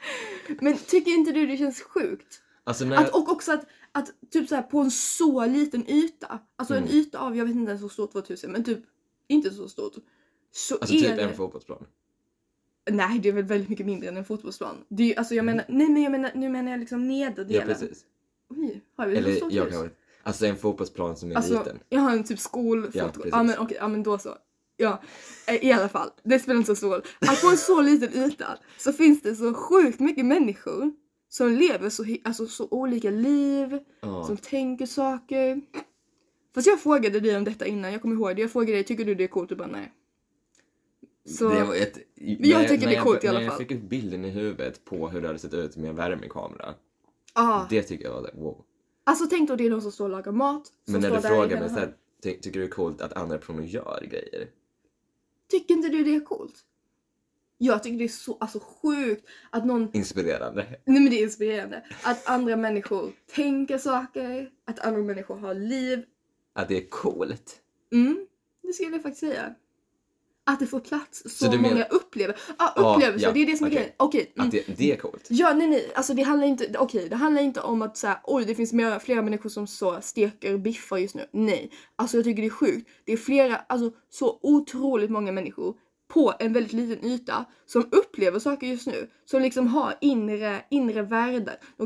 Men 0.62 0.78
tycker 0.78 1.12
inte 1.12 1.32
du 1.32 1.46
det 1.48 1.58
känns 1.58 1.82
sjukt? 1.82 2.42
Alltså 2.64 2.86
när... 2.86 2.98
Att, 2.98 3.10
och 3.16 3.30
också 3.32 3.52
att, 3.52 3.66
att 3.92 4.12
typ 4.32 4.50
så 4.50 4.56
här 4.56 4.62
på 4.62 4.80
en 4.80 4.92
så 4.92 5.46
liten 5.46 5.90
yta, 5.90 6.40
alltså 6.56 6.74
en 6.76 6.84
Mm. 6.84 6.96
yta 6.96 7.20
av, 7.20 7.38
jag 7.38 7.46
vet 7.46 7.56
inte 7.56 7.70
ens 7.70 7.84
hur 7.84 7.90
stort 7.90 8.12
2000 8.12 8.52
men 8.52 8.64
typ 8.64 8.80
inte 9.28 9.50
så 9.52 9.70
stort. 9.70 9.94
Så 10.52 10.76
Alltså 10.76 10.96
är 10.96 11.00
typ 11.00 11.16
det... 11.16 11.22
en 11.22 11.36
fotbollsplan. 11.36 11.86
Nej 12.92 13.20
det 13.20 13.30
är 13.30 13.34
väl 13.34 13.44
väldigt 13.44 13.70
mycket 13.70 13.86
mindre 13.86 14.10
än 14.10 14.18
en 14.18 14.26
fotbollsplan. 14.26 14.76
Det 14.88 15.04
är, 15.04 15.08
ju- 15.08 15.16
alltså 15.16 15.36
jag 15.36 15.46
menar, 15.46 15.66
nej 15.70 15.90
men 15.90 16.04
jag 16.04 16.12
menar, 16.12 16.32
nu 16.36 16.50
menar 16.50 16.72
jag 16.72 16.80
liksom 16.80 17.08
nederdelen. 17.08 17.62
Mm. 17.62 17.70
Ja 17.70 17.74
precis. 17.88 18.06
Oj, 18.50 18.82
har 18.96 19.08
vi 19.08 19.16
så 19.16 19.22
Eller 19.22 19.36
stort 19.36 19.52
jag 19.54 19.64
hus? 19.66 19.74
kan 19.74 19.90
Alltså 20.24 20.46
en 20.46 20.56
fotbollsplan 20.58 21.16
som 21.18 21.32
är 21.32 21.36
Alltså 21.36 21.54
liten. 21.60 21.80
jag 21.90 22.00
har 22.02 22.12
en 22.12 22.24
typ 22.24 22.40
skolfot. 22.40 22.96
Ja, 22.96 23.12
Ja, 23.32 23.44
men 23.44 23.58
okej, 23.60 23.78
ja 23.80 23.88
men 23.88 24.04
då 24.04 24.18
så. 24.18 24.38
Ja, 24.78 25.02
eh, 25.48 25.66
i 25.66 25.72
alla 25.72 25.90
fall. 25.90 26.10
Det 26.24 26.40
spelar 26.40 26.58
inte 26.60 26.68
så 26.68 26.76
stor 26.76 26.90
roll. 26.90 27.02
Att 27.20 27.42
på 27.42 27.48
en 27.48 27.58
så 27.58 27.82
liten 27.82 28.14
yta 28.24 28.58
så 28.78 28.94
finns 28.94 29.22
det 29.22 29.36
så 29.36 29.54
sjukt 29.54 30.00
mycket 30.00 30.26
människor 30.26 30.92
som 31.30 31.52
lever 31.52 31.90
så, 31.90 32.06
alltså, 32.24 32.48
så 32.48 32.68
olika 32.72 33.10
liv, 33.10 33.80
Ja. 34.02 34.24
som 34.24 34.38
tänker 34.38 34.86
saker. 34.86 35.62
Fast 36.56 36.68
jag 36.68 36.80
frågade 36.82 37.20
dig 37.20 37.38
om 37.38 37.44
detta 37.44 37.66
innan, 37.66 37.92
jag 37.92 38.02
kommer 38.02 38.16
ihåg 38.16 38.36
det. 38.36 38.42
Jag 38.42 38.52
frågade 38.52 38.72
dig, 38.74 38.84
tycker 38.84 39.06
du 39.06 39.16
det 39.16 39.24
är 39.24 39.28
coolt? 39.28 39.50
Du 39.50 39.56
bara 39.56 39.68
nej. 39.68 39.94
Så, 41.26 41.50
Det 41.50 41.64
var 41.64 41.76
ett... 41.76 41.98
jag 42.16 42.62
när- 42.62 42.68
tycker 42.68 42.88
det 42.88 42.96
är 42.96 43.02
coolt 43.02 43.24
i 43.24 43.28
alla 43.28 43.40
När 43.40 43.46
jag 43.46 43.54
fall. 43.54 43.66
fick 43.68 43.72
upp 43.78 43.82
bilden 43.90 44.26
i 44.26 44.30
huvudet 44.30 44.86
på 44.86 45.10
hur 45.10 45.22
det 45.22 45.28
hade 45.28 45.40
sett 45.40 45.54
ut 45.54 45.78
med 45.78 45.90
en 45.90 45.96
värmekamera. 45.96 46.74
ah. 47.34 47.66
Det 47.70 47.84
tycker 47.84 48.06
jag 48.06 48.12
var 48.22 48.32
wow. 48.34 48.64
Alltså 49.04 49.26
tänk 49.30 49.50
då 49.50 49.56
det 49.56 49.66
är 49.66 49.70
de 49.70 49.82
som 49.82 49.92
står 49.92 50.06
och 50.06 50.12
lagar 50.12 50.32
mat. 50.32 50.64
Men 50.86 51.02
när 51.02 51.12
du 51.16 51.22
frågar 51.22 51.60
mig 51.60 51.70
såhär, 51.70 51.94
ty 52.24 52.34
tycker 52.34 52.60
du 52.60 52.66
det 52.66 52.72
är 52.72 52.76
coolt 52.76 53.02
att 53.02 53.14
andra 53.14 53.38
personer 53.38 53.64
gör 53.64 54.08
grejer? 54.10 54.48
Tycker 55.48 55.74
inte 55.74 55.90
du 55.90 56.04
det 56.04 56.16
är 56.16 56.20
coolt? 56.20 56.64
Jag 57.58 57.84
tycker 57.84 57.98
det 57.98 58.04
är 58.04 58.08
så 58.08 58.38
alltså, 58.40 58.60
sjukt 58.60 59.28
att 59.50 59.66
någon 59.66 59.90
Inspirerande. 59.94 60.66
Nej 60.86 61.02
men 61.02 61.10
det 61.10 61.20
är 61.20 61.24
inspirerande. 61.24 61.84
Att 62.04 62.30
andra 62.30 62.56
människor 62.56 63.12
tänker 63.36 63.78
saker, 63.78 64.52
att 64.66 64.80
andra 64.80 65.02
människor 65.02 65.36
har 65.38 65.54
liv. 65.54 66.06
Att 66.54 66.68
det 66.68 66.78
är 66.78 66.90
coolt. 66.90 67.62
Mm, 67.92 68.28
det 68.62 68.74
skulle 68.74 68.92
jag 68.92 69.04
faktiskt 69.04 69.20
säga. 69.20 69.56
Att 70.50 70.60
det 70.60 70.68
får 70.68 70.80
plats 70.80 71.22
så, 71.24 71.30
Så 71.30 71.46
många 71.52 71.62
menar- 71.62 71.88
upplevelser. 71.92 72.42
Ah, 72.58 72.94
upplevelser, 72.94 73.28
ja, 73.28 73.34
det 73.34 73.42
är 73.42 73.46
det 73.46 73.58
som 73.58 73.66
är 73.68 73.70
okej. 73.70 73.78
grejen. 73.80 73.94
Okej. 73.98 74.32
mm. 74.36 74.46
Att 74.48 74.52
det, 74.52 74.64
det 74.78 74.92
är 74.92 74.96
coolt. 74.96 75.26
Ja, 75.30 75.54
nej, 75.54 75.68
nej. 75.68 75.92
Alltså 75.96 76.14
det 76.14 76.22
handlar 76.22 76.48
inte, 76.48 76.76
okej, 76.80 77.10
det 77.10 77.16
handlar 77.16 77.42
inte 77.42 77.62
om 77.62 77.82
att 77.82 77.98
säga 77.98 78.20
oj, 78.24 78.46
det 78.46 78.56
finns 78.56 78.74
mer, 78.74 79.00
flera 79.00 79.22
människor 79.22 79.50
som 79.50 79.68
så 79.68 79.98
steker 80.02 80.58
biffar 80.58 80.98
just 80.98 81.16
nu. 81.16 81.26
Nej. 81.32 81.72
Alltså 81.96 82.18
jag 82.18 82.24
tycker 82.24 82.42
det 82.42 82.48
är 82.48 82.50
sjukt. 82.50 82.90
Det 83.06 83.14
är 83.14 83.18
flera, 83.18 83.56
alltså 83.56 83.92
så 84.10 84.40
otroligt 84.42 85.10
många 85.12 85.32
människor 85.32 85.76
på 86.14 86.34
en 86.40 86.54
väldigt 86.54 86.74
liten 86.74 87.06
yta 87.12 87.46
som 87.66 87.88
upplever 87.92 88.40
saker 88.40 88.68
just 88.68 88.88
nu. 88.88 89.10
Som 89.26 89.42
liksom 89.42 89.68
har 89.68 89.98
inre, 90.02 90.62
inre 90.70 91.04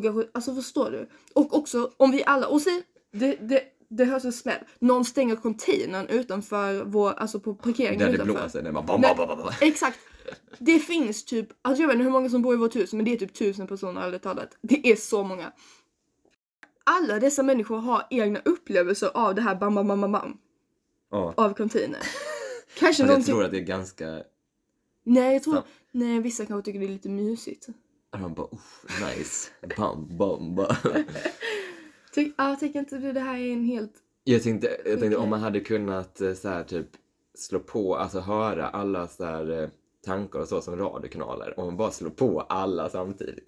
kanske, 0.02 0.28
alltså 0.34 0.56
förstår 0.56 0.92
du? 0.92 1.10
Och 1.36 1.58
också 1.58 1.92
om 1.98 2.12
vi 2.12 2.24
alla, 2.26 2.48
och 2.48 2.62
säg, 2.62 2.84
det, 3.14 3.36
det, 3.42 3.64
det 3.98 4.06
hörs 4.06 4.26
en 4.26 4.34
smäll. 4.34 4.60
Någon 4.80 5.06
stänger 5.06 5.36
containern 5.36 6.08
utanför 6.08 6.84
vår, 6.84 7.14
alltså 7.14 7.40
på 7.40 7.56
parkeringen 7.56 8.00
Där 8.00 8.08
det 8.08 8.14
utanför. 8.14 8.34
blåser. 8.34 8.62
När 8.62 8.72
man 8.72 8.86
bam, 8.86 9.02
Nej. 9.02 9.16
bam, 9.18 9.28
bam, 9.28 9.38
bam. 9.38 9.54
Exakt. 9.62 10.00
Det 10.60 10.80
finns 10.80 11.26
typ, 11.26 11.48
alltså 11.62 11.82
jag 11.84 11.88
vet 11.88 11.94
inte 11.96 12.04
hur 12.04 12.12
många 12.12 12.30
som 12.30 12.42
bor 12.42 12.54
i 12.54 12.58
vårt 12.58 12.76
hus 12.76 12.94
men 12.94 13.06
det 13.06 13.14
är 13.14 13.18
typ 13.18 13.34
tusen 13.34 13.68
personer 13.68 14.02
ärligt 14.02 14.22
talat. 14.24 14.58
Det 14.62 14.92
är 14.92 14.96
så 14.96 15.24
många. 15.24 15.52
Alla 16.84 17.20
dessa 17.20 17.44
människor 17.44 17.78
har 17.78 18.08
egna 18.10 18.40
upplevelser 18.46 19.12
av 19.14 19.36
det 19.36 19.42
här 19.42 19.56
bam 19.56 19.76
bam 19.76 19.88
bam 19.88 20.02
bam 20.02 20.12
bam 20.12 20.38
Ja. 21.12 21.34
av 21.38 21.54
container. 21.54 22.00
Kanske 22.00 22.86
Fast 22.86 23.00
jag 23.00 23.08
någonting... 23.08 23.34
tror 23.34 23.44
att 23.44 23.52
det 23.52 23.58
är 23.58 23.62
ganska... 23.62 24.24
Nej 25.06 25.34
jag 25.34 25.44
tror, 25.44 25.54
Fan. 25.54 25.64
nej 25.92 26.20
vissa 26.20 26.46
kanske 26.46 26.66
tycker 26.66 26.80
det 26.80 26.86
är 26.86 26.90
lite 26.90 27.10
mysigt. 27.10 27.68
Att 28.12 28.22
man 28.22 28.34
bara, 28.34 28.48
uff, 28.52 28.86
nice. 29.18 29.50
Bam, 29.78 30.18
bam, 30.18 30.56
bam. 30.56 30.76
Ty, 32.14 32.32
ja, 32.38 32.56
tycker 32.60 32.80
inte 32.80 32.98
du 32.98 33.12
det 33.14 33.20
här 33.20 33.38
är 33.40 33.54
en 33.54 33.64
helt... 33.64 33.94
Jag 34.24 34.44
tänkte, 34.44 34.68
jag 34.68 34.78
tänkte 34.86 35.06
Okej. 35.08 35.18
om 35.18 35.30
man 35.30 35.40
hade 35.40 35.60
kunnat 35.60 36.22
eh, 36.22 36.34
så 36.34 36.50
här, 36.50 36.64
typ 36.64 36.88
slå 37.34 37.60
på, 37.60 37.96
alltså 37.96 38.20
höra 38.20 38.68
alla 38.70 39.08
så 39.08 39.26
här, 39.26 39.64
eh, 39.64 39.70
tankar 40.06 40.40
och 40.40 40.48
så 40.48 40.62
som 40.62 40.76
radiokanaler. 40.78 41.60
Om 41.60 41.66
man 41.66 41.78
bara 41.78 41.92
slår 41.92 42.10
på 42.10 42.42
alla 42.42 42.90
samtidigt. 42.90 43.48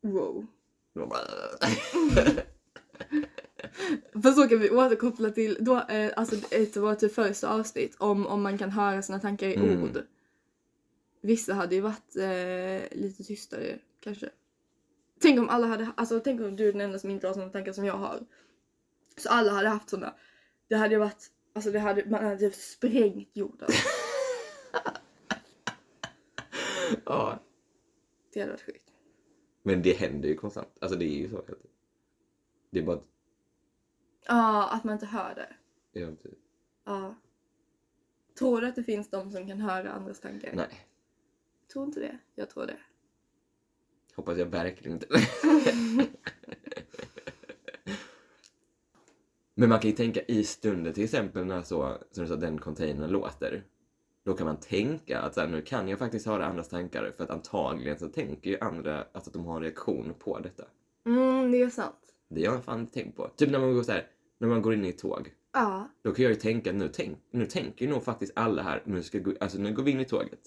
Wow. 0.00 0.46
För 4.22 4.32
så 4.32 4.48
kan 4.48 4.58
vi 4.60 4.70
återkoppla 4.70 5.30
till 5.30 5.56
då, 5.60 5.76
eh, 5.88 6.12
alltså 6.16 6.36
ett 6.50 6.76
var 6.76 6.94
typ 6.94 7.14
första 7.14 7.48
avsnitt 7.48 7.96
om, 7.98 8.26
om 8.26 8.42
man 8.42 8.58
kan 8.58 8.70
höra 8.70 9.02
sina 9.02 9.20
tankar 9.20 9.46
i 9.46 9.54
Mm. 9.54 9.82
ord. 9.82 10.02
Vissa 11.20 11.54
hade 11.54 11.74
ju 11.74 11.80
varit 11.80 12.16
eh, 12.16 12.98
lite 12.98 13.24
tystare 13.24 13.78
kanske. 14.00 14.28
Tänk 15.24 15.40
om 15.40 15.48
alla 15.48 15.66
hade, 15.66 15.92
alltså 15.96 16.20
tänk 16.20 16.40
om 16.40 16.56
du 16.56 16.68
är 16.68 16.72
den 16.72 16.80
enda 16.80 16.98
som 16.98 17.10
inte 17.10 17.26
har 17.26 17.34
såna 17.34 17.48
tankar 17.48 17.72
som 17.72 17.84
jag 17.84 17.96
har. 17.96 18.26
Så 19.16 19.28
alla 19.28 19.52
hade 19.52 19.68
haft 19.68 19.90
såna. 19.90 20.14
Det 20.68 20.76
hade 20.76 20.98
varit, 20.98 21.30
alltså 21.52 21.70
det 21.70 21.78
hade, 21.78 22.10
man 22.10 22.24
hade 22.24 22.50
sprängt 22.50 23.30
jorden. 23.32 23.68
ja. 27.04 27.38
Det 28.32 28.40
hade 28.40 28.52
varit 28.52 28.62
sjukt. 28.62 28.90
Men 29.62 29.82
det 29.82 29.92
händer 29.92 30.28
ju 30.28 30.36
konstant. 30.36 30.78
Alltså 30.80 30.98
det 30.98 31.04
är 31.04 31.18
ju 31.18 31.30
så. 31.30 31.42
Det 32.70 32.78
är 32.78 32.82
bara 32.82 32.96
att, 32.96 33.06
Ja, 34.26 34.70
att 34.72 34.84
man 34.84 34.94
inte 34.94 35.06
hör 35.06 35.34
det. 35.34 35.56
ja, 36.00 36.06
typ, 36.06 36.38
Ja. 36.84 37.14
Tror 38.38 38.60
du 38.60 38.66
att 38.66 38.76
det 38.76 38.84
finns 38.84 39.10
de 39.10 39.30
som 39.30 39.48
kan 39.48 39.60
höra 39.60 39.92
andras 39.92 40.20
tankar? 40.20 40.52
nej. 40.54 40.86
Tror 41.72 41.84
inte 41.84 42.00
det. 42.00 42.18
Jag 42.34 42.50
tror 42.50 42.66
det. 42.66 42.76
Hoppas 44.16 44.38
jag 44.38 44.46
verkligen 44.46 44.92
inte. 44.92 45.06
Men 49.54 49.68
man 49.68 49.80
kan 49.80 49.90
ju 49.90 49.96
tänka 49.96 50.20
i 50.22 50.44
stunden, 50.44 50.92
till 50.92 51.04
exempel 51.04 51.44
när 51.44 51.62
så, 51.62 51.98
som 52.10 52.24
du 52.24 52.28
sa, 52.28 52.36
den 52.36 52.58
containern 52.58 53.10
låter. 53.10 53.64
Då 54.24 54.34
kan 54.34 54.46
man 54.46 54.56
tänka 54.56 55.20
att 55.20 55.34
så 55.34 55.40
här, 55.40 55.48
nu 55.48 55.62
kan 55.62 55.88
jag 55.88 55.98
faktiskt 55.98 56.26
höra 56.26 56.46
andras 56.46 56.68
tankar 56.68 57.12
för 57.16 57.24
att 57.24 57.30
antagligen 57.30 57.98
så 57.98 58.08
tänker 58.08 58.50
ju 58.50 58.58
andra 58.60 59.04
alltså, 59.12 59.30
att 59.30 59.34
de 59.34 59.44
har 59.44 59.56
en 59.56 59.62
reaktion 59.62 60.14
på 60.18 60.38
detta. 60.38 60.64
Mm, 61.06 61.50
det 61.50 61.62
är 61.62 61.70
sant. 61.70 61.96
Det 62.28 62.46
har 62.46 62.54
jag 62.54 62.64
fan 62.64 62.80
inte 62.80 62.94
tänkt 62.94 63.16
på. 63.16 63.30
Typ 63.36 63.50
när 63.50 63.58
man 63.58 63.74
går 63.74 63.82
så 63.82 63.92
här, 63.92 64.06
när 64.38 64.48
man 64.48 64.62
går 64.62 64.74
in 64.74 64.84
i 64.84 64.88
ett 64.88 64.98
tåg. 64.98 65.32
Ja. 65.52 65.88
Då 66.02 66.12
kan 66.12 66.22
jag 66.22 66.30
ju 66.30 66.38
tänka 66.38 66.72
nu, 66.72 66.88
tänk, 66.88 67.18
nu 67.30 67.46
tänker 67.46 67.84
ju 67.84 67.90
nog 67.90 68.04
faktiskt 68.04 68.32
alla 68.36 68.62
här, 68.62 68.82
nu, 68.86 69.02
ska 69.02 69.18
gå, 69.18 69.32
alltså, 69.40 69.58
nu 69.58 69.74
går 69.74 69.82
vi 69.82 69.90
in 69.90 70.00
i 70.00 70.04
tåget. 70.04 70.40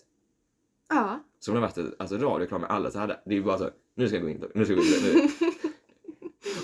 Ja. 0.89 1.23
Som 1.39 1.53
det 1.53 1.59
har 1.61 1.67
varit 1.67 1.95
alltså, 1.99 2.17
radiokram 2.17 2.61
med 2.61 2.69
alla 2.69 2.91
så 2.91 2.99
hade, 2.99 3.19
det 3.25 3.37
är 3.37 3.41
bara 3.41 3.57
så, 3.57 3.69
nu 3.95 4.07
ska 4.07 4.15
jag 4.15 4.23
gå 4.23 4.29
in, 4.29 4.43
nu 4.55 4.65
ska 4.65 4.73
jag 4.73 4.83
gå 4.83 4.87
in. 4.87 5.13
Nu. 5.13 5.29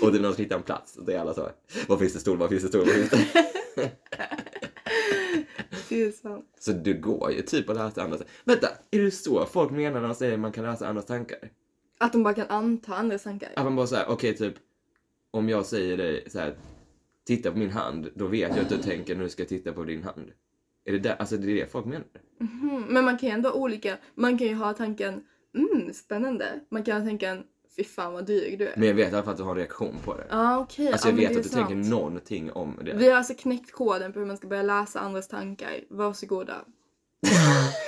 Och 0.00 0.12
det 0.12 0.18
är 0.18 0.22
någon 0.22 0.34
som 0.34 0.42
hittar 0.42 0.56
en 0.56 0.62
plats, 0.62 0.96
och 0.96 1.04
det 1.04 1.14
är 1.14 1.20
alla 1.20 1.34
så, 1.34 1.50
var 1.88 1.96
finns 1.96 2.12
det 2.12 2.20
stol, 2.20 2.38
var 2.38 2.48
finns 2.48 2.62
det 2.62 2.68
stol, 2.68 2.86
var 2.86 2.92
finns 2.92 3.10
det? 3.10 3.44
Det 5.88 6.02
är 6.02 6.12
sant. 6.12 6.46
Så 6.58 6.72
du 6.72 7.00
går 7.00 7.32
ju 7.32 7.42
typ 7.42 7.70
att 7.70 7.76
läsa 7.76 8.02
andras 8.02 8.22
Vänta, 8.44 8.68
är 8.90 9.02
det 9.02 9.10
så 9.10 9.46
folk 9.46 9.70
menar 9.70 10.00
när 10.00 10.08
de 10.08 10.14
säger 10.14 10.34
att 10.34 10.40
man 10.40 10.52
kan 10.52 10.64
läsa 10.64 10.88
andras 10.88 11.06
tankar? 11.06 11.38
Att 11.98 12.12
de 12.12 12.22
bara 12.22 12.34
kan 12.34 12.46
anta 12.48 12.94
andras 12.94 13.22
tankar. 13.22 13.52
Att 13.56 13.64
man 13.64 13.76
bara 13.76 13.86
såhär, 13.86 14.04
okej 14.08 14.36
typ, 14.36 14.54
om 15.30 15.48
jag 15.48 15.66
säger 15.66 15.96
dig 15.96 16.24
så 16.30 16.38
här, 16.38 16.56
titta 17.26 17.50
på 17.50 17.58
min 17.58 17.70
hand, 17.70 18.10
då 18.14 18.26
vet 18.26 18.56
jag 18.56 18.58
att 18.58 18.68
du 18.68 18.78
tänker 18.78 19.14
nu 19.14 19.28
ska 19.28 19.42
jag 19.42 19.48
titta 19.48 19.72
på 19.72 19.84
din 19.84 20.02
hand. 20.02 20.30
Är 20.84 20.92
det 20.92 20.98
där, 20.98 21.16
alltså 21.18 21.36
det 21.36 21.50
är 21.50 21.54
det 21.54 21.66
folk 21.72 21.86
menar? 21.86 22.04
Mhm, 22.40 22.84
Men 22.88 23.04
man 23.04 23.18
kan 23.18 23.28
ju 23.28 23.34
ändå 23.34 23.48
ha 23.48 23.56
olika, 23.56 23.96
man 24.14 24.38
kan 24.38 24.46
ju 24.46 24.54
ha 24.54 24.72
tanken 24.72 25.22
mm, 25.56 25.92
spännande. 25.92 26.46
Man 26.70 26.82
kan 26.82 27.00
ha 27.00 27.06
tanken 27.08 27.42
fy 27.76 27.84
fan 27.84 28.12
vad 28.12 28.26
dryg 28.26 28.58
du 28.58 28.68
är. 28.68 28.74
Men 28.76 28.88
jag 28.88 28.94
vet 28.94 29.12
i 29.12 29.14
alla 29.14 29.22
fall 29.22 29.32
att 29.32 29.36
du 29.38 29.42
har 29.42 29.50
en 29.50 29.56
reaktion 29.56 29.94
på 30.04 30.16
det. 30.16 30.26
Ja 30.30 30.58
okej, 30.58 30.92
Alltså 30.92 31.08
ja, 31.08 31.12
jag 31.12 31.16
men 31.16 31.28
vet 31.28 31.36
att 31.36 31.42
du 31.42 31.48
sant. 31.48 31.68
tänker 31.68 31.90
någonting 31.90 32.52
om 32.52 32.78
det. 32.84 32.92
Vi 32.94 33.08
har 33.10 33.16
alltså 33.16 33.34
knäckt 33.34 33.72
koden 33.72 34.12
på 34.12 34.18
hur 34.18 34.26
man 34.26 34.36
ska 34.36 34.48
börja 34.48 34.62
läsa 34.62 35.00
andras 35.00 35.28
tankar. 35.28 35.80
Varsågoda. 35.90 36.54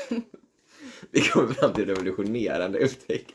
Vi 1.11 1.20
kommer 1.20 1.55
fram 1.55 1.72
till 1.72 1.86
revolutionerande 1.86 2.78
upptäckt. 2.78 3.32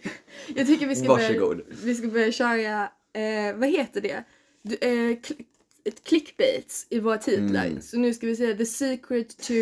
Jag 0.55 0.67
tycker 0.67 0.87
vi 0.87 0.95
ska 0.95 1.07
Varsågod. 1.07 1.57
börja, 1.57 1.69
vi 1.83 1.95
ska 1.95 2.07
börja 2.07 2.31
köra, 2.31 2.83
eh, 3.13 3.55
vad 3.55 3.69
heter 3.69 4.01
det? 4.01 4.23
Du, 4.61 4.75
eh, 4.75 5.17
ett 5.85 6.03
clickbaits 6.03 6.87
i 6.89 6.99
våra 6.99 7.17
titlar. 7.17 7.65
Mm. 7.65 7.81
Så 7.81 7.97
nu 7.97 8.13
ska 8.13 8.27
vi 8.27 8.35
säga 8.35 8.57
the 8.57 8.65
secret 8.65 9.37
to 9.37 9.53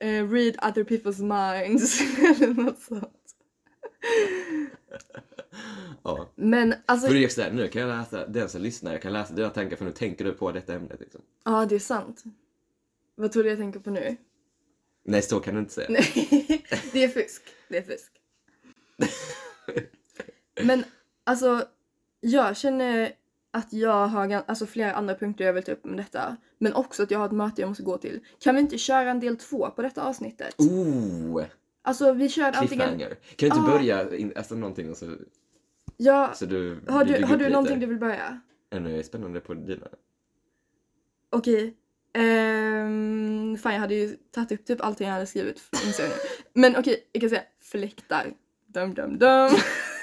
eh, 0.00 0.30
read 0.30 0.56
other 0.62 0.84
people's 0.84 1.22
minds. 1.22 2.00
Eller 2.42 2.54
något 2.54 2.82
sånt. 2.82 3.20
Ja. 6.02 6.32
Men 6.34 6.74
alltså, 6.86 7.06
För 7.06 7.14
det 7.14 7.24
är 7.24 7.28
sådär, 7.28 7.52
nu 7.52 7.68
kan 7.68 7.82
jag 7.82 7.98
läsa, 7.98 8.26
den 8.26 8.48
som 8.48 8.62
lyssnar, 8.62 8.92
jag 8.92 9.02
kan 9.02 9.12
läsa 9.12 9.34
dina 9.34 9.50
tankar 9.50 9.76
för 9.76 9.84
nu 9.84 9.92
tänker 9.92 10.24
du 10.24 10.32
på 10.32 10.52
detta 10.52 10.74
ämnet 10.74 11.00
liksom. 11.00 11.20
ja 11.44 11.66
det 11.66 11.74
är 11.74 11.78
sant. 11.78 12.24
Vad 13.14 13.32
tror 13.32 13.42
du 13.42 13.48
jag 13.48 13.58
tänker 13.58 13.80
på 13.80 13.90
nu? 13.90 14.16
Nej, 15.04 15.22
så 15.22 15.40
kan 15.40 15.54
du 15.54 15.60
inte 15.60 15.72
säga. 15.72 15.86
Nej, 15.90 16.62
det 16.92 17.04
är 17.04 17.08
fusk. 17.08 17.42
Det 17.68 17.78
är 17.78 17.82
fusk. 17.82 18.12
Men 20.62 20.84
alltså, 21.24 21.68
jag 22.20 22.56
känner 22.56 23.12
att 23.54 23.72
jag 23.72 24.06
har 24.06 24.42
alltså, 24.46 24.66
flera 24.66 24.92
andra 24.92 25.14
punkter 25.14 25.44
jag 25.44 25.52
vill 25.52 25.62
ta 25.62 25.72
upp 25.72 25.84
med 25.84 25.96
detta. 25.96 26.36
Men 26.58 26.74
också 26.74 27.02
att 27.02 27.10
jag 27.10 27.18
har 27.18 27.26
ett 27.26 27.32
möte 27.32 27.60
jag 27.60 27.68
måste 27.68 27.82
gå 27.82 27.98
till. 27.98 28.20
Kan 28.38 28.54
vi 28.54 28.60
inte 28.60 28.78
köra 28.78 29.10
en 29.10 29.20
del 29.20 29.36
två 29.36 29.70
på 29.70 29.82
detta 29.82 30.02
avsnittet? 30.02 30.54
Oh! 30.58 31.44
Alltså 31.82 32.12
vi 32.12 32.28
kör 32.28 32.52
antingen... 32.56 32.98
Kan 32.98 33.08
du 33.36 33.46
inte 33.46 33.58
Ah. 33.60 33.70
börja, 33.70 34.16
in, 34.16 34.32
alltså 34.36 34.54
någonting 34.54 34.90
och 34.90 34.96
så, 34.96 35.16
Ja, 35.96 36.30
så 36.34 36.46
du 36.46 36.80
har 36.88 37.04
du, 37.04 37.24
har 37.24 37.36
du 37.36 37.48
någonting 37.48 37.80
du 37.80 37.86
vill 37.86 37.98
börja? 37.98 38.40
Ännu 38.70 39.02
spännande 39.02 39.40
på 39.40 39.54
dina. 39.54 39.86
Okej. 41.30 41.74
Ehm, 42.12 43.56
fan 43.62 43.72
jag 43.72 43.80
hade 43.80 43.94
ju 43.94 44.16
tagit 44.30 44.52
upp 44.52 44.66
typ 44.66 44.80
allting 44.84 45.06
jag 45.06 45.14
hade 45.14 45.26
skrivit 45.26 45.62
inser 45.86 46.02
jag 46.02 46.10
nu. 46.10 46.16
Men 46.52 46.76
okej, 46.76 47.08
jag 47.12 47.20
kan 47.20 47.30
säga 47.30 47.42
fläktar. 47.60 48.32
Dum 48.66 48.94
dum 48.94 49.18
dum. 49.18 49.50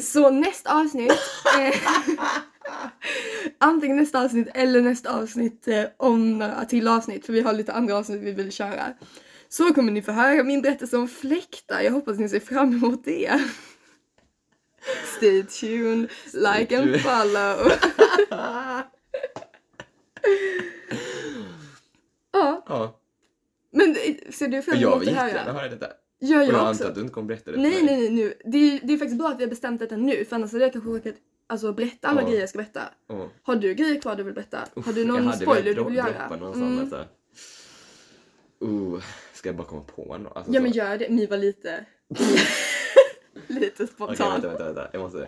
Så 0.00 0.30
nästa 0.30 0.80
avsnitt, 0.80 1.12
eh, 1.58 1.74
antingen 3.58 3.96
nästa 3.96 4.24
avsnitt 4.24 4.48
eller 4.54 4.80
nästa 4.82 5.10
avsnitt 5.20 5.68
eh, 5.68 5.84
om 5.96 6.38
några 6.38 6.64
till 6.64 6.88
avsnitt 6.88 7.26
för 7.26 7.32
vi 7.32 7.40
har 7.40 7.52
lite 7.52 7.72
andra 7.72 7.96
avsnitt 7.96 8.20
vi 8.22 8.32
vill 8.32 8.52
köra. 8.52 8.92
Så 9.48 9.74
kommer 9.74 9.92
ni 9.92 10.02
få 10.02 10.12
höra 10.12 10.42
min 10.42 10.62
berättelse 10.62 10.96
om 10.96 11.08
fläktar. 11.08 11.80
Jag 11.80 11.92
hoppas 11.92 12.18
ni 12.18 12.28
ser 12.28 12.40
fram 12.40 12.72
emot 12.72 13.04
det. 13.04 13.40
Stay 15.16 15.42
tuned, 15.44 16.08
like 16.32 16.78
and 16.78 16.86
tuned. 16.86 17.00
follow. 17.00 17.72
ja, 22.32 22.64
Ja. 22.68 23.00
men 23.72 23.90
eh, 23.90 24.32
ser 24.32 24.48
du 24.48 24.62
fram 24.62 24.78
Jag 24.78 24.92
emot 24.92 25.02
vill 25.02 25.08
att 25.08 25.14
jättegärna 25.14 25.52
höra? 25.52 25.60
höra 25.60 25.68
detta. 25.68 25.86
Gör 26.20 26.38
Och 26.40 26.44
jag 26.44 26.48
jag 26.54 26.58
antar 26.60 26.70
också. 26.70 26.86
att 26.88 26.94
du 26.94 27.00
inte 27.00 27.12
kommer 27.12 27.28
berätta 27.28 27.50
det 27.50 27.56
Nej, 27.56 27.82
nej, 27.82 27.96
nej, 28.00 28.10
nu. 28.10 28.34
Det 28.44 28.58
är, 28.58 28.80
det 28.86 28.92
är 28.92 28.98
faktiskt 28.98 29.18
bra 29.18 29.28
att 29.28 29.38
vi 29.38 29.42
har 29.44 29.50
bestämt 29.50 29.80
detta 29.80 29.96
nu, 29.96 30.24
för 30.24 30.36
annars 30.36 30.52
hade 30.52 30.64
jag 30.64 30.72
kanske 30.72 30.90
råkat 30.90 31.14
alltså, 31.46 31.72
berätta 31.72 32.08
alla 32.08 32.20
Ja. 32.22 32.26
grejer 32.26 32.40
jag 32.40 32.48
ska 32.48 32.58
berätta. 32.58 32.82
Åh. 33.08 33.26
Har 33.42 33.56
du 33.56 33.74
grejer 33.74 34.00
kvar 34.00 34.16
du 34.16 34.22
vill 34.22 34.34
berätta? 34.34 34.58
har 34.84 34.92
du 34.92 35.00
Jag 35.00 35.08
någon 35.08 35.26
hade 35.26 35.38
spoiler 35.38 35.74
du 35.74 35.84
vill 35.84 35.94
göra? 35.94 36.36
någon 36.36 36.52
sån, 36.54 36.62
Mm. 36.62 36.78
alltså. 36.80 37.04
Uh, 38.62 39.02
ska 39.32 39.48
jag 39.48 39.56
bara 39.56 39.66
komma 39.66 39.82
på 39.82 40.18
något? 40.18 40.36
Alltså, 40.36 40.52
Ja 40.52 40.58
så. 40.58 40.62
men 40.62 40.72
gör 40.72 40.98
det, 40.98 41.08
Mi 41.10 41.26
var 41.26 41.36
lite... 41.36 41.86
lite 43.46 43.82
Okej, 43.82 43.86
spontan. 43.86 44.32
vänta, 44.32 44.48
vänta, 44.48 44.64
vänta. 44.64 44.88
Jag 44.92 45.00
måste... 45.02 45.18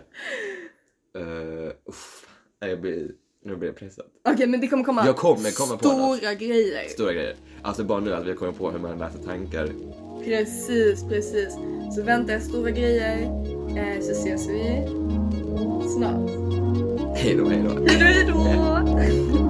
Uh, 1.17 1.71
uff. 1.85 2.29
Jag 2.59 2.81
blir... 2.81 3.11
Nu 3.47 3.55
blir 3.55 3.69
jag 3.69 3.75
pressad. 3.77 4.05
Okej 4.29 4.47
men 4.47 4.61
det 4.61 4.67
kommer 4.67 4.83
komma 4.83 5.05
Jag 5.05 5.15
kommer 5.15 5.51
komma 5.51 5.77
på 5.77 5.87
något. 5.97 6.17
stora 6.17 6.33
grejer. 6.33 6.87
Stora 6.89 7.13
grejer. 7.13 7.35
Alltså 7.61 7.83
bara 7.83 7.99
nu 7.99 8.13
att 8.13 8.25
vi 8.27 8.33
kommer 8.33 8.51
på 8.51 8.71
hur 8.71 8.79
man 8.79 8.97
läser 8.97 9.19
tankar. 9.19 9.69
Precis, 10.25 11.03
precis. 11.09 11.53
Så 11.95 12.03
vänta 12.03 12.33
er 12.33 12.39
stora 12.39 12.71
grejer. 12.71 13.21
Eh, 13.77 14.01
så 14.01 14.11
ses 14.11 14.47
vi 14.49 14.87
snart. 15.97 16.29
Hej 17.17 17.35
då, 17.35 17.49
hej 17.49 17.63
då. 17.67 17.85
Hej 17.87 18.25
då! 18.27 19.43